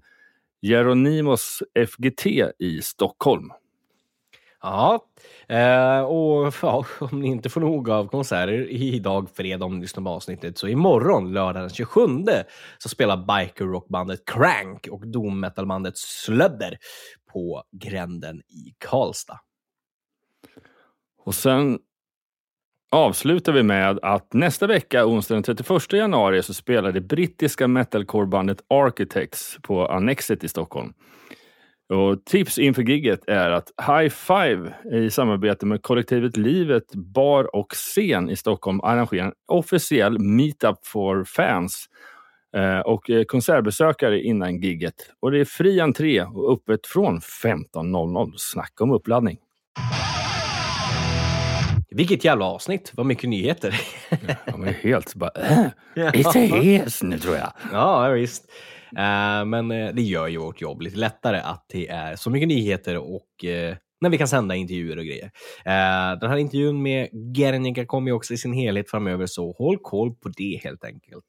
Jeronimos 0.63 1.63
FGT 1.89 2.27
i 2.59 2.83
Stockholm. 2.83 3.51
Ja, 4.63 5.05
eh, 5.49 6.01
och 6.01 6.55
ja, 6.63 6.85
om 7.01 7.21
ni 7.21 7.29
inte 7.29 7.49
får 7.49 7.61
nog 7.61 7.91
av 7.91 8.09
konserter 8.09 8.71
idag 8.71 9.29
fredag 9.35 9.65
om 9.65 9.75
ni 9.75 9.81
lyssnar 9.81 10.05
på 10.05 10.11
avsnittet, 10.11 10.59
så 10.59 10.69
imorgon 10.69 11.33
lördag 11.33 11.63
den 11.63 11.71
27 11.71 12.01
så 12.79 12.89
spelar 12.89 13.17
biker 13.17 13.65
rockbandet 13.65 14.25
Crank 14.25 14.89
och 14.91 15.07
doom 15.07 15.41
metalbandet 15.41 15.99
Slödder 15.99 16.79
på 17.33 17.63
Gränden 17.73 18.39
i 18.39 18.75
Karlstad. 18.79 19.41
Och 21.19 21.35
sen 21.35 21.79
avslutar 22.91 23.53
vi 23.53 23.63
med 23.63 23.99
att 24.03 24.33
nästa 24.33 24.67
vecka, 24.67 25.07
onsdag 25.07 25.35
den 25.35 25.43
31 25.43 25.93
januari, 25.93 26.43
så 26.43 26.55
spelar 26.55 26.93
det 26.93 27.01
brittiska 27.01 27.69
metalcorebandet 27.69 28.65
Architects 28.69 29.59
på 29.63 29.87
Annexet 29.87 30.45
i 30.45 30.49
Stockholm. 30.49 30.93
Och 31.89 32.25
tips 32.25 32.59
inför 32.59 32.83
gigget 32.83 33.21
är 33.27 33.51
att 33.51 33.73
High 33.87 34.09
Five 34.09 34.75
i 34.93 35.11
samarbete 35.11 35.67
med 35.67 35.83
kollektivet 35.83 36.37
Livet 36.37 36.95
Bar 36.95 37.57
och 37.57 37.73
Scen 37.73 38.31
i 38.31 38.37
Stockholm 38.37 38.81
arrangerar 38.81 39.27
en 39.27 39.33
officiell 39.47 40.19
meetup 40.19 40.87
for 40.87 41.25
fans 41.25 41.87
eh, 42.57 42.79
och 42.79 43.11
eh, 43.11 43.25
konsertbesökare 43.25 44.23
innan 44.23 44.61
gigget. 44.61 44.95
Och 45.21 45.31
det 45.31 45.41
är 45.41 45.45
fri 45.45 45.81
entré 45.81 46.23
och 46.23 46.53
öppet 46.53 46.87
från 46.87 47.21
15.00. 47.21 48.33
Snacka 48.37 48.85
om 48.85 48.91
uppladdning! 48.91 49.39
Vilket 51.91 52.25
jävla 52.25 52.45
avsnitt! 52.45 52.93
Vad 52.95 53.07
mycket 53.07 53.31
nyheter! 53.31 53.81
Ja, 54.45 54.57
men 54.57 54.75
helt 54.75 55.15
bara... 55.15 55.31
Äh, 55.31 56.13
lite 56.13 56.39
hes 56.39 57.03
nu 57.03 57.19
tror 57.19 57.37
jag. 57.37 57.53
ja, 57.73 58.09
visst. 58.09 58.45
Eh, 58.97 59.45
men 59.45 59.71
eh, 59.71 59.95
det 59.95 60.03
gör 60.03 60.29
ju 60.29 60.39
vårt 60.39 60.61
jobb 60.61 60.83
lite 60.83 60.97
lättare 60.97 61.41
att 61.41 61.65
det 61.69 61.89
är 61.89 62.17
så 62.17 62.31
mycket 62.31 62.49
nyheter 62.49 62.97
och 62.97 63.45
eh, 63.45 63.77
när 64.01 64.11
vi 64.11 64.19
kan 64.19 64.29
sända 64.29 64.55
intervjuer 64.55 64.97
och 64.97 65.05
grejer. 65.05 65.31
Den 66.21 66.31
här 66.31 66.37
intervjun 66.37 66.83
med 66.83 67.09
Gernika 67.37 67.87
kommer 67.87 68.09
ju 68.09 68.13
också 68.13 68.35
i 68.35 68.37
sin 68.37 68.53
helhet 68.53 68.91
framöver, 68.91 69.27
så 69.27 69.53
håll 69.53 69.79
koll 69.83 70.15
på 70.15 70.29
det 70.29 70.61
helt 70.65 70.85
enkelt. 70.85 71.25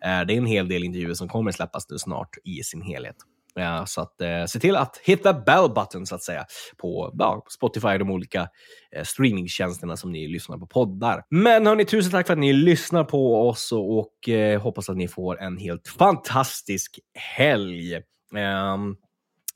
Det 0.00 0.06
är 0.06 0.30
en 0.30 0.46
hel 0.46 0.68
del 0.68 0.84
intervjuer 0.84 1.14
som 1.14 1.28
kommer 1.28 1.52
släppas 1.52 1.90
nu 1.90 1.98
snart 1.98 2.36
i 2.44 2.62
sin 2.62 2.82
helhet. 2.82 3.16
Eh, 3.58 3.84
så 3.84 4.00
att, 4.00 4.20
eh, 4.20 4.44
se 4.46 4.58
till 4.58 4.76
att 4.76 5.00
hitta 5.04 5.32
bell 5.32 5.68
button 5.74 6.06
så 6.06 6.14
att 6.14 6.22
säga 6.22 6.44
på 6.76 7.14
ja, 7.18 7.44
Spotify 7.48 7.88
och 7.88 7.98
de 7.98 8.10
olika 8.10 8.48
eh, 8.96 9.04
streamingtjänsterna 9.04 9.96
som 9.96 10.12
ni 10.12 10.28
lyssnar 10.28 10.58
på 10.58 10.66
poddar. 10.66 11.22
Men 11.30 11.66
hörni, 11.66 11.84
tusen 11.84 12.12
tack 12.12 12.26
för 12.26 12.32
att 12.32 12.38
ni 12.38 12.52
lyssnar 12.52 13.04
på 13.04 13.48
oss 13.48 13.72
och, 13.72 13.98
och 13.98 14.28
eh, 14.28 14.60
hoppas 14.60 14.90
att 14.90 14.96
ni 14.96 15.08
får 15.08 15.40
en 15.40 15.56
helt 15.56 15.88
fantastisk 15.88 16.98
helg. 17.36 17.94
Ehm, 18.36 18.96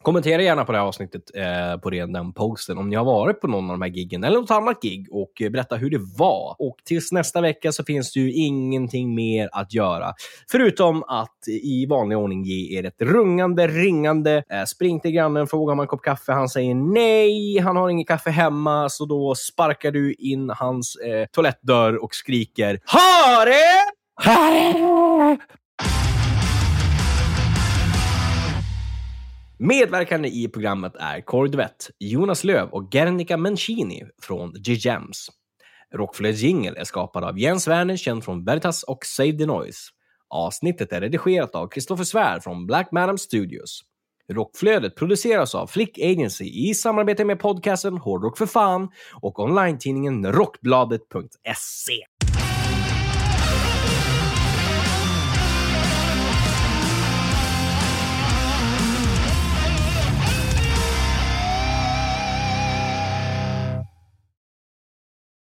Kommentera 0.02 0.42
gärna 0.42 0.64
på 0.64 0.72
det 0.72 0.78
här 0.78 0.84
avsnittet 0.84 1.22
eh, 1.34 1.80
på 1.80 1.90
den, 1.90 2.32
posten 2.32 2.78
om 2.78 2.88
ni 2.88 2.96
har 2.96 3.04
varit 3.04 3.40
på 3.40 3.46
någon 3.46 3.70
av 3.70 3.78
de 3.78 3.82
här 3.82 3.90
giggen 3.90 4.24
eller 4.24 4.40
något 4.40 4.50
annat 4.50 4.82
gig 4.82 5.08
och 5.10 5.32
berätta 5.50 5.76
hur 5.76 5.90
det 5.90 6.00
var. 6.18 6.56
Och 6.58 6.76
tills 6.84 7.12
nästa 7.12 7.40
vecka 7.40 7.72
så 7.72 7.84
finns 7.84 8.12
det 8.12 8.20
ju 8.20 8.32
ingenting 8.32 9.14
mer 9.14 9.48
att 9.52 9.74
göra. 9.74 10.14
Förutom 10.50 11.02
att 11.02 11.48
i 11.62 11.86
vanlig 11.86 12.18
ordning 12.18 12.44
ge 12.44 12.78
er 12.78 12.84
ett 12.84 13.02
rungande, 13.02 13.66
ringande. 13.66 14.42
Eh, 14.50 14.64
spring 14.64 15.00
till 15.00 15.10
grannen, 15.10 15.46
fråga 15.46 15.72
om 15.72 15.80
en 15.80 15.86
kopp 15.86 16.02
kaffe. 16.02 16.32
Han 16.32 16.48
säger 16.48 16.74
nej, 16.74 17.58
han 17.58 17.76
har 17.76 17.88
inget 17.88 18.08
kaffe 18.08 18.30
hemma. 18.30 18.88
Så 18.88 19.04
då 19.04 19.34
sparkar 19.34 19.90
du 19.90 20.14
in 20.14 20.50
hans 20.50 20.96
eh, 20.96 21.26
toalettdörr 21.26 22.04
och 22.04 22.14
skriker 22.14 22.80
Hare! 22.84 23.92
Hare! 24.14 25.38
Medverkande 29.64 30.28
i 30.28 30.48
programmet 30.48 30.92
är 30.96 31.20
Kåre 31.20 31.68
Jonas 31.98 32.44
Löv 32.44 32.68
och 32.68 32.90
Guernica 32.90 33.36
Mancini 33.36 34.02
från 34.22 34.52
G-Gems. 34.52 35.28
Rockflöjts 35.94 36.40
jingel 36.40 36.76
är 36.76 36.84
skapad 36.84 37.24
av 37.24 37.38
Jens 37.38 37.68
Werner, 37.68 37.96
känd 37.96 38.24
från 38.24 38.44
Veritas 38.44 38.82
och 38.82 39.06
Save 39.06 39.32
the 39.32 39.46
Noise. 39.46 39.78
Avsnittet 40.28 40.92
är 40.92 41.00
redigerat 41.00 41.54
av 41.54 41.68
Kristoffer 41.68 42.04
Svär 42.04 42.40
från 42.40 42.66
Black 42.66 42.92
Madam 42.92 43.18
Studios. 43.18 43.80
Rockflödet 44.32 44.96
produceras 44.96 45.54
av 45.54 45.66
Flick 45.66 45.98
Agency 45.98 46.44
i 46.44 46.74
samarbete 46.74 47.24
med 47.24 47.40
podcasten 47.40 47.98
Hårdrock 47.98 48.38
för 48.38 48.46
fan 48.46 48.88
och 49.20 49.38
online-tidningen 49.38 50.32
Rockbladet.se. 50.32 51.92